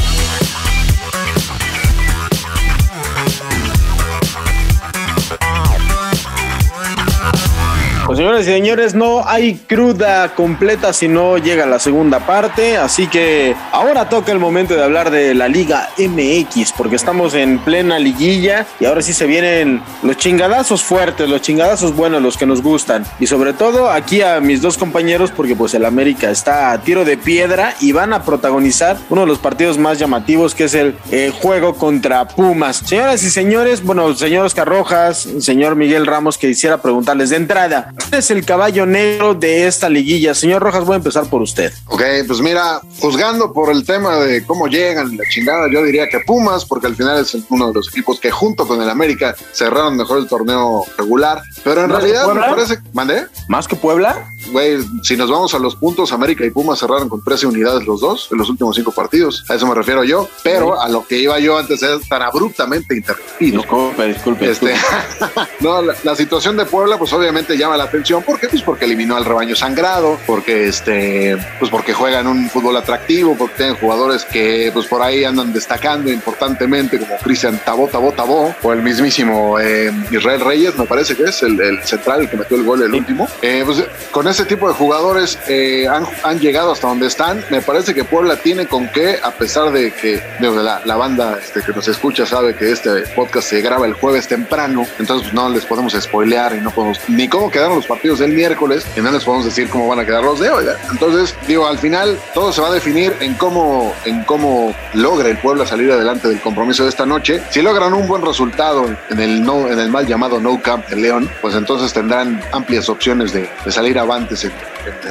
Pues 8.10 8.18
señores 8.18 8.48
y 8.48 8.50
señores, 8.50 8.94
no 8.96 9.22
hay 9.24 9.54
cruda 9.54 10.34
completa 10.34 10.92
si 10.92 11.06
no 11.06 11.38
llega 11.38 11.64
la 11.64 11.78
segunda 11.78 12.18
parte, 12.26 12.76
así 12.76 13.06
que 13.06 13.54
ahora 13.70 14.08
toca 14.08 14.32
el 14.32 14.40
momento 14.40 14.74
de 14.74 14.82
hablar 14.82 15.12
de 15.12 15.32
la 15.32 15.46
Liga 15.46 15.90
MX, 15.96 16.72
porque 16.76 16.96
estamos 16.96 17.34
en 17.34 17.60
plena 17.60 18.00
liguilla 18.00 18.66
y 18.80 18.86
ahora 18.86 19.00
sí 19.00 19.12
se 19.12 19.26
vienen 19.26 19.80
los 20.02 20.16
chingadazos 20.16 20.82
fuertes, 20.82 21.28
los 21.28 21.40
chingadazos 21.40 21.94
buenos, 21.94 22.20
los 22.20 22.36
que 22.36 22.46
nos 22.46 22.64
gustan. 22.64 23.06
Y 23.20 23.28
sobre 23.28 23.52
todo 23.52 23.88
aquí 23.88 24.22
a 24.22 24.40
mis 24.40 24.60
dos 24.60 24.76
compañeros, 24.76 25.30
porque 25.30 25.54
pues 25.54 25.74
el 25.74 25.84
América 25.84 26.32
está 26.32 26.72
a 26.72 26.80
tiro 26.80 27.04
de 27.04 27.16
piedra 27.16 27.76
y 27.80 27.92
van 27.92 28.12
a 28.12 28.24
protagonizar 28.24 28.96
uno 29.08 29.20
de 29.20 29.28
los 29.28 29.38
partidos 29.38 29.78
más 29.78 30.00
llamativos, 30.00 30.56
que 30.56 30.64
es 30.64 30.74
el 30.74 30.96
eh, 31.12 31.32
juego 31.40 31.76
contra 31.76 32.26
Pumas. 32.26 32.78
Señoras 32.78 33.22
y 33.22 33.30
señores, 33.30 33.84
bueno, 33.84 34.12
señor 34.16 34.46
Oscar 34.46 34.66
Rojas, 34.66 35.28
señor 35.38 35.76
Miguel 35.76 36.06
Ramos, 36.06 36.38
que 36.38 36.48
quisiera 36.48 36.82
preguntarles 36.82 37.30
de 37.30 37.36
entrada, 37.36 37.92
es 38.12 38.30
el 38.30 38.44
caballo 38.44 38.86
negro 38.86 39.34
de 39.34 39.66
esta 39.66 39.88
liguilla? 39.88 40.34
Señor 40.34 40.62
Rojas, 40.62 40.84
voy 40.84 40.94
a 40.94 40.96
empezar 40.96 41.28
por 41.28 41.42
usted. 41.42 41.72
Ok, 41.86 42.02
pues 42.26 42.40
mira, 42.40 42.80
juzgando 43.00 43.52
por 43.52 43.70
el 43.70 43.84
tema 43.84 44.16
de 44.16 44.44
cómo 44.44 44.66
llegan 44.66 45.16
la 45.16 45.24
chingada, 45.30 45.68
yo 45.72 45.82
diría 45.82 46.08
que 46.08 46.20
Pumas, 46.20 46.64
porque 46.64 46.86
al 46.86 46.96
final 46.96 47.20
es 47.20 47.36
uno 47.48 47.68
de 47.68 47.74
los 47.74 47.88
equipos 47.88 48.20
que 48.20 48.30
junto 48.30 48.66
con 48.66 48.80
el 48.82 48.88
América 48.88 49.34
cerraron 49.52 49.96
mejor 49.96 50.18
el 50.18 50.28
torneo 50.28 50.84
regular. 50.96 51.42
Pero 51.64 51.84
en 51.84 51.90
realidad 51.90 52.26
me 52.32 52.40
parece. 52.40 52.78
¿Mandé? 52.92 53.26
¿Más 53.48 53.66
que 53.66 53.76
Puebla? 53.76 54.28
Güey, 54.52 54.78
si 55.02 55.16
nos 55.16 55.30
vamos 55.30 55.54
a 55.54 55.58
los 55.58 55.76
puntos, 55.76 56.12
América 56.12 56.44
y 56.44 56.50
Pumas 56.50 56.78
cerraron 56.78 57.08
con 57.08 57.22
13 57.22 57.46
unidades 57.46 57.86
los 57.86 58.00
dos 58.00 58.28
en 58.30 58.38
los 58.38 58.48
últimos 58.48 58.76
cinco 58.76 58.92
partidos. 58.92 59.44
A 59.48 59.54
eso 59.54 59.66
me 59.66 59.74
refiero 59.74 60.04
yo. 60.04 60.28
Pero 60.42 60.80
a 60.80 60.88
lo 60.88 61.06
que 61.06 61.18
iba 61.18 61.38
yo 61.38 61.58
antes 61.58 61.82
es 61.82 62.08
tan 62.08 62.22
abruptamente 62.22 62.96
interrumpido. 62.96 63.58
Disculpe, 63.58 64.06
disculpe. 64.06 64.50
Este, 64.50 64.74
no, 65.60 65.82
la, 65.82 65.94
la 66.02 66.16
situación 66.16 66.56
de 66.56 66.64
Puebla, 66.64 66.98
pues 66.98 67.12
obviamente 67.12 67.56
llama 67.56 67.76
la 67.76 67.89
atención. 67.90 68.22
¿Por 68.22 68.38
qué? 68.38 68.48
Pues 68.48 68.62
porque 68.62 68.84
eliminó 68.84 69.16
al 69.16 69.24
rebaño 69.24 69.54
sangrado, 69.54 70.18
porque 70.26 70.68
este, 70.68 71.36
pues 71.58 71.70
porque 71.70 71.92
juegan 71.92 72.26
un 72.26 72.48
fútbol 72.48 72.76
atractivo, 72.76 73.36
porque 73.36 73.56
tienen 73.56 73.76
jugadores 73.76 74.24
que 74.24 74.70
pues 74.72 74.86
por 74.86 75.02
ahí 75.02 75.24
andan 75.24 75.52
destacando 75.52 76.10
importantemente, 76.10 76.98
como 76.98 77.16
Cristian 77.18 77.60
Tabó, 77.64 77.88
Tabó, 77.88 78.12
Tabó, 78.12 78.54
o 78.62 78.72
el 78.72 78.82
mismísimo 78.82 79.58
eh, 79.58 79.92
Israel 80.10 80.40
Reyes, 80.40 80.76
me 80.76 80.86
parece 80.86 81.16
que 81.16 81.24
es 81.24 81.42
el, 81.42 81.60
el 81.60 81.82
central, 81.84 82.22
el 82.22 82.30
que 82.30 82.36
metió 82.36 82.56
el 82.56 82.64
gol 82.64 82.82
el 82.82 82.94
último. 82.94 83.28
Eh, 83.42 83.62
pues 83.64 83.84
con 84.10 84.28
ese 84.28 84.44
tipo 84.44 84.68
de 84.68 84.74
jugadores 84.74 85.38
eh, 85.48 85.86
han, 85.88 86.06
han, 86.22 86.38
llegado 86.38 86.72
hasta 86.72 86.88
donde 86.88 87.06
están. 87.06 87.44
Me 87.50 87.60
parece 87.60 87.92
que 87.92 88.04
Puebla 88.04 88.36
tiene 88.36 88.66
con 88.66 88.88
qué, 88.88 89.18
a 89.22 89.32
pesar 89.32 89.72
de 89.72 89.92
que 89.92 90.22
la, 90.40 90.82
la, 90.84 90.96
banda 90.96 91.38
este, 91.42 91.62
que 91.62 91.72
nos 91.72 91.86
escucha 91.88 92.24
sabe 92.24 92.54
que 92.54 92.70
este 92.70 93.02
podcast 93.14 93.48
se 93.48 93.60
graba 93.60 93.86
el 93.86 93.94
jueves 93.94 94.28
temprano, 94.28 94.86
entonces 94.98 95.28
pues, 95.28 95.34
no 95.34 95.48
les 95.48 95.64
podemos 95.66 95.92
spoilear 95.92 96.56
y 96.56 96.60
no 96.60 96.70
podemos 96.70 97.00
ni 97.08 97.28
cómo 97.28 97.50
quedaron 97.50 97.79
los 97.80 97.86
partidos 97.86 98.18
del 98.18 98.32
miércoles 98.32 98.86
y 98.94 99.00
no 99.00 99.10
les 99.10 99.24
podemos 99.24 99.46
decir 99.46 99.68
cómo 99.70 99.88
van 99.88 99.98
a 100.00 100.04
quedar 100.04 100.22
los 100.22 100.38
de 100.38 100.50
hoy. 100.50 100.66
Entonces, 100.90 101.34
digo, 101.46 101.66
al 101.66 101.78
final 101.78 102.18
todo 102.34 102.52
se 102.52 102.60
va 102.60 102.68
a 102.68 102.72
definir 102.72 103.14
en 103.20 103.34
cómo, 103.34 103.94
en 104.04 104.22
cómo 104.24 104.74
logra 104.92 105.30
el 105.30 105.38
Puebla 105.38 105.66
salir 105.66 105.90
adelante 105.90 106.28
del 106.28 106.40
compromiso 106.40 106.82
de 106.82 106.90
esta 106.90 107.06
noche. 107.06 107.42
Si 107.50 107.62
logran 107.62 107.94
un 107.94 108.06
buen 108.06 108.22
resultado 108.22 108.84
en 109.08 109.18
el, 109.18 109.42
no, 109.42 109.68
en 109.68 109.78
el 109.78 109.88
mal 109.88 110.06
llamado 110.06 110.40
No 110.40 110.60
Camp 110.60 110.86
de 110.88 110.96
León, 110.96 111.30
pues 111.40 111.54
entonces 111.54 111.92
tendrán 111.92 112.42
amplias 112.52 112.88
opciones 112.90 113.32
de, 113.32 113.48
salir 113.68 113.98
avantes 113.98 114.44
en, 114.44 114.52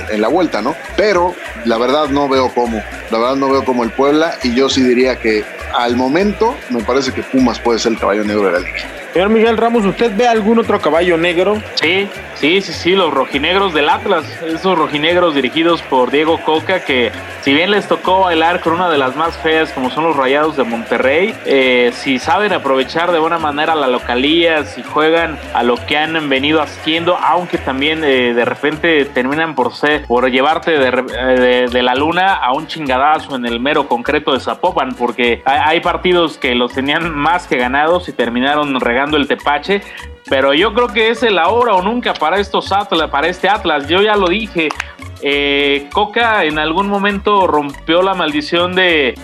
en, 0.10 0.22
la 0.22 0.28
vuelta, 0.28 0.62
¿no? 0.62 0.76
Pero 0.96 1.34
la 1.66 1.78
verdad 1.78 2.10
no 2.10 2.30
veo 2.30 2.50
cómo, 2.54 2.84
la 3.10 3.18
verdad 3.18 3.36
no 3.36 3.50
veo 3.50 3.66
cómo 3.66 3.84
el 3.84 3.92
Puebla 3.92 4.38
y 4.44 4.54
yo 4.54 4.70
sí 4.70 4.84
diría 4.84 5.16
que 5.16 5.44
al 5.76 5.96
momento 5.96 6.56
me 6.70 6.84
parece 6.84 7.12
que 7.12 7.24
Pumas 7.24 7.60
puede 7.60 7.80
ser 7.80 7.94
el 7.94 8.00
caballo 8.00 8.24
negro 8.24 8.46
de 8.46 8.52
la 8.52 8.60
liga. 8.60 9.00
Señor 9.14 9.30
Miguel 9.30 9.58
Ramos, 9.58 9.86
¿usted 9.86 10.16
ve 10.16 10.28
algún 10.28 10.60
otro 10.60 10.80
caballo 10.80 11.18
negro? 11.18 11.60
Sí, 11.76 12.08
sí, 12.36 12.62
sí, 12.62 12.74
sí, 12.74 12.92
los 12.92 13.12
rojinegros 13.12 13.74
del 13.74 13.90
Atlas, 13.90 14.24
esos 14.44 14.78
rojinegros 14.78 15.34
dirigidos 15.34 15.82
por 15.82 16.12
Diego 16.12 16.40
Coca, 16.46 16.86
que 16.86 17.12
si 17.42 17.52
bien 17.52 17.72
les 17.72 17.88
tocó 17.88 18.20
bailar 18.22 18.60
con 18.60 18.74
una 18.74 18.88
de 18.88 19.00
las 19.00 19.16
más 19.16 19.36
feas 19.40 19.72
como 19.72 19.90
son 19.90 20.04
los 20.04 20.16
Rayados 20.16 20.58
de 20.58 20.64
Monterrey, 20.64 21.34
eh, 21.46 21.92
si 21.94 22.20
saben 22.20 22.54
aprovechar 22.54 23.12
de 23.12 23.18
buena 23.18 23.40
manera 23.40 23.74
la 23.74 23.88
localía, 23.88 24.64
si 24.66 24.84
juegan 24.84 25.40
a 25.56 25.64
lo 25.64 25.76
que 25.88 25.98
han 25.98 26.30
venido 26.30 26.62
haciendo, 26.62 27.18
aunque 27.18 27.58
también 27.58 28.04
eh, 28.04 28.36
de 28.36 28.46
repente 28.46 29.06
terminan 29.06 29.56
por 29.56 29.74
ser, 29.74 30.06
por 30.06 30.30
llevarte 30.30 30.78
de, 30.78 31.68
de, 31.68 31.82
la 31.82 31.96
luna 31.96 32.36
a 32.36 32.54
un 32.54 32.68
chingadazo 32.68 33.36
en 33.36 33.48
el 33.48 33.60
mero 33.60 33.88
concreto 33.88 34.34
de 34.34 34.40
Zapopan, 34.40 34.94
porque 34.94 35.42
hay, 35.46 35.60
hay 35.64 35.80
partidos 35.80 36.38
que 36.38 36.54
los 36.54 36.74
tenían 36.74 37.16
más 37.16 37.48
que 37.48 37.58
ganados 37.58 38.08
y 38.08 38.14
terminaron 38.14 38.78
el 39.18 39.28
tepache, 39.28 39.82
pero 40.30 40.54
yo 40.54 40.74
creo 40.74 40.88
que 40.88 41.10
es 41.10 41.24
el 41.24 41.40
ahora 41.40 41.74
o 41.74 41.82
nunca 41.82 42.14
para 42.14 42.40
estos 42.40 42.72
Atlas, 42.72 43.10
para 43.10 43.28
este 43.28 43.50
Atlas. 43.50 43.88
Yo 43.88 44.02
ya 44.02 44.16
lo 44.16 44.28
dije, 44.28 44.70
eh, 45.22 45.90
Coca 45.92 46.46
en 46.46 46.60
algún 46.60 46.88
momento 46.88 47.48
rompió 47.48 48.02
la 48.02 48.14
maldición 48.14 48.76
de, 48.76 49.16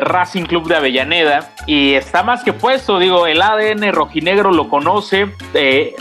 Racing 0.00 0.44
Club 0.44 0.66
de 0.68 0.76
Avellaneda 0.76 1.52
y 1.66 1.94
está 1.94 2.22
más 2.22 2.42
que 2.42 2.52
puesto, 2.52 2.98
digo, 2.98 3.26
el 3.26 3.40
ADN 3.40 3.92
rojinegro 3.92 4.52
lo 4.52 4.68
conoce, 4.68 5.28
eh, 5.54 5.94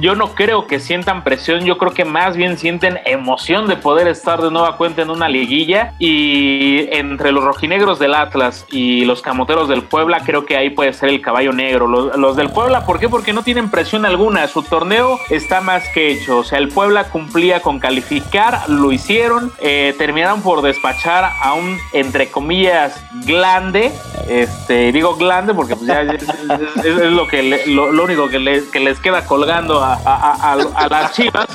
yo 0.00 0.14
no 0.14 0.34
creo 0.34 0.66
que 0.66 0.80
sientan 0.80 1.22
presión, 1.22 1.64
yo 1.64 1.78
creo 1.78 1.92
que 1.92 2.04
más 2.04 2.36
bien 2.36 2.58
sienten 2.58 2.98
emoción 3.04 3.68
de 3.68 3.76
poder 3.76 4.08
estar 4.08 4.42
de 4.42 4.50
nueva 4.50 4.76
cuenta 4.76 5.02
en 5.02 5.10
una 5.10 5.28
liguilla 5.28 5.94
y 5.98 6.88
entre 6.94 7.32
los 7.32 7.44
rojinegros 7.44 7.98
del 7.98 8.14
Atlas 8.14 8.66
y 8.70 9.04
los 9.04 9.22
camoteros 9.22 9.68
del 9.68 9.82
Puebla 9.82 10.20
creo 10.24 10.44
que 10.44 10.56
ahí 10.56 10.70
puede 10.70 10.92
ser 10.92 11.08
el 11.08 11.20
caballo 11.20 11.52
negro, 11.52 11.86
los, 11.86 12.36
del 12.36 12.50
Puebla, 12.50 12.84
¿por 12.84 12.98
qué? 12.98 13.08
Porque 13.08 13.32
no 13.32 13.42
tienen 13.42 13.70
presión 13.70 14.04
alguna, 14.04 14.46
su 14.48 14.62
torneo 14.62 15.18
está 15.30 15.60
más 15.60 15.88
que 15.90 16.10
hecho, 16.10 16.38
o 16.38 16.44
sea, 16.44 16.58
el 16.58 16.68
Puebla 16.68 17.04
cumplía 17.10 17.60
con 17.60 17.78
calificar, 17.78 18.68
hicieron, 18.92 19.52
eh, 19.58 19.94
terminaron 19.98 20.42
por 20.42 20.62
despachar 20.62 21.32
a 21.40 21.54
un, 21.54 21.78
entre 21.92 22.30
comillas, 22.30 23.02
glande, 23.24 23.92
este, 24.28 24.92
digo 24.92 25.16
glande 25.16 25.54
porque 25.54 25.76
pues 25.76 25.86
ya 25.86 26.02
es, 26.02 26.84
lo, 26.84 27.26
que 27.26 27.42
le, 27.42 27.66
lo, 27.66 28.02
único 28.02 28.28
que, 28.28 28.38
le, 28.38 28.68
que, 28.70 28.80
les 28.80 29.00
queda 29.00 29.24
colgando 29.26 29.82
a, 29.82 29.94
a, 30.04 30.52
a 30.52 30.88
las 30.88 31.12
chivas, 31.12 31.46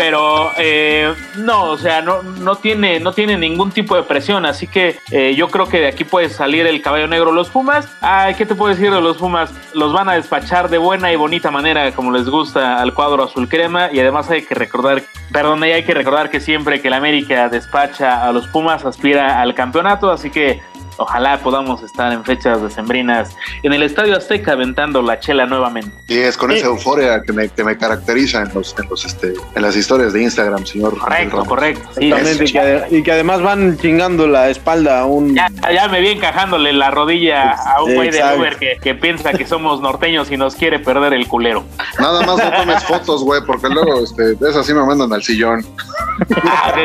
pero 0.00 0.52
eh, 0.56 1.12
no, 1.36 1.64
o 1.64 1.76
sea, 1.76 2.00
no, 2.00 2.22
no, 2.22 2.54
tiene, 2.54 3.00
no 3.00 3.12
tiene 3.12 3.36
ningún 3.36 3.70
tipo 3.70 3.94
de 3.94 4.02
presión, 4.02 4.46
así 4.46 4.66
que 4.66 4.98
eh, 5.10 5.34
yo 5.36 5.48
creo 5.48 5.66
que 5.66 5.78
de 5.78 5.88
aquí 5.88 6.04
puede 6.04 6.30
salir 6.30 6.66
el 6.66 6.80
caballo 6.80 7.06
negro. 7.06 7.32
Los 7.32 7.50
Pumas, 7.50 7.86
ay, 8.00 8.34
¿qué 8.34 8.46
te 8.46 8.54
puedo 8.54 8.74
decir 8.74 8.90
de 8.90 9.02
los 9.02 9.18
Pumas? 9.18 9.52
Los 9.74 9.92
van 9.92 10.08
a 10.08 10.14
despachar 10.14 10.70
de 10.70 10.78
buena 10.78 11.12
y 11.12 11.16
bonita 11.16 11.50
manera, 11.50 11.92
como 11.92 12.12
les 12.12 12.30
gusta 12.30 12.80
al 12.80 12.94
cuadro 12.94 13.24
azul 13.24 13.46
crema, 13.46 13.90
y 13.92 14.00
además 14.00 14.30
hay 14.30 14.40
que 14.40 14.54
recordar, 14.54 15.02
perdón, 15.32 15.62
hay 15.64 15.84
que 15.84 15.92
recordar 15.92 16.30
que 16.30 16.40
siempre 16.40 16.80
que 16.80 16.88
el 16.88 16.94
América 16.94 17.50
despacha 17.50 18.26
a 18.26 18.32
los 18.32 18.48
Pumas 18.48 18.86
aspira 18.86 19.42
al 19.42 19.54
campeonato, 19.54 20.10
así 20.10 20.30
que 20.30 20.62
ojalá 21.00 21.38
podamos 21.38 21.82
estar 21.82 22.12
en 22.12 22.24
fechas 22.24 22.62
decembrinas 22.62 23.34
en 23.62 23.72
el 23.72 23.82
Estadio 23.82 24.16
Azteca 24.16 24.52
aventando 24.52 25.02
la 25.02 25.18
chela 25.18 25.46
nuevamente. 25.46 25.90
Y 26.08 26.18
es 26.18 26.36
con 26.36 26.50
esa 26.50 26.66
euforia 26.66 27.22
que 27.22 27.32
me, 27.32 27.48
que 27.48 27.64
me 27.64 27.76
caracteriza 27.76 28.42
en 28.42 28.54
los, 28.54 28.74
en 28.78 28.88
los 28.88 29.04
este 29.04 29.34
en 29.54 29.62
las 29.62 29.76
historias 29.76 30.12
de 30.12 30.22
Instagram, 30.22 30.66
señor. 30.66 30.98
Correcto, 30.98 31.44
correcto. 31.44 31.88
Sí, 31.98 32.06
Exactamente, 32.06 32.44
y, 32.44 32.52
que, 32.52 32.96
y 32.96 33.02
que 33.02 33.12
además 33.12 33.42
van 33.42 33.78
chingando 33.78 34.26
la 34.26 34.48
espalda 34.48 35.00
a 35.00 35.06
un... 35.06 35.34
ya, 35.34 35.48
ya 35.72 35.88
me 35.88 36.00
vi 36.00 36.08
encajándole 36.08 36.72
la 36.72 36.90
rodilla 36.90 37.52
a 37.52 37.82
un 37.82 37.94
güey 37.94 38.10
de. 38.10 38.20
Uber 38.36 38.56
que, 38.56 38.78
que 38.80 38.94
piensa 38.94 39.32
que 39.32 39.46
somos 39.46 39.80
norteños 39.80 40.30
y 40.30 40.36
nos 40.36 40.54
quiere 40.54 40.78
perder 40.78 41.14
el 41.14 41.26
culero. 41.26 41.64
Nada 41.98 42.22
más 42.24 42.38
no 42.38 42.50
tomes 42.50 42.84
fotos, 42.84 43.24
güey, 43.24 43.40
porque 43.44 43.68
luego 43.68 44.04
este, 44.04 44.32
esas 44.32 44.66
sí 44.66 44.74
me 44.74 44.84
mandan 44.84 45.12
al 45.12 45.22
sillón. 45.22 45.64
Ah, 46.42 46.74
sí, 46.74 46.82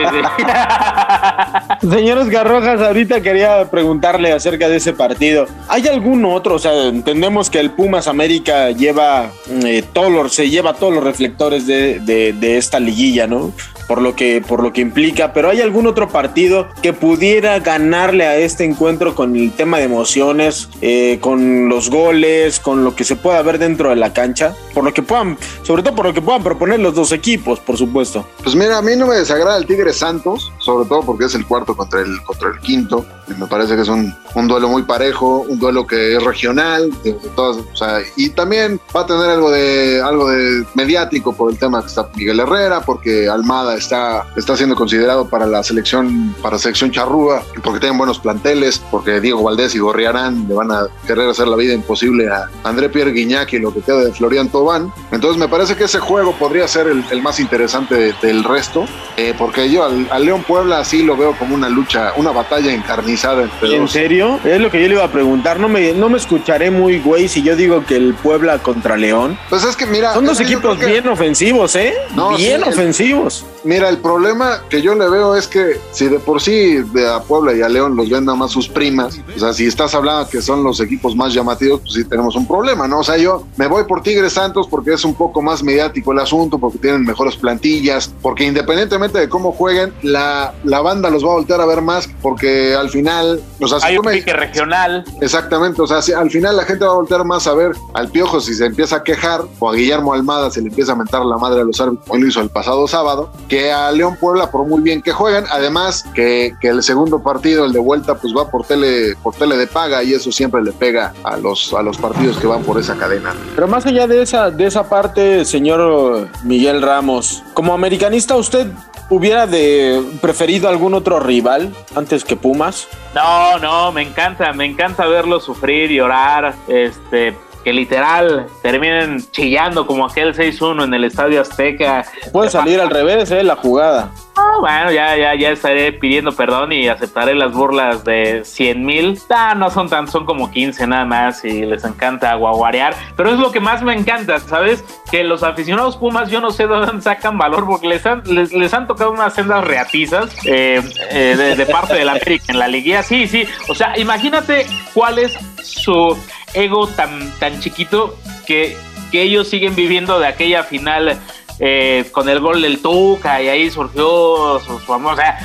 sí. 1.82 1.90
Señor 1.90 2.20
Oscar 2.20 2.48
Rojas, 2.48 2.80
ahorita 2.80 3.22
quería 3.22 3.70
acerca 4.10 4.70
de 4.70 4.78
ese 4.78 4.94
partido. 4.94 5.48
¿Hay 5.68 5.88
algún 5.88 6.26
otro? 6.26 6.56
O 6.56 6.60
sea, 6.60 6.88
entendemos 6.88 7.50
que 7.50 7.60
el 7.60 7.72
Pumas 7.72 8.08
América 8.08 8.70
lleva 8.72 9.32
eh, 9.66 9.84
todos 9.94 10.12
los, 10.12 10.34
se 10.34 10.50
lleva 10.50 10.74
todos 10.74 10.94
los 10.94 11.04
reflectores 11.04 11.66
de, 11.66 12.00
de- 12.00 12.34
de 12.34 12.58
esta 12.58 12.80
liguilla, 12.80 13.26
¿no? 13.28 13.52
Por 13.88 14.02
lo, 14.02 14.16
que, 14.16 14.42
por 14.42 14.64
lo 14.64 14.74
que 14.74 14.82
implica, 14.82 15.32
pero 15.32 15.50
¿hay 15.50 15.62
algún 15.62 15.86
otro 15.86 16.10
partido 16.10 16.68
que 16.82 16.92
pudiera 16.92 17.60
ganarle 17.60 18.26
a 18.26 18.36
este 18.36 18.64
encuentro 18.64 19.14
con 19.14 19.36
el 19.36 19.52
tema 19.52 19.78
de 19.78 19.84
emociones, 19.84 20.70
eh, 20.82 21.20
con 21.22 21.70
los 21.70 21.92
goles, 21.92 22.60
con 22.60 22.84
lo 22.84 22.96
que 22.96 23.04
se 23.04 23.16
pueda 23.16 23.42
ver 23.44 23.60
dentro 23.60 23.90
de 23.92 23.96
la 23.96 24.12
cancha? 24.12 24.56
Por 24.74 24.84
lo 24.84 24.94
que 24.94 25.04
puedan, 25.04 25.38
sobre 25.62 25.84
todo 25.84 25.96
por 25.96 26.08
lo 26.08 26.14
que 26.14 26.22
puedan 26.22 26.42
proponer 26.42 26.80
los 26.80 26.96
dos 26.96 27.12
equipos, 27.12 27.60
por 27.60 27.78
supuesto. 27.78 28.28
Pues 28.44 28.56
mira, 28.56 28.80
a 28.80 28.82
mí 28.82 28.96
no 28.96 29.06
me 29.06 29.16
desagrada 29.16 29.58
el 29.58 29.68
Tigre 29.68 29.94
Santos, 29.94 30.52
sobre 30.60 30.88
todo 30.90 31.04
porque 31.04 31.26
es 31.26 31.36
el 31.36 31.46
cuarto 31.46 31.76
contra 31.76 32.02
el, 32.02 32.22
contra 32.24 32.50
el 32.50 32.60
quinto. 32.60 33.06
Me 33.38 33.48
parece 33.48 33.76
que 33.76 33.84
es 33.84 33.88
un, 33.88 34.16
un 34.36 34.48
duelo 34.48 34.68
muy 34.68 34.84
parejo, 34.84 35.46
un 35.48 35.60
duelo 35.60 35.86
que 35.86 36.16
es 36.16 36.24
regional, 36.24 36.92
de 37.04 37.14
todas, 37.36 37.58
o 37.58 37.76
sea, 37.76 38.00
y 38.16 38.30
también 38.30 38.80
va 38.96 39.02
a 39.02 39.06
tener 39.06 39.30
algo 39.30 39.50
de 39.50 40.02
algo 40.02 40.30
de 40.30 40.66
mediático 40.76 41.34
por 41.34 41.52
el 41.52 41.58
tema 41.58 41.82
que 41.82 41.88
está 41.88 42.08
Miguel 42.16 42.40
Herrera, 42.40 42.82
porque 42.82 43.28
Almada 43.28 43.75
está, 43.76 44.26
está 44.36 44.56
siendo 44.58 44.76
considerado 44.76 45.28
para 45.28 45.46
la 45.46 45.64
selección, 45.64 46.36
para 46.42 46.58
selección 46.58 46.92
charrúa, 46.92 47.44
porque 47.64 47.80
tienen 47.80 47.98
buenos 47.98 48.20
planteles, 48.20 48.82
porque 48.92 49.20
Diego 49.20 49.44
Valdés 49.44 49.76
y 49.76 49.80
Gorriarán 49.80 50.46
le 50.48 50.54
van 50.56 50.72
a 50.72 50.88
querer 51.08 51.30
hacer 51.30 51.48
la 51.48 51.56
vida 51.56 51.74
imposible 51.74 52.28
a 52.30 52.50
André 52.64 52.90
Pierre 52.90 53.12
Guiñac 53.12 53.52
y 53.54 53.60
lo 53.60 53.74
que 53.74 53.82
queda 53.82 53.98
de 54.04 54.12
Florian 54.14 54.50
Tobán. 54.50 54.92
Entonces 55.12 55.38
me 55.40 55.48
parece 55.48 55.76
que 55.76 55.86
ese 55.86 56.00
juego 56.00 56.34
podría 56.34 56.68
ser 56.68 56.88
el, 56.88 57.04
el 57.12 57.22
más 57.22 57.40
interesante 57.40 57.96
de- 57.96 58.14
del 58.22 58.44
resto, 58.44 58.86
eh, 59.18 59.34
porque 59.38 59.70
yo 59.70 59.84
al, 59.86 60.08
al 60.12 60.26
León 60.26 60.44
Puebla 60.44 60.84
sí 60.84 61.04
lo 61.04 61.16
veo 61.18 61.34
como 61.38 61.56
una 61.56 61.70
lucha, 61.70 62.14
una 62.18 62.32
batalla 62.32 62.74
encarnizada 62.74 63.44
entre 63.44 63.76
¿En 63.76 63.82
dos. 63.84 63.92
serio? 63.92 64.40
Es 64.44 64.60
lo 64.60 64.70
que 64.72 64.82
yo 64.82 64.88
le 64.88 64.94
iba 64.96 65.04
a 65.04 65.12
preguntar. 65.12 65.60
No 65.60 65.68
me, 65.70 65.94
no 65.94 66.10
me 66.10 66.18
escucharé 66.18 66.72
muy 66.72 67.00
güey 67.00 67.28
si 67.28 67.44
yo 67.44 67.56
digo 67.56 67.84
que 67.86 67.96
el 67.96 68.14
Puebla 68.16 68.60
contra 68.60 68.98
León. 68.98 69.38
Pues 69.50 69.64
es 69.64 69.76
que 69.76 69.86
mira, 69.86 70.14
Son 70.14 70.26
dos 70.26 70.40
equipos 70.40 70.78
que- 70.78 70.86
bien 70.86 71.08
ofensivos, 71.08 71.76
¿eh? 71.76 71.94
No, 72.16 72.36
bien 72.36 72.62
sí, 72.64 72.70
ofensivos. 72.70 73.46
Mira, 73.66 73.90
el 73.90 73.98
problema 73.98 74.62
que 74.70 74.82
yo 74.82 74.96
le 74.96 75.10
veo 75.10 75.36
es 75.36 75.48
que 75.48 75.80
si 75.92 76.08
de 76.08 76.20
por 76.20 76.42
sí 76.42 76.76
de 76.94 77.10
a 77.10 77.20
Puebla 77.22 77.54
y 77.54 77.62
a 77.62 77.68
León 77.70 77.96
los 77.96 78.10
ven 78.10 78.24
nada 78.26 78.38
más 78.38 78.52
sus 78.52 78.70
primas, 78.70 79.20
o 79.36 79.40
sea, 79.40 79.54
si 79.54 79.66
estás 79.66 79.94
hablando 79.96 80.30
que 80.30 80.42
son 80.42 80.64
los 80.64 80.80
equipos 80.80 81.16
más 81.16 81.34
llamativos, 81.34 81.82
pues 81.82 81.94
sí 81.94 82.06
tenemos 82.06 82.36
un 82.36 82.48
problema, 82.48 82.88
¿no? 82.88 83.00
O 83.00 83.04
sea, 83.04 83.18
yo 83.18 83.44
me 83.58 83.68
voy 83.68 83.84
por 83.86 84.02
Tigres 84.04 84.34
Santos 84.34 84.68
porque 84.70 84.94
es 84.94 85.04
un 85.04 85.16
poco 85.16 85.42
más 85.42 85.64
mediático 85.64 86.12
el 86.12 86.20
asunto, 86.20 86.58
porque 86.60 86.78
tienen 86.78 87.04
mejores 87.04 87.36
plantillas, 87.36 88.14
porque 88.22 88.44
independientemente 88.46 89.20
de 89.20 89.28
cómo 89.30 89.52
jueguen, 89.52 89.94
la, 90.04 90.54
la 90.64 90.82
banda 90.82 91.10
los 91.10 91.24
va 91.26 91.30
a 91.32 91.34
voltear 91.34 91.60
a 91.60 91.66
ver 91.66 91.82
más, 91.82 92.08
porque 92.22 92.76
al 92.76 92.90
final, 92.90 93.42
o 93.60 93.68
sea, 93.68 93.80
si 93.80 93.88
Hay 93.88 93.98
un 93.98 94.06
me- 94.06 94.14
pique 94.14 94.34
regional. 94.34 95.04
Exactamente, 95.22 95.82
o 95.82 95.88
sea, 95.88 96.02
si 96.02 96.14
al 96.14 96.30
final 96.30 96.56
la 96.56 96.64
gente 96.66 96.86
va 96.86 96.92
a 96.92 96.96
voltear 96.96 97.26
más 97.26 97.48
a 97.48 97.54
ver 97.56 97.72
al 97.94 98.10
Piojo 98.10 98.40
si 98.40 98.54
se 98.54 98.66
empieza 98.66 98.98
a 98.98 99.04
quejar 99.04 99.42
o 99.60 99.70
a 99.70 99.74
Guillermo 99.74 100.14
Almada 100.14 100.52
se 100.52 100.62
le 100.62 100.68
empieza 100.70 100.92
a 100.92 100.96
mentar 100.96 101.26
la 101.26 101.38
madre 101.38 101.62
a 101.62 101.64
los 101.64 101.80
árbitros, 101.82 102.08
como 102.08 102.22
lo 102.22 102.28
hizo 102.30 102.42
el 102.42 102.50
pasado 102.50 102.88
sábado, 102.88 103.32
que 103.50 103.55
a 103.60 103.92
León 103.92 104.18
Puebla 104.20 104.52
por 104.52 104.66
muy 104.66 104.82
bien 104.82 105.02
que 105.02 105.12
jueguen, 105.12 105.46
además 105.52 106.06
que, 106.14 106.56
que 106.60 106.70
el 106.70 106.84
segundo 106.84 107.20
partido, 107.20 107.66
el 107.66 107.74
de 107.74 107.80
vuelta, 107.80 108.16
pues 108.16 108.34
va 108.36 108.50
por 108.50 108.66
tele, 108.66 109.16
por 109.22 109.36
tele 109.36 109.58
de 109.58 109.68
paga 109.68 110.04
y 110.04 110.14
eso 110.14 110.32
siempre 110.32 110.64
le 110.64 110.72
pega 110.72 111.14
a 111.24 111.38
los, 111.38 111.74
a 111.74 111.82
los 111.82 111.98
partidos 111.98 112.38
que 112.38 112.48
van 112.48 112.64
por 112.64 112.80
esa 112.80 112.96
cadena. 112.96 113.34
Pero 113.56 113.68
más 113.68 113.86
allá 113.86 114.08
de 114.08 114.22
esa, 114.22 114.52
de 114.52 114.66
esa 114.66 114.88
parte, 114.90 115.46
señor 115.46 116.30
Miguel 116.44 116.82
Ramos, 116.82 117.44
como 117.54 117.74
americanista, 117.74 118.36
¿usted 118.36 118.68
hubiera 119.10 119.48
de 119.48 120.04
preferido 120.22 120.70
algún 120.70 120.94
otro 120.94 121.20
rival 121.20 121.74
antes 121.96 122.24
que 122.24 122.36
Pumas? 122.36 122.88
No, 123.14 123.60
no, 123.60 123.92
me 123.92 124.02
encanta, 124.02 124.52
me 124.54 124.66
encanta 124.66 125.06
verlos 125.06 125.44
sufrir, 125.44 125.90
llorar, 125.90 126.56
este, 126.68 127.38
que 127.66 127.74
literal 127.74 128.46
terminen 128.62 129.26
chillando 129.32 129.88
como 129.88 130.06
aquel 130.06 130.36
6-1 130.36 130.84
en 130.84 130.94
el 130.94 131.04
Estadio 131.04 131.42
Azteca. 131.42 132.06
Puede 132.32 132.52
salir 132.52 132.80
al 132.80 132.92
revés, 132.92 133.32
¿eh? 133.32 133.44
La 133.44 133.56
jugada. 133.56 134.12
No, 134.36 134.60
bueno, 134.60 134.92
ya, 134.92 135.16
ya, 135.16 135.34
ya 135.36 135.52
estaré 135.52 135.94
pidiendo 135.94 136.34
perdón 136.34 136.74
y 136.74 136.90
aceptaré 136.90 137.36
las 137.36 137.54
burlas 137.54 138.04
de 138.04 138.44
100 138.44 138.86
mil. 138.86 139.20
Ah, 139.30 139.56
no 139.56 139.70
son 139.70 139.90
tan, 139.90 140.08
son 140.10 140.26
como 140.26 140.52
15 140.52 140.88
nada 140.88 141.06
más 141.06 141.46
y 141.46 141.66
les 141.66 141.86
encanta 141.86 142.36
guaguarear. 142.36 142.94
Pero 143.16 143.32
es 143.32 143.40
lo 143.40 143.52
que 143.52 143.62
más 143.62 143.82
me 143.82 143.94
encanta, 143.94 144.40
¿sabes? 144.40 144.84
Que 145.10 145.24
los 145.24 145.44
aficionados 145.44 145.96
Pumas, 145.96 146.30
yo 146.30 146.42
no 146.42 146.52
sé 146.52 146.68
de 146.68 146.76
dónde 146.76 147.02
sacan 147.02 147.38
valor 147.38 147.66
porque 147.66 147.88
les 147.88 148.06
han, 148.06 148.24
les, 148.26 148.74
han 148.74 148.88
tocado 148.88 149.12
unas 149.12 149.34
sendas 149.34 149.64
reatizas 149.64 150.36
eh, 150.46 150.82
eh, 151.12 151.36
de, 151.38 151.56
de 151.56 151.66
parte 151.66 151.94
de 151.94 152.04
la 152.04 152.14
América 152.14 152.46
en 152.50 152.60
la 152.60 152.68
liguilla. 152.68 153.04
Sí, 153.04 153.28
sí. 153.28 153.46
O 153.70 153.76
sea, 153.76 153.98
imagínate 153.98 154.66
cuál 154.94 155.20
es 155.20 155.38
su 155.64 156.18
ego 156.54 156.88
tan, 156.88 157.32
tan 157.40 157.60
chiquito 157.60 158.18
que, 158.46 158.76
que 159.12 159.22
ellos 159.22 159.48
siguen 159.48 159.76
viviendo 159.76 160.20
de 160.20 160.28
aquella 160.28 160.64
final 160.64 161.18
eh, 161.60 162.08
con 162.12 162.28
el 162.30 162.40
gol 162.40 162.62
del 162.62 162.82
Tuca 162.82 163.42
y 163.42 163.48
ahí 163.50 163.70
surgió 163.70 164.60
su, 164.60 164.80
su 164.80 164.94
amor. 164.94 165.14
O 165.14 165.16
sea, 165.18 165.40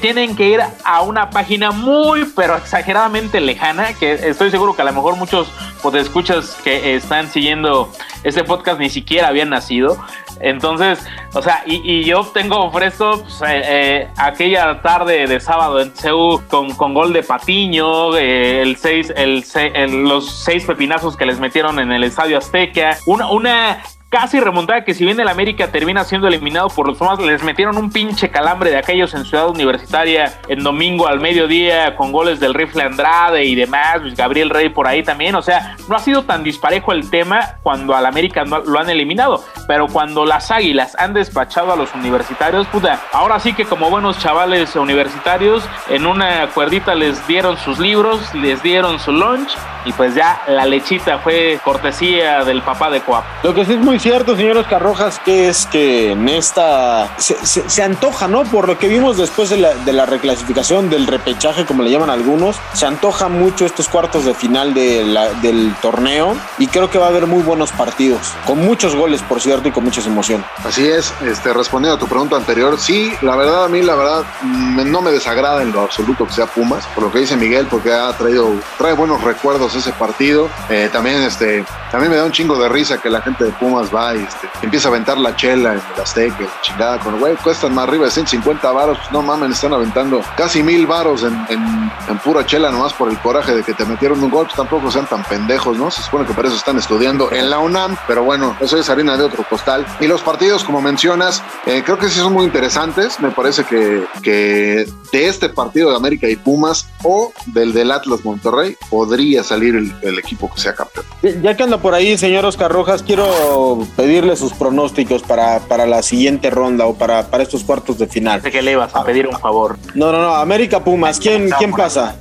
tienen 0.00 0.34
que 0.34 0.48
ir 0.48 0.60
a 0.84 1.02
una 1.02 1.30
página 1.30 1.70
muy, 1.70 2.24
pero 2.34 2.56
exageradamente 2.56 3.40
lejana, 3.40 3.92
que 3.94 4.12
estoy 4.12 4.50
seguro 4.50 4.74
que 4.74 4.82
a 4.82 4.86
lo 4.86 4.92
mejor 4.92 5.16
muchos 5.16 5.48
escuchas 5.94 6.56
que 6.64 6.96
están 6.96 7.28
siguiendo 7.30 7.92
este 8.24 8.42
podcast 8.42 8.80
ni 8.80 8.88
siquiera 8.90 9.28
habían 9.28 9.50
nacido. 9.50 9.96
Entonces, 10.40 10.98
o 11.34 11.42
sea, 11.42 11.62
y, 11.66 12.02
yo 12.04 12.22
tengo 12.34 12.68
fresco 12.72 13.22
pues, 13.22 13.40
eh, 13.42 13.62
eh, 13.64 14.08
aquella 14.16 14.80
tarde 14.82 15.26
de 15.28 15.38
sábado 15.38 15.80
en 15.80 15.92
CEU 15.94 16.42
con, 16.48 16.74
con 16.74 16.92
gol 16.92 17.12
de 17.12 17.22
Patiño, 17.22 18.16
el 18.16 18.76
seis, 18.76 19.12
el, 19.16 19.44
se- 19.44 19.68
el- 19.80 20.02
los 20.02 20.28
seis 20.44 20.64
pepinazos 20.64 21.16
que 21.16 21.26
les 21.26 21.38
metieron 21.38 21.78
en 21.78 21.92
el 21.92 22.02
Estadio 22.02 22.38
Azteca, 22.38 22.98
una, 23.06 23.30
una 23.30 23.82
casi 24.14 24.38
remontada 24.38 24.84
que 24.84 24.94
si 24.94 25.04
bien 25.04 25.18
el 25.18 25.26
América 25.26 25.72
termina 25.72 26.04
siendo 26.04 26.28
eliminado 26.28 26.68
por 26.68 26.86
los 26.86 26.96
Pumas, 26.96 27.18
les 27.18 27.42
metieron 27.42 27.76
un 27.76 27.90
pinche 27.90 28.30
calambre 28.30 28.70
de 28.70 28.76
aquellos 28.76 29.12
en 29.12 29.24
Ciudad 29.24 29.48
Universitaria 29.48 30.38
en 30.46 30.62
domingo 30.62 31.08
al 31.08 31.18
mediodía 31.18 31.96
con 31.96 32.12
goles 32.12 32.38
del 32.38 32.54
rifle 32.54 32.84
Andrade 32.84 33.44
y 33.44 33.56
demás, 33.56 34.00
Luis 34.02 34.14
Gabriel 34.14 34.50
Rey 34.50 34.68
por 34.68 34.86
ahí 34.86 35.02
también, 35.02 35.34
o 35.34 35.42
sea, 35.42 35.74
no 35.88 35.96
ha 35.96 35.98
sido 35.98 36.22
tan 36.22 36.44
disparejo 36.44 36.92
el 36.92 37.10
tema 37.10 37.56
cuando 37.64 37.92
al 37.96 38.06
América 38.06 38.44
no- 38.44 38.60
lo 38.60 38.78
han 38.78 38.88
eliminado, 38.88 39.44
pero 39.66 39.88
cuando 39.88 40.24
las 40.24 40.52
Águilas 40.52 40.94
han 40.96 41.12
despachado 41.12 41.72
a 41.72 41.76
los 41.76 41.92
universitarios, 41.96 42.68
puta, 42.68 43.00
ahora 43.12 43.40
sí 43.40 43.52
que 43.52 43.64
como 43.64 43.90
buenos 43.90 44.20
chavales 44.20 44.76
universitarios, 44.76 45.64
en 45.88 46.06
una 46.06 46.46
cuerdita 46.54 46.94
les 46.94 47.26
dieron 47.26 47.58
sus 47.58 47.80
libros, 47.80 48.32
les 48.32 48.62
dieron 48.62 49.00
su 49.00 49.10
lunch 49.10 49.50
y 49.86 49.92
pues 49.92 50.14
ya 50.14 50.40
la 50.46 50.64
lechita 50.64 51.18
fue 51.18 51.58
cortesía 51.64 52.42
del 52.44 52.62
papá 52.62 52.88
de 52.90 53.00
Coap. 53.00 53.24
Lo 53.42 53.52
que 53.52 53.64
sí 53.66 53.72
es 53.74 53.78
muy 53.80 53.98
cierto, 54.04 54.36
señor 54.36 54.58
Oscar 54.58 54.82
Rojas, 54.82 55.18
que 55.24 55.48
es 55.48 55.64
que 55.66 56.12
en 56.12 56.28
esta 56.28 57.08
se, 57.16 57.34
se- 57.46 57.82
antoja, 57.82 58.28
¿no? 58.28 58.44
Por 58.44 58.68
lo 58.68 58.78
que 58.78 58.86
vimos 58.88 59.16
después 59.16 59.48
de 59.50 59.56
la, 59.56 59.74
de 59.74 59.92
la 59.92 60.04
reclasificación, 60.06 60.90
del 60.90 61.06
repechaje, 61.06 61.64
como 61.64 61.82
le 61.82 61.90
llaman 61.90 62.10
algunos, 62.10 62.56
se 62.74 62.84
antoja 62.86 63.28
mucho 63.28 63.64
estos 63.66 63.88
cuartos 63.88 64.24
de 64.24 64.34
final 64.34 64.74
de 64.74 65.04
del 65.42 65.74
torneo 65.80 66.36
y 66.58 66.66
creo 66.66 66.90
que 66.90 66.98
va 66.98 67.06
a 67.06 67.08
haber 67.08 67.26
muy 67.26 67.42
buenos 67.42 67.72
partidos, 67.72 68.20
con 68.46 68.58
muchos 68.58 68.94
goles, 68.94 69.22
por 69.22 69.40
cierto, 69.40 69.68
y 69.68 69.72
con 69.72 69.84
mucha 69.84 70.00
emoción. 70.02 70.44
Así 70.64 70.86
es, 70.86 71.12
este, 71.26 71.52
respondiendo 71.52 71.96
a 71.96 71.98
tu 71.98 72.06
pregunta 72.06 72.36
anterior, 72.36 72.78
sí, 72.78 73.12
la 73.22 73.36
verdad, 73.36 73.64
a 73.64 73.68
mí, 73.68 73.80
la 73.82 73.94
verdad, 73.94 74.22
mm, 74.42 74.90
no 74.90 75.00
me 75.02 75.10
desagrada 75.12 75.62
en 75.62 75.72
lo 75.72 75.80
absoluto 75.80 76.26
que 76.26 76.32
sea 76.32 76.46
Pumas, 76.46 76.86
por 76.94 77.04
lo 77.04 77.12
que 77.12 77.20
dice 77.20 77.36
Miguel, 77.36 77.66
porque 77.70 77.92
ha 77.92 78.12
traído, 78.16 78.50
trae 78.76 78.92
buenos 78.92 79.22
recuerdos 79.22 79.74
ese 79.74 79.92
partido. 79.92 80.48
Eh, 80.68 80.88
también, 80.92 81.22
este, 81.22 81.64
también 81.90 82.10
me 82.10 82.16
da 82.18 82.24
un 82.24 82.32
chingo 82.32 82.58
de 82.58 82.68
risa 82.68 83.00
que 83.00 83.08
la 83.08 83.22
gente 83.22 83.44
de 83.44 83.50
Pumas 83.52 83.90
va 83.94 84.14
y 84.14 84.22
este, 84.22 84.48
empieza 84.62 84.88
a 84.88 84.90
aventar 84.90 85.18
la 85.18 85.36
chela 85.36 85.74
en 85.74 85.80
el 85.94 86.02
Azteca, 86.02 86.40
la 86.40 86.60
chingada, 86.62 86.98
con 87.00 87.18
güey, 87.18 87.36
cuestan 87.36 87.74
más 87.74 87.88
arriba 87.88 88.06
de 88.06 88.10
150 88.10 88.72
varos, 88.72 88.98
pues 88.98 89.12
no 89.12 89.22
mamen, 89.22 89.52
están 89.52 89.72
aventando 89.72 90.20
casi 90.36 90.62
mil 90.62 90.86
varos 90.86 91.22
en, 91.22 91.34
en, 91.48 91.92
en 92.08 92.18
pura 92.18 92.44
chela 92.44 92.70
nomás 92.70 92.92
por 92.92 93.10
el 93.10 93.18
coraje 93.18 93.54
de 93.54 93.62
que 93.62 93.74
te 93.74 93.84
metieron 93.84 94.22
un 94.22 94.30
gol, 94.30 94.46
pues 94.46 94.56
tampoco 94.56 94.90
sean 94.90 95.06
tan 95.06 95.22
pendejos, 95.24 95.76
¿no? 95.76 95.90
Se 95.90 96.02
supone 96.02 96.26
que 96.26 96.34
para 96.34 96.48
eso 96.48 96.56
están 96.56 96.78
estudiando 96.78 97.30
en 97.32 97.50
la 97.50 97.58
UNAM, 97.58 97.96
pero 98.06 98.24
bueno, 98.24 98.56
eso 98.60 98.76
es 98.76 98.88
harina 98.90 99.16
de 99.16 99.24
otro 99.24 99.44
postal. 99.48 99.86
Y 100.00 100.06
los 100.06 100.22
partidos, 100.22 100.64
como 100.64 100.80
mencionas, 100.80 101.42
eh, 101.66 101.82
creo 101.84 101.98
que 101.98 102.08
sí 102.08 102.18
son 102.18 102.32
muy 102.32 102.44
interesantes. 102.44 103.20
Me 103.20 103.30
parece 103.30 103.64
que, 103.64 104.04
que 104.22 104.86
de 105.12 105.28
este 105.28 105.48
partido 105.48 105.90
de 105.90 105.96
América 105.96 106.28
y 106.28 106.36
Pumas 106.36 106.88
o 107.02 107.32
del 107.46 107.72
del 107.72 107.90
Atlas 107.90 108.24
Monterrey 108.24 108.76
podría 108.88 109.42
salir 109.42 109.74
el, 109.76 109.94
el 110.02 110.18
equipo 110.18 110.50
que 110.52 110.60
sea 110.60 110.74
campeón. 110.74 111.04
Ya 111.42 111.56
que 111.56 111.62
anda 111.62 111.78
por 111.78 111.94
ahí, 111.94 112.16
señor 112.18 112.44
Oscar 112.44 112.70
Rojas, 112.70 113.02
quiero 113.02 113.83
pedirle 113.88 114.36
sus 114.36 114.52
pronósticos 114.52 115.22
para, 115.22 115.60
para 115.60 115.86
la 115.86 116.02
siguiente 116.02 116.50
ronda 116.50 116.86
o 116.86 116.94
para, 116.94 117.26
para 117.28 117.42
estos 117.42 117.64
cuartos 117.64 117.98
de 117.98 118.06
final. 118.06 118.42
Sé 118.42 118.50
que 118.50 118.62
le 118.62 118.72
ibas 118.72 118.94
a 118.94 119.04
pedir 119.04 119.26
un 119.26 119.38
favor. 119.38 119.76
No, 119.94 120.12
no, 120.12 120.20
no, 120.22 120.34
América 120.34 120.82
Pumas, 120.82 121.18
¿quién, 121.18 121.50
quién 121.58 121.72
pasa? 121.72 122.16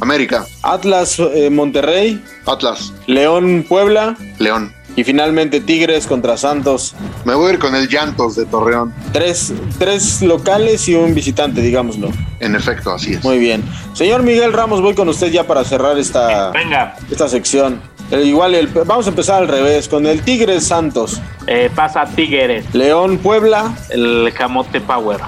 América, 0.00 0.44
Atlas 0.62 1.18
eh, 1.18 1.50
Monterrey, 1.50 2.22
Atlas, 2.46 2.92
León 3.06 3.64
Puebla 3.68 4.16
León. 4.38 4.72
y 4.94 5.04
finalmente 5.04 5.60
Tigres 5.60 6.06
contra 6.06 6.36
Santos. 6.36 6.94
Me 7.24 7.34
voy 7.34 7.50
a 7.50 7.52
ir 7.54 7.58
con 7.58 7.74
el 7.74 7.88
Llantos 7.88 8.36
de 8.36 8.44
Torreón. 8.44 8.94
Tres, 9.12 9.52
tres 9.78 10.22
locales 10.22 10.86
y 10.88 10.94
un 10.94 11.14
visitante, 11.14 11.60
digámoslo. 11.60 12.10
En 12.40 12.54
efecto, 12.54 12.92
así 12.92 13.14
es. 13.14 13.24
Muy 13.24 13.38
bien. 13.38 13.64
Señor 13.94 14.22
Miguel 14.22 14.52
Ramos, 14.52 14.80
voy 14.82 14.94
con 14.94 15.08
usted 15.08 15.28
ya 15.28 15.44
para 15.46 15.64
cerrar 15.64 15.98
esta, 15.98 16.50
Venga, 16.50 16.96
esta 17.10 17.28
sección. 17.28 17.80
Eh, 18.10 18.22
igual, 18.24 18.54
el- 18.54 18.68
vamos 18.68 19.06
a 19.06 19.10
empezar 19.10 19.42
al 19.42 19.48
revés, 19.48 19.88
con 19.88 20.06
el 20.06 20.22
Tigres 20.22 20.66
Santos, 20.66 21.20
eh, 21.46 21.70
pasa 21.74 22.04
Tigres, 22.06 22.72
León 22.74 23.18
Puebla, 23.18 23.74
el 23.90 24.32
Camote 24.36 24.80
Power. 24.80 25.20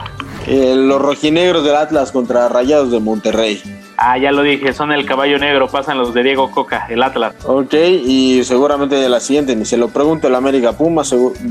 eh, 0.50 0.74
los 0.74 1.02
rojinegros 1.02 1.62
del 1.62 1.76
Atlas 1.76 2.10
contra 2.10 2.48
Rayados 2.48 2.90
de 2.90 3.00
Monterrey. 3.00 3.60
Ah, 4.00 4.16
ya 4.16 4.30
lo 4.30 4.42
dije, 4.42 4.72
son 4.72 4.92
el 4.92 5.04
caballo 5.04 5.38
negro, 5.40 5.66
pasan 5.68 5.98
los 5.98 6.14
de 6.14 6.22
Diego 6.22 6.52
Coca, 6.52 6.86
el 6.88 7.02
Atlas. 7.02 7.34
Ok, 7.44 7.74
y 7.74 8.44
seguramente 8.44 8.94
de 8.94 9.08
la 9.08 9.18
siguiente, 9.18 9.56
ni 9.56 9.64
se 9.64 9.76
lo 9.76 9.88
pregunto 9.88 10.28
el 10.28 10.36
América 10.36 10.72
Puma, 10.72 11.02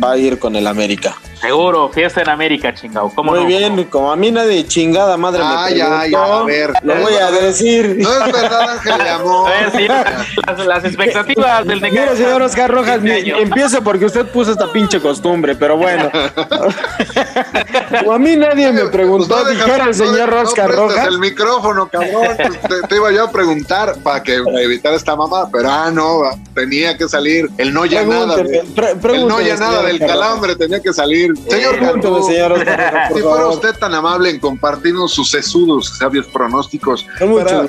va 0.02 0.12
a 0.14 0.18
ir 0.18 0.40
con 0.40 0.56
el 0.56 0.66
América. 0.66 1.18
Seguro, 1.42 1.90
fiesta 1.90 2.22
en 2.22 2.30
América, 2.30 2.74
chingado. 2.74 3.12
¿Cómo 3.14 3.32
Muy 3.32 3.42
no? 3.42 3.46
bien, 3.48 3.84
como 3.86 4.12
a 4.12 4.16
mí 4.16 4.32
nadie 4.32 4.66
chingada 4.66 5.18
madre 5.18 5.42
Ah, 5.44 5.68
me 5.70 5.76
ya, 5.78 5.86
preguntó, 5.86 6.10
ya, 6.10 6.38
a 6.40 6.44
ver. 6.46 6.74
lo 6.82 6.96
voy 6.96 7.14
a 7.16 7.32
decir. 7.32 7.98
No 8.00 8.10
es 8.26 8.32
verdad, 8.32 8.70
Ángel 8.70 8.98
de 8.98 9.10
amor. 9.10 9.52
Sí, 9.78 9.88
las, 9.88 10.66
las 10.66 10.86
expectativas 10.86 11.68
del 11.68 11.82
Mira, 11.82 12.16
señor 12.16 12.42
Oscar 12.42 12.72
Rojas, 12.72 13.02
Este 13.04 13.42
empiezo 13.42 13.84
porque 13.84 14.06
usted 14.06 14.26
puso 14.28 14.52
esta 14.54 14.72
pinche 14.72 15.00
costumbre, 15.02 15.54
pero 15.56 15.76
bueno. 15.78 16.10
Como 18.00 18.14
a 18.14 18.20
mí 18.20 18.36
nadie 18.36 18.72
me 18.72 18.86
preguntó, 18.88 19.36
Pues 19.36 19.44
no 19.44 19.50
dijera 19.66 19.86
el 19.86 19.94
señor 19.94 20.32
no 20.34 20.42
Oscar 20.42 20.72
Rojas. 20.72 21.08
el 21.08 21.20
micrófono, 21.20 21.88
cabrón. 21.90 22.37
Te, 22.38 22.88
te 22.88 22.96
iba 22.96 23.12
yo 23.12 23.26
a 23.26 23.32
preguntar 23.32 23.96
para 24.04 24.22
que 24.24 24.42
para 24.44 24.62
evitar 24.62 24.94
esta 24.94 25.16
mamá, 25.16 25.50
pero 25.52 25.70
ah, 25.72 25.90
no, 25.92 26.22
tenía 26.54 26.98
que 26.98 27.08
salir. 27.10 27.50
El 27.58 27.74
no 27.74 27.86
ya 27.86 28.04
nada. 28.04 28.36
Pregúnteme, 28.36 28.70
de- 28.70 28.96
pre- 28.96 29.16
el 29.16 29.28
no 29.28 29.42
ya 29.42 29.56
nada 29.58 29.78
señor 29.82 29.86
del 29.88 30.00
calambre 30.00 30.56
tenía 30.56 30.80
que 30.82 30.94
salir. 30.94 31.34
Señor 31.50 31.78
Pregúnteme, 31.78 32.14
Cantú, 32.14 32.24
señor 32.28 32.52
Oscar 32.54 33.10
si 33.14 33.22
fuera 33.22 33.48
usted 33.48 33.74
tan 33.80 33.94
amable 33.94 34.30
en 34.30 34.40
compartirnos 34.40 35.14
sus 35.14 35.30
sesudos, 35.32 35.98
sabios 35.98 36.28
pronósticos 36.28 37.06
Con 37.20 37.36
para, 37.36 37.68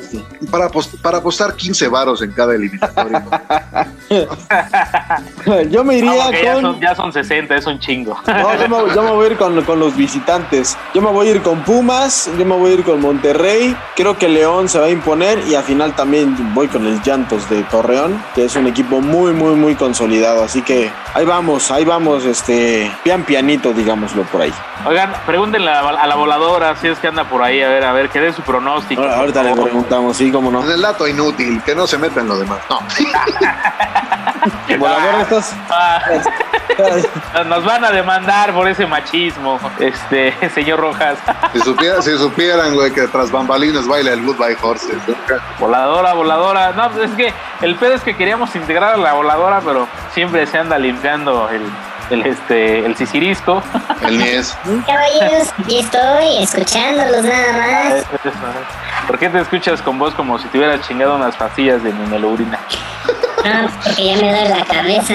para, 0.51 0.69
apost- 0.71 1.01
para 1.03 1.19
apostar 1.19 1.55
15 1.55 1.89
varos 1.89 2.23
en 2.23 2.33
cada 2.33 2.55
eliminatorio. 2.55 3.23
Yo 5.71 5.85
me 5.85 5.99
iría 5.99 6.25
porque 6.25 6.43
ya, 6.45 6.55
con... 6.55 6.63
son, 6.63 6.81
ya 6.81 6.95
son 6.95 7.13
60, 7.13 7.57
es 7.57 7.67
un 7.67 7.79
chingo. 7.79 8.17
No, 8.27 8.55
yo 8.57 8.69
me, 8.69 8.95
yo 8.95 9.03
me 9.03 9.11
voy 9.13 9.27
a 9.27 9.31
ir 9.31 9.37
con, 9.37 9.63
con 9.63 9.79
los 9.81 9.97
visitantes. 9.97 10.77
Yo 10.95 11.01
me 11.03 11.11
voy 11.11 11.29
a 11.29 11.31
ir 11.33 11.43
con 11.43 11.63
Pumas, 11.65 12.31
yo 12.39 12.45
me 12.45 12.57
voy 12.57 12.71
a 12.73 12.75
ir 12.75 12.85
con 12.85 13.01
Monterrey. 13.01 13.77
Creo 13.97 14.17
que 14.19 14.29
León 14.29 14.58
se 14.67 14.79
va 14.79 14.87
a 14.87 14.91
imponer 14.91 15.47
y 15.47 15.55
al 15.55 15.65
final 15.65 15.93
también 15.95 16.35
voy 16.55 16.69
con 16.69 16.87
el 16.87 17.03
Llantos 17.03 17.49
de 17.51 17.63
Torreón, 17.65 18.23
que 18.35 18.47
es 18.47 18.57
un 18.57 18.67
equipo 18.67 19.03
muy, 19.03 19.35
muy, 19.35 19.55
muy 19.55 19.75
consolidado. 19.75 20.43
Así 20.43 20.63
que 20.63 20.91
ahí 21.13 21.27
vamos, 21.27 21.71
ahí 21.71 21.85
vamos, 21.85 22.25
este, 22.25 22.91
pian 23.05 23.25
pianito, 23.25 23.75
digámoslo 23.75 24.23
por 24.23 24.41
ahí. 24.41 24.53
Oigan, 24.87 25.13
pregúntenle 25.27 25.71
a, 25.71 25.83
la- 25.83 26.01
a 26.03 26.07
la 26.07 26.15
voladora 26.15 26.75
si 26.77 26.89
es 26.89 26.99
que 26.99 27.09
anda 27.09 27.25
por 27.25 27.43
ahí, 27.43 27.61
a 27.63 27.69
ver, 27.69 27.85
a 27.85 27.93
ver, 27.93 28.09
que 28.09 28.21
dé 28.21 28.33
su 28.33 28.41
pronóstico. 28.43 29.03
Ahora- 29.03 29.17
Ahorita 29.19 29.43
le 29.43 29.53
preguntamos, 29.55 30.17
sí, 30.17 30.33
cómo 30.33 30.51
no. 30.51 30.63
En 30.65 30.71
el 30.71 30.81
dato 30.81 31.07
inútil, 31.07 31.61
que 31.63 31.75
no 31.75 31.87
se 31.87 31.99
meta 31.99 32.21
en 32.21 32.29
lo 32.29 32.39
demás. 32.39 32.61
No. 32.71 32.79
Volador, 34.79 35.21
estás. 35.21 35.55
Ah, 35.69 36.01
nos 37.47 37.65
van 37.65 37.85
a 37.85 37.91
demandar 37.91 38.55
por 38.55 38.69
ese 38.69 38.87
machismo, 38.87 39.59
este 39.81 40.33
señor 40.55 40.79
Rojas. 40.81 41.19
Si, 41.53 41.61
supiera- 41.61 42.01
si 42.03 42.17
supieran, 42.17 42.75
güey, 42.75 42.93
que 42.93 43.09
tras 43.09 43.31
bambalinas 43.33 43.87
baila 43.89 44.13
el 44.13 44.25
Goodbye 44.25 44.48
Horses. 44.61 44.97
¿no? 45.07 45.15
Voladora, 45.59 46.13
voladora. 46.15 46.73
No, 46.73 46.91
pues 46.91 47.11
es 47.11 47.17
que 47.17 47.33
el 47.63 47.77
pedo 47.77 47.95
es 47.95 48.03
que 48.03 48.17
queríamos 48.17 48.55
integrar 48.57 48.95
a 48.95 48.97
la 48.97 49.13
voladora, 49.13 49.61
pero 49.65 49.89
siempre 50.13 50.47
se 50.47 50.59
anda 50.59 50.79
limpiando 50.79 51.49
el, 51.51 51.63
el 52.11 52.27
este 52.27 52.85
el 52.85 52.97
sisirisco. 52.97 53.63
El 54.03 54.19
Nies. 54.19 54.57
Caballeros, 54.87 55.53
aquí 55.59 55.81
estoy 55.81 56.43
escuchándolos 56.43 57.25
nada 57.25 57.53
más. 57.53 58.05
¿Por 59.07 59.19
qué 59.19 59.29
te 59.29 59.41
escuchas 59.41 59.83
con 59.83 59.99
voz 59.99 60.15
como 60.15 60.39
si 60.39 60.49
te 60.49 60.59
hubieras 60.59 60.87
chingado 60.87 61.17
unas 61.17 61.37
pastillas 61.37 61.83
de 61.83 61.93
mimelourina? 61.93 62.59
Ah, 63.45 63.69
porque 63.85 64.05
ya 64.05 64.13
me 64.17 64.31
duele 64.33 64.49
la 64.49 64.65
cabeza. 64.65 65.15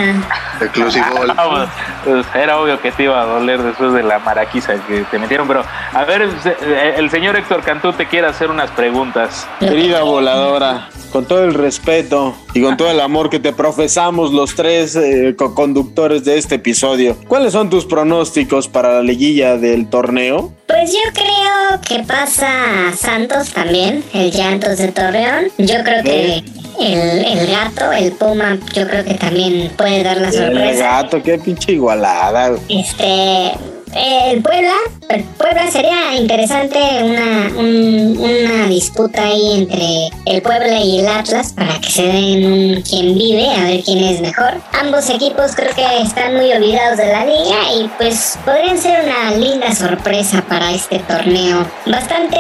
Exclusivol. 0.62 1.32
Ah, 1.38 1.70
pues, 2.06 2.24
pues, 2.24 2.26
era 2.42 2.60
obvio 2.60 2.80
que 2.82 2.92
te 2.92 3.04
iba 3.04 3.22
a 3.22 3.26
doler 3.26 3.62
después 3.62 3.94
de 3.94 4.04
la 4.04 4.20
maraquiza 4.20 4.74
que 4.88 5.04
te 5.12 5.20
metieron, 5.20 5.48
pero 5.48 5.64
a 5.94 6.04
ver, 6.06 6.30
se- 6.42 6.56
el 6.98 7.10
señor 7.10 7.36
Héctor 7.36 7.62
Cantú 7.64 7.92
te 7.94 8.08
quiere 8.08 8.28
hacer 8.28 8.50
unas 8.50 8.72
preguntas. 8.72 9.48
Querida 9.60 10.04
voladora, 10.04 10.90
con 11.12 11.26
todo 11.26 11.44
el 11.44 11.54
respeto 11.54 12.36
y 12.54 12.62
con 12.62 12.78
todo 12.78 12.90
el 12.92 13.02
amor 13.02 13.30
que 13.30 13.40
te 13.40 13.52
profesamos 13.54 14.32
los 14.32 14.56
tres 14.56 14.96
eh, 14.96 15.36
co-conductores 15.38 16.24
de 16.24 16.38
este 16.38 16.56
episodio, 16.56 17.18
¿cuáles 17.28 17.52
son 17.54 17.70
tus 17.70 17.86
pronósticos 17.86 18.68
para 18.68 18.94
la 18.94 19.02
liguilla 19.02 19.58
del 19.58 19.90
torneo? 19.90 20.54
Pues 20.68 20.92
yo 20.92 21.12
creo 21.14 21.82
que 21.88 22.04
pasa 22.04 22.48
Santos 22.96 23.50
también, 23.54 24.04
el 24.14 24.32
Llantos 24.32 24.78
de 24.78 24.88
Torreón. 24.92 25.46
Yo 25.58 25.84
creo 25.84 26.04
que 26.04 26.44
el, 26.80 27.26
el 27.40 27.48
gato, 27.48 27.92
el 27.92 28.12
Puma, 28.14 28.58
yo 28.74 28.88
creo 28.88 29.04
que 29.04 29.14
también 29.16 29.72
puede 29.78 30.04
dar 30.04 30.18
la 30.18 30.28
El 30.30 30.34
sorpresa. 30.34 30.84
gato, 31.02 31.22
qué 31.24 31.38
pinche 31.38 31.74
igualada. 31.74 32.56
Este, 32.70 33.52
el 33.96 34.42
Puebla, 34.42 34.74
el 35.10 35.24
Puebla 35.24 35.70
sería 35.72 36.16
interesante 36.16 36.78
una, 37.04 37.52
un- 37.58 38.18
una 38.20 38.68
disputa 38.68 39.24
ahí 39.24 39.60
entre 39.60 40.10
el 40.26 40.42
Puebla 40.42 40.80
y 40.80 41.00
el 41.00 41.08
Atlas 41.08 41.54
para 41.54 41.80
que 41.80 41.90
se 41.90 42.04
den 42.04 42.46
un 42.52 42.82
quien 42.82 43.16
vive, 43.18 43.48
a 43.50 43.64
ver 43.66 43.84
quién 43.84 44.04
es 44.04 44.22
mejor. 44.22 44.56
Ambos 44.80 45.10
equipos 45.10 45.52
creo 45.56 45.74
que 45.76 46.02
están 46.02 46.36
muy 46.36 46.52
olvidados 46.52 46.98
de 46.98 47.08
la 47.08 47.26
liga 47.26 47.74
y 47.78 47.90
pues 47.98 48.38
podrían 48.46 48.78
ser 48.78 49.04
una 49.06 49.32
linda 49.38 49.74
sorpresa 49.76 50.44
para 50.48 50.72
este 50.72 51.00
torneo. 51.00 51.66
Bastante 51.86 52.38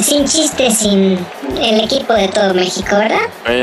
sin 0.00 0.24
chiste, 0.26 0.70
sin 0.70 1.18
el 1.60 1.80
equipo 1.80 2.12
de 2.14 2.28
todo 2.28 2.52
México, 2.54 2.96
¿verdad? 2.96 3.18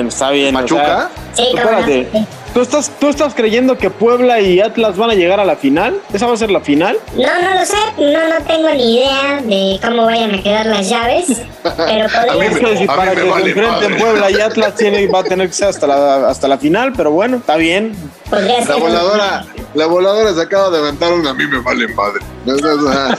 Está 0.08 0.32
bien. 0.32 0.56
o 0.56 0.60
Machuca. 0.60 1.10
Sí, 1.34 1.44
sea, 1.54 1.64
cómo 1.64 1.80
no. 1.80 2.41
¿Tú 2.54 2.60
estás, 2.62 2.92
¿Tú 3.00 3.08
estás 3.08 3.34
creyendo 3.34 3.78
que 3.78 3.90
Puebla 3.90 4.42
y 4.42 4.60
Atlas 4.60 4.98
van 4.98 5.10
a 5.10 5.14
llegar 5.14 5.40
a 5.40 5.46
la 5.46 5.56
final? 5.56 6.02
¿Esa 6.12 6.28
va 6.28 6.34
a 6.34 6.38
ser 6.38 6.52
la 6.52 6.60
final? 6.60 6.98
No, 7.16 7.22
no 7.42 7.54
lo 7.60 7.66
sé, 7.66 7.78
no, 7.98 8.28
no 8.40 8.46
tengo 8.46 8.70
ni 8.72 8.98
idea 8.98 9.42
de 9.42 9.80
cómo 9.82 10.04
vayan 10.06 10.36
a 10.36 10.44
quedar 10.44 10.66
las 10.66 10.90
llaves, 10.90 11.28
pero 11.64 11.74
A 12.06 12.10
podría 12.10 12.34
mí 12.34 12.46
Es 12.48 12.54
me- 12.54 12.60
que 12.60 12.78
si 12.78 12.84
a 12.84 12.88
para 12.88 13.16
que 13.16 13.24
vale 13.24 13.54
se 13.54 13.60
enfrenten. 13.60 13.98
Puebla 14.00 14.32
y 14.32 14.42
Atlas 14.42 14.76
tiene, 14.76 15.08
va 15.08 15.20
a 15.20 15.24
tener 15.24 15.48
que 15.48 15.54
ser 15.54 15.70
hasta 15.70 15.88
la, 15.88 16.28
hasta 16.28 16.50
la 16.50 16.58
final, 16.58 16.92
pero 16.92 17.12
bueno, 17.12 17.38
está 17.38 17.56
bien. 17.56 17.96
podría 18.30 18.60
La 18.60 18.66
ser. 18.66 18.80
voladora, 18.82 19.46
la 19.74 19.86
voladora 19.86 20.34
se 20.34 20.42
acaba 20.42 20.70
de 20.72 20.80
aventar 20.80 21.14
una 21.14 21.30
a 21.30 21.34
mí 21.34 21.48
me 21.48 21.60
vale 21.60 21.88
madre. 21.94 22.20
No, 22.46 22.56
no, 22.56 22.76
no. 22.76 23.16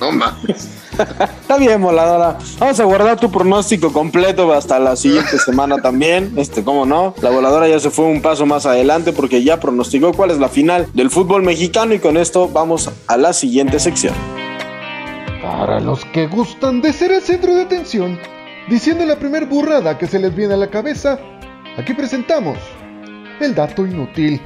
No 0.00 0.12
mames. 0.12 0.68
Está 1.40 1.56
bien, 1.56 1.80
voladora. 1.80 2.38
Vamos 2.58 2.80
a 2.80 2.84
guardar 2.84 3.18
tu 3.18 3.30
pronóstico 3.30 3.92
completo 3.92 4.52
hasta 4.52 4.78
la 4.78 4.96
siguiente 4.96 5.38
semana 5.44 5.76
también. 5.78 6.32
Este, 6.36 6.64
cómo 6.64 6.86
no. 6.86 7.14
La 7.22 7.30
voladora 7.30 7.68
ya 7.68 7.80
se 7.80 7.90
fue 7.90 8.06
un 8.06 8.22
paso 8.22 8.46
más 8.46 8.66
adelante 8.66 9.12
porque 9.12 9.42
ya 9.42 9.60
pronosticó 9.60 10.12
cuál 10.12 10.30
es 10.30 10.38
la 10.38 10.48
final 10.48 10.88
del 10.94 11.10
fútbol 11.10 11.42
mexicano 11.42 11.94
y 11.94 11.98
con 11.98 12.16
esto 12.16 12.48
vamos 12.48 12.90
a 13.06 13.16
la 13.16 13.32
siguiente 13.32 13.78
sección. 13.78 14.14
Para 15.42 15.80
los 15.80 16.04
que 16.06 16.26
gustan 16.26 16.80
de 16.80 16.92
ser 16.92 17.12
el 17.12 17.22
centro 17.22 17.54
de 17.54 17.62
atención, 17.62 18.18
diciendo 18.68 19.06
la 19.06 19.16
primer 19.16 19.46
burrada 19.46 19.96
que 19.96 20.06
se 20.06 20.18
les 20.18 20.34
viene 20.34 20.54
a 20.54 20.58
la 20.58 20.68
cabeza, 20.68 21.18
aquí 21.76 21.94
presentamos 21.94 22.58
el 23.40 23.54
dato 23.54 23.86
inútil. 23.86 24.40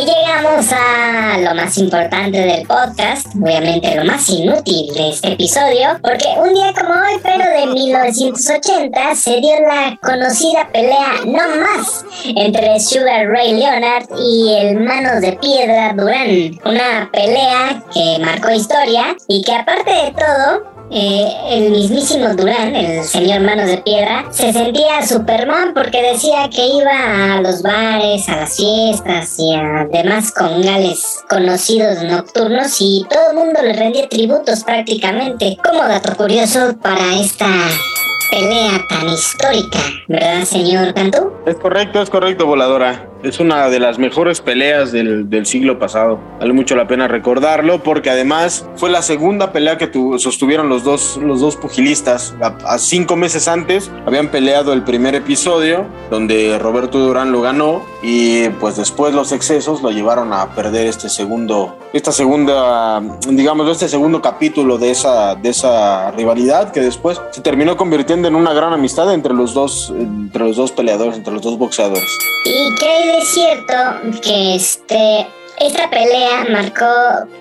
Llegamos 0.00 0.66
a 0.72 1.36
lo 1.38 1.54
más 1.54 1.76
importante 1.76 2.38
del 2.38 2.66
podcast, 2.66 3.26
obviamente 3.36 3.94
lo 3.94 4.04
más 4.06 4.30
inútil 4.30 4.94
de 4.94 5.10
este 5.10 5.32
episodio, 5.32 5.98
porque 6.02 6.26
un 6.38 6.54
día 6.54 6.72
como 6.72 6.94
hoy, 6.94 7.20
pero 7.22 7.44
de 7.44 7.66
1980, 7.66 9.14
se 9.14 9.40
dio 9.40 9.60
la 9.60 9.98
conocida 10.02 10.68
pelea 10.72 11.12
no 11.26 11.42
más 11.56 12.06
entre 12.24 12.80
Sugar 12.80 13.28
Ray 13.28 13.52
Leonard 13.52 14.06
y 14.18 14.54
el 14.54 14.80
Manos 14.80 15.20
de 15.20 15.32
Piedra 15.32 15.92
Durán. 15.94 16.58
Una 16.64 17.10
pelea 17.12 17.82
que 17.92 18.18
marcó 18.20 18.52
historia 18.52 19.14
y 19.28 19.42
que 19.42 19.52
aparte 19.52 19.90
de 19.90 20.12
todo, 20.12 20.69
eh, 20.92 21.28
el 21.50 21.70
mismísimo 21.70 22.34
Durán, 22.34 22.74
el 22.74 23.04
señor 23.04 23.40
Manos 23.42 23.66
de 23.66 23.78
Piedra, 23.78 24.24
se 24.30 24.52
sentía 24.52 25.06
Superman 25.06 25.72
porque 25.74 26.02
decía 26.02 26.48
que 26.50 26.66
iba 26.66 27.34
a 27.34 27.40
los 27.40 27.62
bares, 27.62 28.28
a 28.28 28.36
las 28.36 28.56
fiestas 28.56 29.38
y 29.38 29.54
a 29.54 29.86
demás 29.90 30.32
congales 30.32 31.20
conocidos 31.28 32.02
nocturnos 32.02 32.76
y 32.80 33.06
todo 33.08 33.30
el 33.30 33.36
mundo 33.36 33.62
le 33.62 33.72
rendía 33.72 34.08
tributos 34.08 34.64
prácticamente. 34.64 35.58
Como 35.62 35.80
dato 35.80 36.16
curioso 36.16 36.76
para 36.82 37.14
esta 37.14 37.48
pelea 38.30 38.80
tan 38.88 39.08
histórica, 39.08 39.78
¿verdad, 40.08 40.44
señor 40.44 40.94
Cantú? 40.94 41.32
Es 41.46 41.56
correcto, 41.56 42.02
es 42.02 42.10
correcto, 42.10 42.46
voladora. 42.46 43.09
Es 43.22 43.38
una 43.38 43.68
de 43.68 43.78
las 43.80 43.98
mejores 43.98 44.40
peleas 44.40 44.92
del, 44.92 45.28
del, 45.28 45.44
siglo 45.44 45.78
pasado. 45.78 46.18
Vale 46.38 46.54
mucho 46.54 46.74
la 46.74 46.88
pena 46.88 47.06
recordarlo 47.06 47.82
porque 47.82 48.08
además 48.08 48.66
fue 48.76 48.88
la 48.88 49.02
segunda 49.02 49.52
pelea 49.52 49.76
que 49.76 49.86
tu, 49.86 50.18
sostuvieron 50.18 50.70
los 50.70 50.84
dos, 50.84 51.18
los 51.22 51.40
dos 51.40 51.56
pugilistas. 51.56 52.34
A, 52.40 52.78
cinco 52.78 53.16
meses 53.16 53.46
antes 53.46 53.90
habían 54.06 54.28
peleado 54.28 54.72
el 54.72 54.84
primer 54.84 55.14
episodio 55.14 55.84
donde 56.10 56.58
Roberto 56.58 56.98
Durán 56.98 57.30
lo 57.30 57.42
ganó 57.42 57.82
y 58.02 58.48
pues 58.60 58.76
después 58.76 59.12
los 59.12 59.32
excesos 59.32 59.82
lo 59.82 59.90
llevaron 59.90 60.32
a 60.32 60.54
perder 60.54 60.86
este 60.86 61.10
segundo, 61.10 61.76
esta 61.92 62.12
segunda, 62.12 63.02
digamos, 63.28 63.68
este 63.68 63.88
segundo 63.88 64.22
capítulo 64.22 64.78
de 64.78 64.92
esa, 64.92 65.34
de 65.34 65.50
esa 65.50 66.10
rivalidad 66.12 66.72
que 66.72 66.80
después 66.80 67.20
se 67.32 67.42
terminó 67.42 67.76
convirtiendo 67.76 68.28
en 68.28 68.34
una 68.34 68.54
gran 68.54 68.72
amistad 68.72 69.12
entre 69.12 69.34
los 69.34 69.52
dos, 69.52 69.92
entre 69.94 70.44
los 70.44 70.56
dos 70.56 70.72
peleadores, 70.72 71.18
entre 71.18 71.34
los 71.34 71.42
dos 71.42 71.58
boxeadores. 71.58 72.08
¿Y 72.46 72.74
qué 72.76 73.09
de 73.10 73.22
cierto 73.22 73.74
que 74.22 74.54
este 74.54 75.26
esta 75.60 75.90
pelea 75.90 76.46
marcó 76.50 76.86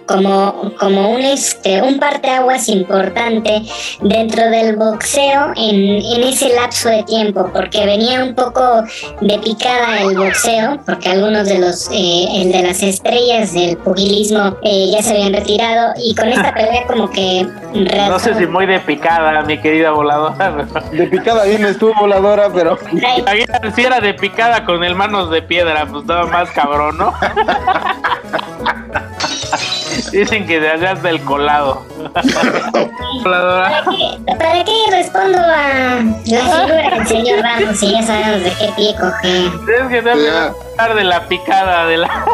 como, 0.06 0.74
como 0.78 1.12
un, 1.12 1.22
este, 1.22 1.82
un 1.82 2.00
parteaguas 2.00 2.68
importante 2.68 3.62
dentro 4.02 4.50
del 4.50 4.76
boxeo 4.76 5.54
en, 5.56 6.02
en, 6.04 6.24
ese 6.24 6.54
lapso 6.54 6.90
de 6.90 7.04
tiempo, 7.04 7.50
porque 7.54 7.86
venía 7.86 8.24
un 8.24 8.36
poco 8.36 8.84
de 9.22 9.40
picada 9.40 10.02
el 10.02 10.18
boxeo, 10.18 10.80
porque 10.86 11.10
algunos 11.10 11.48
de 11.48 11.60
los 11.60 11.90
eh, 11.94 12.42
el 12.42 12.52
de 12.52 12.64
las 12.64 12.84
estrellas 12.84 13.54
del 13.54 13.78
pugilismo 13.78 14.58
eh, 14.64 14.90
ya 14.92 15.02
se 15.02 15.12
habían 15.12 15.34
retirado, 15.34 15.94
y 16.04 16.14
con 16.14 16.28
esta 16.28 16.54
pelea 16.56 16.86
como 16.88 17.10
que... 17.10 17.48
No 17.74 18.20
sé 18.20 18.36
si 18.36 18.46
muy 18.48 18.66
de 18.66 18.80
picada, 18.80 19.42
mi 19.44 19.58
querida 19.60 19.92
voladora. 19.92 20.68
De 20.92 21.08
picada 21.08 21.46
bien 21.46 21.64
estuvo 21.66 21.94
voladora, 21.94 22.50
pero... 22.54 22.78
Si 23.76 23.82
era 23.82 24.00
de 24.00 24.14
picada 24.14 24.66
con 24.66 24.84
el 24.84 24.96
manos 24.96 25.30
de 25.30 25.42
piedra, 25.42 25.86
pues 25.86 26.02
estaba 26.02 26.26
más 26.26 26.50
cabrón, 26.52 26.98
¿no? 26.98 27.14
Dicen 30.12 30.46
que 30.48 30.60
de 30.60 30.70
allá 30.70 30.94
está 30.94 31.10
el 31.10 31.22
colado. 31.22 31.86
¿Para 33.24 33.84
qué, 33.84 34.36
¿Para 34.38 34.64
qué 34.64 34.72
respondo 34.92 35.38
a 35.38 35.48
la 35.48 36.06
figura 36.24 36.96
del 36.96 37.08
señor 37.08 37.42
Ramos 37.42 37.78
si 37.78 37.92
ya 37.92 38.02
sabemos 38.04 38.44
de 38.44 38.52
qué 38.52 38.72
pie 38.76 38.96
coge? 39.00 39.48
Es 39.48 39.88
que 39.90 40.02
no 40.02 40.12
hablar 40.80 40.96
de 40.96 41.04
la 41.04 41.28
picada 41.28 41.86
de 41.88 41.98
la. 41.98 42.08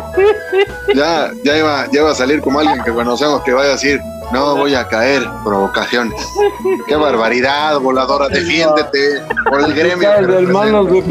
ya, 0.95 1.31
ya 1.43 1.57
iba, 1.57 1.85
ya 1.91 2.01
iba 2.01 2.11
a 2.11 2.15
salir 2.15 2.41
como 2.41 2.59
alguien 2.59 2.83
que 2.83 2.91
conocemos 2.91 3.41
que 3.43 3.53
vaya 3.53 3.69
a 3.69 3.73
decir. 3.73 3.99
No 4.31 4.55
voy 4.55 4.73
a 4.73 4.87
caer, 4.87 5.21
provocaciones. 5.43 6.19
Qué 6.87 6.95
barbaridad, 6.95 7.79
voladora, 7.79 8.27
defiéndete 8.27 9.21
por 9.47 9.61
el 9.61 9.73
gremio. 9.73 10.15
Que 10.15 10.25
del 10.25 10.47
manos 10.47 10.91
de 10.91 11.03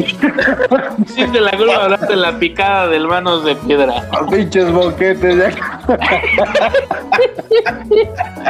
Sí, 1.14 1.24
de 1.24 1.40
la 1.40 1.56
culpa 1.56 1.84
hablar 1.84 2.08
de 2.08 2.16
la 2.16 2.36
picada 2.38 2.88
del 2.88 3.06
manos 3.06 3.44
de 3.44 3.54
piedra. 3.54 4.04
A 4.10 4.26
pinches 4.26 4.70
boquetes 4.70 5.36
ya. 5.36 5.50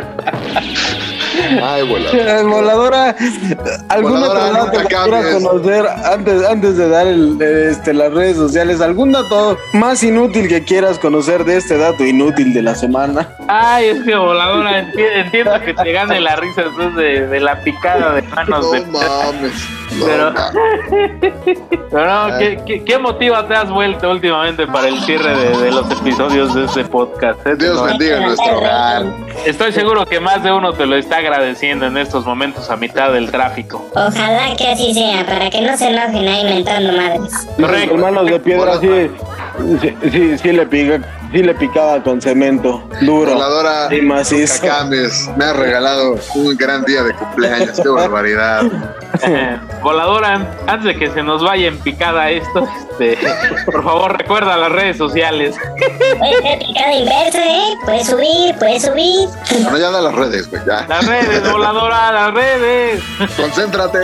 Ay, 1.63 1.83
voladora. 1.87 2.43
voladora, 2.43 3.17
¿algún 3.89 4.13
Voladora, 4.13 4.41
otro 4.41 4.53
dato 4.53 4.67
nunca 4.67 4.83
que 4.83 4.87
quieras 4.95 5.25
cambies. 5.27 5.45
conocer 5.45 5.87
antes, 6.05 6.45
antes 6.47 6.77
de 6.77 6.89
dar 6.89 7.07
el, 7.07 7.43
este, 7.43 7.93
las 7.95 8.13
redes 8.13 8.37
sociales? 8.37 8.81
¿Algún 8.81 9.13
dato 9.13 9.59
más 9.73 10.03
inútil 10.03 10.49
que 10.49 10.65
quieras 10.65 10.99
conocer 10.99 11.45
de 11.45 11.57
este 11.59 11.77
dato 11.77 12.05
inútil 12.05 12.53
de 12.55 12.63
la 12.63 12.75
semana? 12.75 13.29
Ay, 13.49 13.87
es 13.89 14.03
que 14.05 14.15
voladora, 14.17 14.83
enti- 14.83 15.25
entiendo 15.25 15.61
que 15.61 15.75
te 15.75 15.93
gane 15.93 16.21
la 16.21 16.37
risa 16.37 16.63
después 16.63 16.95
de, 16.97 17.27
de 17.27 17.41
la 17.41 17.61
picada 17.63 18.13
de 18.15 18.23
manos 18.23 18.71
de 18.73 18.81
No 18.81 18.93
piedra. 18.93 19.09
mames. 19.33 19.53
Pero- 20.07 20.33
no, 21.93 22.39
¿qué, 22.39 22.61
qué, 22.67 22.85
qué 22.85 22.99
motiva 22.99 23.47
te 23.47 23.55
has 23.55 23.71
vuelto 23.71 24.11
últimamente 24.11 24.67
para 24.67 24.89
el 24.89 25.01
cierre 25.03 25.37
de, 25.37 25.57
de 25.59 25.71
los 25.71 25.91
episodios 25.91 26.55
de 26.55 26.65
este 26.65 26.85
podcast? 26.85 27.45
eh? 27.47 27.55
Dios 27.57 27.77
No, 27.77 27.85
bendiga 27.85 28.21
nuestro 28.21 28.59
hogar. 28.59 29.05
Estoy 29.47 29.73
seguro 29.73 30.05
que 30.07 30.19
más 30.21 30.43
de 30.43 30.53
uno 30.53 30.73
te 30.73 30.87
lo 30.87 30.97
está 30.97 31.19
agradeciendo 31.19 31.87
en 31.87 31.97
estos 31.97 32.25
momentos 32.27 32.71
a 32.71 32.77
mitad 32.77 33.13
del 33.13 33.31
tráfico. 33.31 33.87
Ojalá 33.95 34.55
que 34.57 34.69
así 34.69 34.93
sea, 34.95 35.25
para 35.27 35.51
que 35.51 35.61
no 35.61 35.77
se 35.77 35.89
enojen 35.89 36.27
ahí 36.29 36.45
mentando 36.45 36.93
madres. 36.93 37.33
Correcto. 37.61 37.91
Con 37.93 38.01
manos 38.01 38.27
de 38.27 38.41
piedra 38.41 38.81
sí, 38.81 39.11
sí, 39.81 39.95
sí, 40.11 40.39
sí 40.39 40.53
le 40.53 40.67
pica, 40.67 41.01
sí 41.33 41.43
le 41.43 41.55
picaba 41.55 42.03
con 42.03 42.21
cemento, 42.21 42.89
duro 43.03 43.33
Voladora, 43.35 43.95
y 43.95 44.01
macizo. 44.01 44.63
nunca 44.65 44.79
cambies. 44.79 45.31
Me 45.37 45.45
has 45.45 45.57
regalado 45.57 46.17
un 46.35 46.57
gran 46.57 46.85
día 46.85 47.03
de 47.05 47.15
cumpleaños. 47.15 47.81
Qué 47.81 47.89
barbaridad. 47.89 48.63
Voladora, 49.83 50.57
antes 50.67 50.85
de 50.85 50.99
que 50.99 51.11
se 51.11 51.23
nos 51.23 51.43
vaya 51.43 51.69
en 51.69 51.79
picada 51.79 52.31
esto, 52.31 52.67
este, 52.91 53.19
por 53.65 53.83
favor 53.83 54.19
recuerda 54.19 54.57
las 54.57 54.73
redes 54.73 54.97
sociales. 54.97 55.57
Puede 56.19 56.43
ser 56.43 56.59
picada 56.59 56.93
inversa, 56.93 57.45
¿eh? 57.45 57.75
Puede 57.85 58.05
subir, 58.05 58.55
puede 58.59 58.81
subir. 58.81 59.29
Bueno, 59.63 59.79
ya 59.79 59.91
da 59.91 60.01
las 60.01 60.15
redes, 60.15 60.51
güey. 60.51 60.63
Ya. 60.67 60.87
Las 60.89 61.07
redes, 61.07 61.53
voladora, 61.53 62.13
las 62.13 62.35
redes. 62.35 63.03
Concéntrate. 63.37 63.99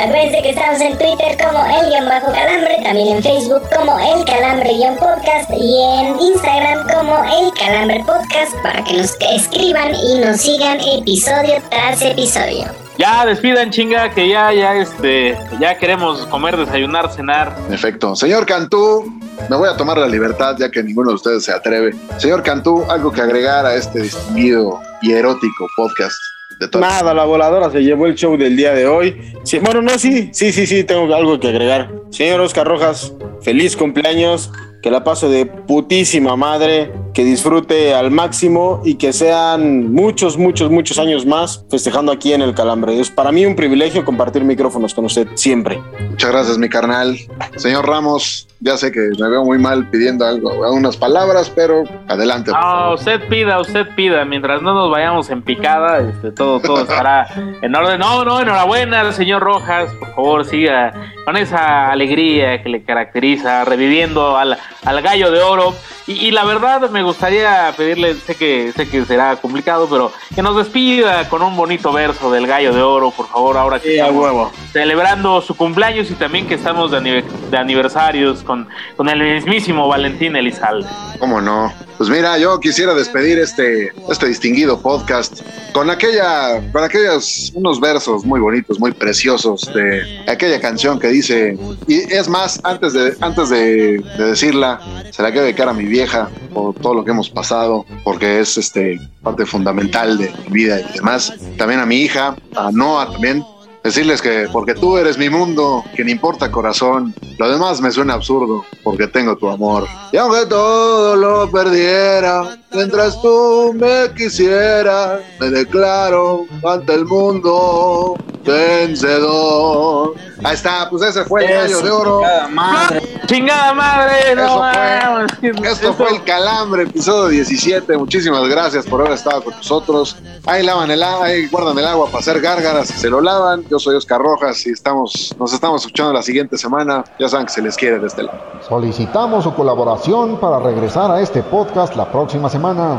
Acuérdense 0.00 0.42
que 0.42 0.50
estamos 0.50 0.80
en 0.80 0.98
Twitter 0.98 1.36
como 1.42 1.64
el 1.66 1.90
guion 1.90 2.08
bajo 2.08 2.32
calambre, 2.32 2.76
también 2.82 3.16
en 3.16 3.22
Facebook 3.22 3.62
como 3.74 3.98
el 3.98 4.24
calambre 4.24 4.74
guion 4.74 4.96
podcast 4.96 5.50
y 5.50 5.82
en 5.82 6.20
Instagram 6.20 6.86
como 6.88 7.16
el 7.24 7.52
calambre 7.58 8.04
podcast 8.04 8.54
para 8.62 8.82
que 8.84 8.94
nos 8.94 9.16
escriban 9.32 9.94
y 9.94 10.18
nos 10.18 10.40
sigan 10.40 10.78
episodio 10.80 11.60
tras 11.70 12.02
episodio. 12.02 12.87
Ya 12.98 13.24
despidan 13.24 13.70
chinga 13.70 14.12
que 14.12 14.28
ya, 14.28 14.52
ya, 14.52 14.74
este, 14.74 15.38
ya 15.60 15.78
queremos 15.78 16.26
comer, 16.26 16.56
desayunar, 16.56 17.12
cenar. 17.12 17.56
En 17.68 17.72
efecto. 17.72 18.16
Señor 18.16 18.44
Cantú, 18.44 19.20
me 19.48 19.56
voy 19.56 19.68
a 19.68 19.76
tomar 19.76 19.98
la 19.98 20.08
libertad 20.08 20.56
ya 20.58 20.68
que 20.68 20.82
ninguno 20.82 21.10
de 21.10 21.14
ustedes 21.14 21.44
se 21.44 21.52
atreve. 21.52 21.94
Señor 22.18 22.42
Cantú, 22.42 22.84
algo 22.90 23.12
que 23.12 23.20
agregar 23.20 23.64
a 23.66 23.76
este 23.76 24.02
distinguido 24.02 24.80
y 25.00 25.12
erótico 25.12 25.68
podcast 25.76 26.18
de 26.58 26.66
todos. 26.66 26.84
Nada, 26.84 27.14
la 27.14 27.24
voladora 27.24 27.70
se 27.70 27.84
llevó 27.84 28.06
el 28.06 28.16
show 28.16 28.36
del 28.36 28.56
día 28.56 28.74
de 28.74 28.88
hoy. 28.88 29.32
Sí, 29.44 29.60
bueno, 29.60 29.80
no, 29.80 29.96
sí, 29.96 30.30
sí, 30.32 30.52
sí, 30.52 30.66
sí, 30.66 30.82
tengo 30.82 31.14
algo 31.14 31.38
que 31.38 31.50
agregar. 31.50 31.92
Señor 32.10 32.40
Oscar 32.40 32.66
Rojas, 32.66 33.12
feliz 33.42 33.76
cumpleaños, 33.76 34.50
que 34.82 34.90
la 34.90 35.02
pase 35.02 35.28
de 35.28 35.46
putísima 35.46 36.36
madre, 36.36 36.92
que 37.12 37.24
disfrute 37.24 37.94
al 37.94 38.10
máximo 38.10 38.80
y 38.84 38.94
que 38.94 39.12
sean 39.12 39.92
muchos, 39.92 40.38
muchos, 40.38 40.70
muchos 40.70 40.98
años 40.98 41.26
más 41.26 41.64
festejando 41.68 42.12
aquí 42.12 42.32
en 42.32 42.42
el 42.42 42.54
Calambre. 42.54 43.00
Es 43.00 43.10
para 43.10 43.32
mí 43.32 43.44
un 43.44 43.56
privilegio 43.56 44.04
compartir 44.04 44.44
micrófonos 44.44 44.94
con 44.94 45.06
usted 45.06 45.26
siempre. 45.34 45.82
Muchas 46.10 46.30
gracias, 46.30 46.58
mi 46.58 46.68
carnal. 46.68 47.18
Señor 47.56 47.88
Ramos, 47.88 48.46
ya 48.60 48.76
sé 48.76 48.92
que 48.92 49.10
me 49.18 49.28
veo 49.28 49.44
muy 49.44 49.58
mal 49.58 49.88
pidiendo 49.90 50.24
algo, 50.24 50.50
unas 50.70 50.96
palabras, 50.96 51.50
pero 51.54 51.82
adelante. 52.06 52.52
No, 52.52 52.60
favor. 52.60 52.94
usted 52.94 53.28
pida, 53.28 53.60
usted 53.60 53.86
pida, 53.96 54.24
mientras 54.24 54.62
no 54.62 54.74
nos 54.74 54.90
vayamos 54.90 55.28
en 55.30 55.42
picada, 55.42 55.98
este, 55.98 56.30
todo, 56.30 56.60
todo 56.60 56.82
estará 56.82 57.26
en 57.62 57.74
orden. 57.74 57.98
No, 57.98 58.24
no, 58.24 58.40
enhorabuena, 58.40 59.10
señor 59.12 59.42
Rojas, 59.42 59.92
por 59.94 60.14
favor, 60.14 60.44
siga 60.44 60.92
con 61.24 61.36
esa 61.36 61.90
alegría 61.90 62.62
que 62.62 62.68
le 62.68 62.82
caracteriza, 62.82 63.64
reviviendo 63.64 64.36
al, 64.36 64.56
al 64.84 65.02
gallo 65.02 65.30
de 65.30 65.40
oro. 65.40 65.74
Y, 66.08 66.12
y 66.12 66.30
la 66.30 66.44
verdad 66.44 66.88
me 66.90 67.02
gustaría 67.02 67.72
pedirle, 67.76 68.14
sé 68.14 68.34
que, 68.34 68.72
sé 68.74 68.88
que 68.88 69.04
será 69.04 69.36
complicado, 69.36 69.86
pero 69.90 70.10
que 70.34 70.40
nos 70.42 70.56
despida 70.56 71.28
con 71.28 71.42
un 71.42 71.54
bonito 71.54 71.92
verso 71.92 72.30
del 72.32 72.46
gallo 72.46 72.72
de 72.72 72.80
oro, 72.82 73.10
por 73.10 73.28
favor, 73.28 73.56
ahora 73.58 73.78
que 73.78 73.90
Sí, 73.90 73.94
estamos 73.96 74.24
huevo. 74.24 74.50
celebrando 74.72 75.42
su 75.42 75.54
cumpleaños 75.54 76.10
y 76.10 76.14
también 76.14 76.46
que 76.48 76.54
estamos 76.54 76.90
de, 76.92 76.96
anive- 76.98 77.24
de 77.50 77.56
aniversarios 77.58 78.42
con, 78.42 78.66
con 78.96 79.08
el 79.10 79.20
mismísimo 79.34 79.86
Valentín 79.86 80.34
Elizalde. 80.34 80.88
¿Cómo 81.18 81.40
no? 81.42 81.72
Pues 81.98 82.08
mira, 82.08 82.38
yo 82.38 82.58
quisiera 82.60 82.94
despedir 82.94 83.38
este, 83.40 83.92
este 84.08 84.26
distinguido 84.28 84.80
podcast 84.80 85.40
con 85.72 85.90
aquella, 85.90 86.62
con 86.72 86.84
aquellos 86.84 87.50
unos 87.54 87.80
versos 87.80 88.24
muy 88.24 88.38
bonitos, 88.38 88.78
muy 88.78 88.92
preciosos 88.92 89.68
de 89.74 90.22
aquella 90.28 90.60
canción 90.60 91.00
que 91.00 91.08
dice, 91.08 91.58
y 91.88 91.96
es 92.12 92.28
más, 92.28 92.60
antes 92.62 92.92
de, 92.92 93.14
antes 93.20 93.48
de, 93.50 93.98
de 94.16 94.24
decirla, 94.24 94.80
se 95.10 95.22
la 95.22 95.30
quiero 95.32 95.44
dedicar 95.46 95.68
a 95.68 95.72
mi 95.72 95.84
vieja 95.98 96.30
por 96.54 96.74
todo 96.76 96.94
lo 96.94 97.04
que 97.04 97.10
hemos 97.10 97.28
pasado, 97.28 97.84
porque 98.04 98.38
es 98.38 98.56
este 98.56 99.00
parte 99.20 99.44
fundamental 99.44 100.16
de 100.16 100.30
mi 100.44 100.50
vida 100.60 100.80
y 100.80 100.92
demás. 100.94 101.34
También 101.56 101.80
a 101.80 101.86
mi 101.86 101.96
hija, 101.96 102.36
a 102.54 102.70
Noah 102.70 103.10
también, 103.10 103.44
Decirles 103.82 104.20
que 104.20 104.48
porque 104.52 104.74
tú 104.74 104.98
eres 104.98 105.16
mi 105.16 105.30
mundo, 105.30 105.84
que 105.94 106.04
no 106.04 106.10
importa 106.10 106.50
corazón, 106.50 107.14
lo 107.38 107.50
demás 107.50 107.80
me 107.80 107.90
suena 107.90 108.14
absurdo, 108.14 108.64
porque 108.82 109.06
tengo 109.06 109.36
tu 109.36 109.48
amor. 109.48 109.86
Y 110.12 110.16
aunque 110.16 110.46
todo 110.46 111.16
lo 111.16 111.50
perdiera, 111.50 112.58
mientras 112.72 113.20
tú 113.22 113.74
me 113.74 114.12
quisieras, 114.14 115.20
me 115.40 115.50
declaro 115.50 116.44
ante 116.64 116.94
el 116.94 117.04
mundo 117.04 118.16
vencedor. 118.44 120.14
Ahí 120.44 120.54
está, 120.54 120.88
pues 120.88 121.02
ese 121.02 121.24
fue 121.24 121.44
el 121.44 121.52
gallo 121.52 121.80
de 121.80 121.90
oro. 121.90 122.20
Chingada 122.20 122.48
madre. 122.48 123.02
¡Chingada 123.26 123.74
madre! 123.74 124.34
No 124.34 124.44
Eso 124.44 125.56
fue. 125.58 125.70
Esto 125.70 125.94
fue 125.94 126.10
el 126.14 126.24
Calambre, 126.24 126.84
episodio 126.84 127.28
17. 127.28 127.96
Muchísimas 127.96 128.48
gracias 128.48 128.86
por 128.86 129.00
haber 129.00 129.12
estado 129.14 129.42
con 129.42 129.54
nosotros. 129.56 130.16
Ahí 130.46 130.64
lavan 130.64 130.90
el 130.90 131.02
agua, 131.02 131.26
ahí 131.26 131.46
guardan 131.48 131.78
el 131.78 131.86
agua 131.86 132.06
para 132.06 132.18
hacer 132.20 132.40
gárgaras 132.40 132.90
y 132.90 132.94
se 132.94 133.10
lo 133.10 133.20
lavan. 133.20 133.64
Yo 133.68 133.77
soy 133.78 133.96
Oscar 133.96 134.20
Rojas 134.20 134.66
y 134.66 134.70
estamos, 134.70 135.34
nos 135.38 135.52
estamos 135.52 135.82
escuchando 135.82 136.12
la 136.12 136.22
siguiente 136.22 136.56
semana. 136.56 137.04
Ya 137.18 137.28
saben 137.28 137.46
que 137.46 137.52
se 137.52 137.62
les 137.62 137.76
quiere 137.76 137.98
de 137.98 138.06
este 138.06 138.22
lado. 138.22 138.38
Solicitamos 138.66 139.44
su 139.44 139.54
colaboración 139.54 140.38
para 140.38 140.58
regresar 140.58 141.10
a 141.10 141.20
este 141.20 141.42
podcast 141.42 141.96
la 141.96 142.10
próxima 142.10 142.48
semana. 142.48 142.98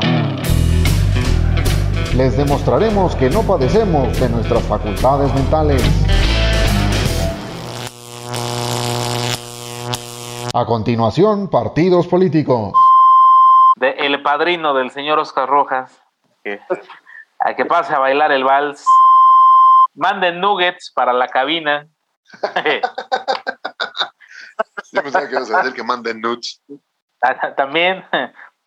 Les 2.16 2.36
demostraremos 2.36 3.14
que 3.16 3.30
no 3.30 3.42
padecemos 3.42 4.18
de 4.20 4.28
nuestras 4.28 4.62
facultades 4.64 5.32
mentales. 5.34 5.82
A 10.52 10.66
continuación, 10.66 11.48
partidos 11.48 12.08
políticos. 12.08 12.72
De 13.76 13.90
el 13.90 14.20
padrino 14.22 14.74
del 14.74 14.90
señor 14.90 15.20
Oscar 15.20 15.48
Rojas. 15.48 16.02
Que, 16.42 16.58
a 17.38 17.54
que 17.54 17.64
pase 17.64 17.94
a 17.94 18.00
bailar 18.00 18.32
el 18.32 18.42
vals. 18.42 18.84
Manden 20.00 20.40
nuggets 20.40 20.90
para 20.94 21.12
la 21.12 21.28
cabina. 21.28 21.86
Yo 24.92 25.02
pensaba 25.02 25.28
que 25.28 25.34
ibas 25.34 25.50
a 25.50 25.58
decir 25.58 25.74
que 25.74 25.82
manden 25.82 26.22
nudes. 26.22 26.62
También 27.56 28.02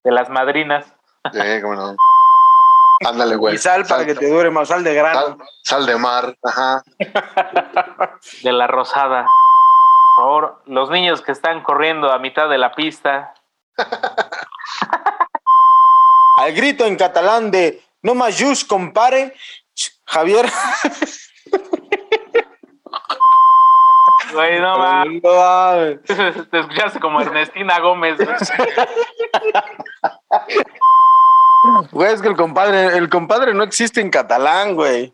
de 0.04 0.12
las 0.12 0.30
madrinas. 0.30 0.86
Sí, 1.32 1.40
cómo 1.64 1.74
no. 1.74 1.96
Ándale, 3.04 3.36
güey. 3.36 3.56
Y 3.56 3.58
sal 3.58 3.84
para 3.88 4.06
que 4.06 4.14
te 4.14 4.30
dure 4.30 4.52
más, 4.52 4.68
sal 4.68 4.84
de 4.84 4.94
grano. 4.94 5.20
Sal, 5.20 5.38
sal 5.64 5.86
de 5.88 5.98
mar, 5.98 6.38
ajá. 6.44 6.84
de 8.44 8.52
la 8.52 8.68
rosada. 8.68 9.26
Por 10.16 10.24
favor, 10.24 10.62
los 10.68 10.92
niños 10.92 11.24
que 11.24 11.32
están 11.32 11.64
corriendo 11.64 12.12
a 12.12 12.20
mitad 12.20 12.48
de 12.48 12.60
la 12.60 12.76
pista. 12.76 13.34
Al 16.38 16.54
grito 16.54 16.86
en 16.86 16.96
catalán 16.96 17.50
de 17.50 17.84
no 18.04 18.14
más 18.14 18.40
just 18.40 18.68
compare, 18.68 19.34
Javier. 20.06 20.46
Güey, 24.34 24.60
no 24.60 24.78
mames. 24.78 25.22
Te 26.52 26.60
escuchaste 26.60 27.00
como 27.00 27.22
Ernestina 27.22 27.80
Gómez. 27.80 28.18
güey. 31.92 32.12
Es 32.14 32.22
que 32.22 32.28
el 32.28 32.36
compadre, 32.36 32.98
el 32.98 33.10
compadre 33.10 33.54
no 33.54 33.64
existe 33.64 34.02
en 34.02 34.10
catalán, 34.10 34.76
güey. 34.76 35.14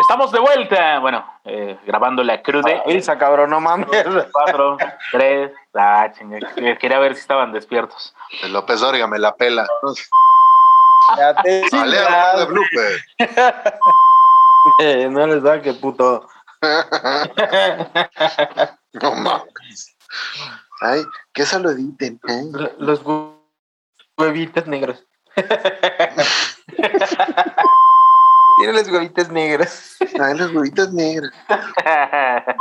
Estamos 0.00 0.32
de 0.32 0.40
vuelta. 0.40 0.98
Bueno, 0.98 1.24
eh, 1.44 1.78
grabándole 1.86 2.32
a 2.32 2.42
Crude. 2.42 2.82
Avisa, 2.84 3.16
cabrón, 3.16 3.50
no 3.50 3.60
mames. 3.60 3.88
Cuatro, 4.32 4.76
tres. 5.12 5.52
Ah, 5.74 6.10
chinga. 6.16 6.38
Quería 6.78 6.98
ver 6.98 7.14
si 7.14 7.20
estaban 7.20 7.52
despiertos. 7.52 8.14
El 8.42 8.52
López 8.52 8.82
Orga 8.82 9.06
me 9.06 9.18
la 9.18 9.36
pela. 9.36 9.66
Ya 11.16 11.34
te 11.34 11.62
chingas. 11.68 12.38
de 12.38 12.44
blooper. 12.46 13.04
Eh, 14.80 15.08
No 15.10 15.26
les 15.26 15.42
da 15.42 15.60
que 15.62 15.72
puto. 15.74 16.26
No 19.02 19.12
mames. 19.16 19.96
Ay, 20.80 21.04
que 21.32 21.44
lo 21.58 21.70
editen. 21.70 22.20
¿eh? 22.28 22.42
Los 22.78 23.02
hue- 23.04 23.34
huevitos 24.16 24.66
negros. 24.68 25.04
Tiene 28.56 28.72
los 28.72 28.88
huevitos 28.88 29.28
negros. 29.30 29.96
Ay, 30.20 30.34
los 30.38 30.52
huevitos 30.52 30.92
negros. 30.92 31.30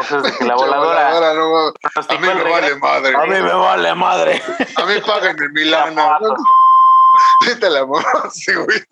Eso 0.00 0.18
es 0.18 0.22
de 0.24 0.32
que 0.36 0.44
la 0.44 0.54
voladora. 0.56 1.14
Voladora, 1.14 1.34
no. 1.34 1.68
A 1.68 1.72
mí 2.20 2.28
el 2.28 2.34
me 2.44 2.50
vale 2.50 2.74
madre. 2.76 3.16
A 3.16 3.22
mí 3.22 3.28
me 3.30 3.52
vale 3.54 3.94
madre. 3.94 4.42
A 4.76 4.84
mí 4.84 4.94
páganme 5.06 5.48
mi 5.50 5.64
lana. 5.64 5.94
Zapatos. 6.02 6.38
Sí 7.40 7.58
te 7.58 7.70
la 7.70 7.84
sí, 8.30 8.52
güey 8.54 8.84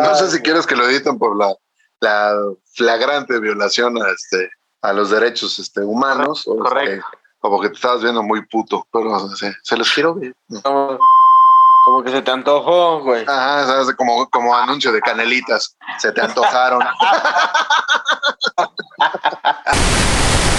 no 0.00 0.14
sé 0.14 0.24
ah, 0.24 0.28
si 0.28 0.40
quieres 0.40 0.66
que 0.66 0.76
lo 0.76 0.88
editen 0.88 1.18
por 1.18 1.36
la, 1.36 1.54
la 2.00 2.34
flagrante 2.74 3.38
violación 3.40 4.00
a, 4.02 4.10
este, 4.10 4.50
a 4.82 4.92
los 4.92 5.10
derechos 5.10 5.58
este, 5.58 5.80
humanos. 5.80 6.44
Este, 6.46 6.58
Correcto. 6.58 7.06
Como 7.38 7.60
que 7.60 7.68
te 7.68 7.74
estabas 7.74 8.02
viendo 8.02 8.22
muy 8.22 8.44
puto, 8.46 8.86
pero 8.92 9.28
se, 9.28 9.76
los 9.76 9.92
quiero 9.92 10.14
bien. 10.14 10.34
Como, 10.62 10.98
que 12.02 12.10
se 12.10 12.22
te 12.22 12.30
antojó, 12.30 13.02
güey. 13.02 13.22
Ajá, 13.22 13.66
¿sabes? 13.66 13.94
Como, 13.94 14.28
como 14.30 14.54
anuncio 14.54 14.90
de 14.90 15.00
canelitas. 15.00 15.76
Se 15.98 16.12
te 16.12 16.22
antojaron. 16.22 16.82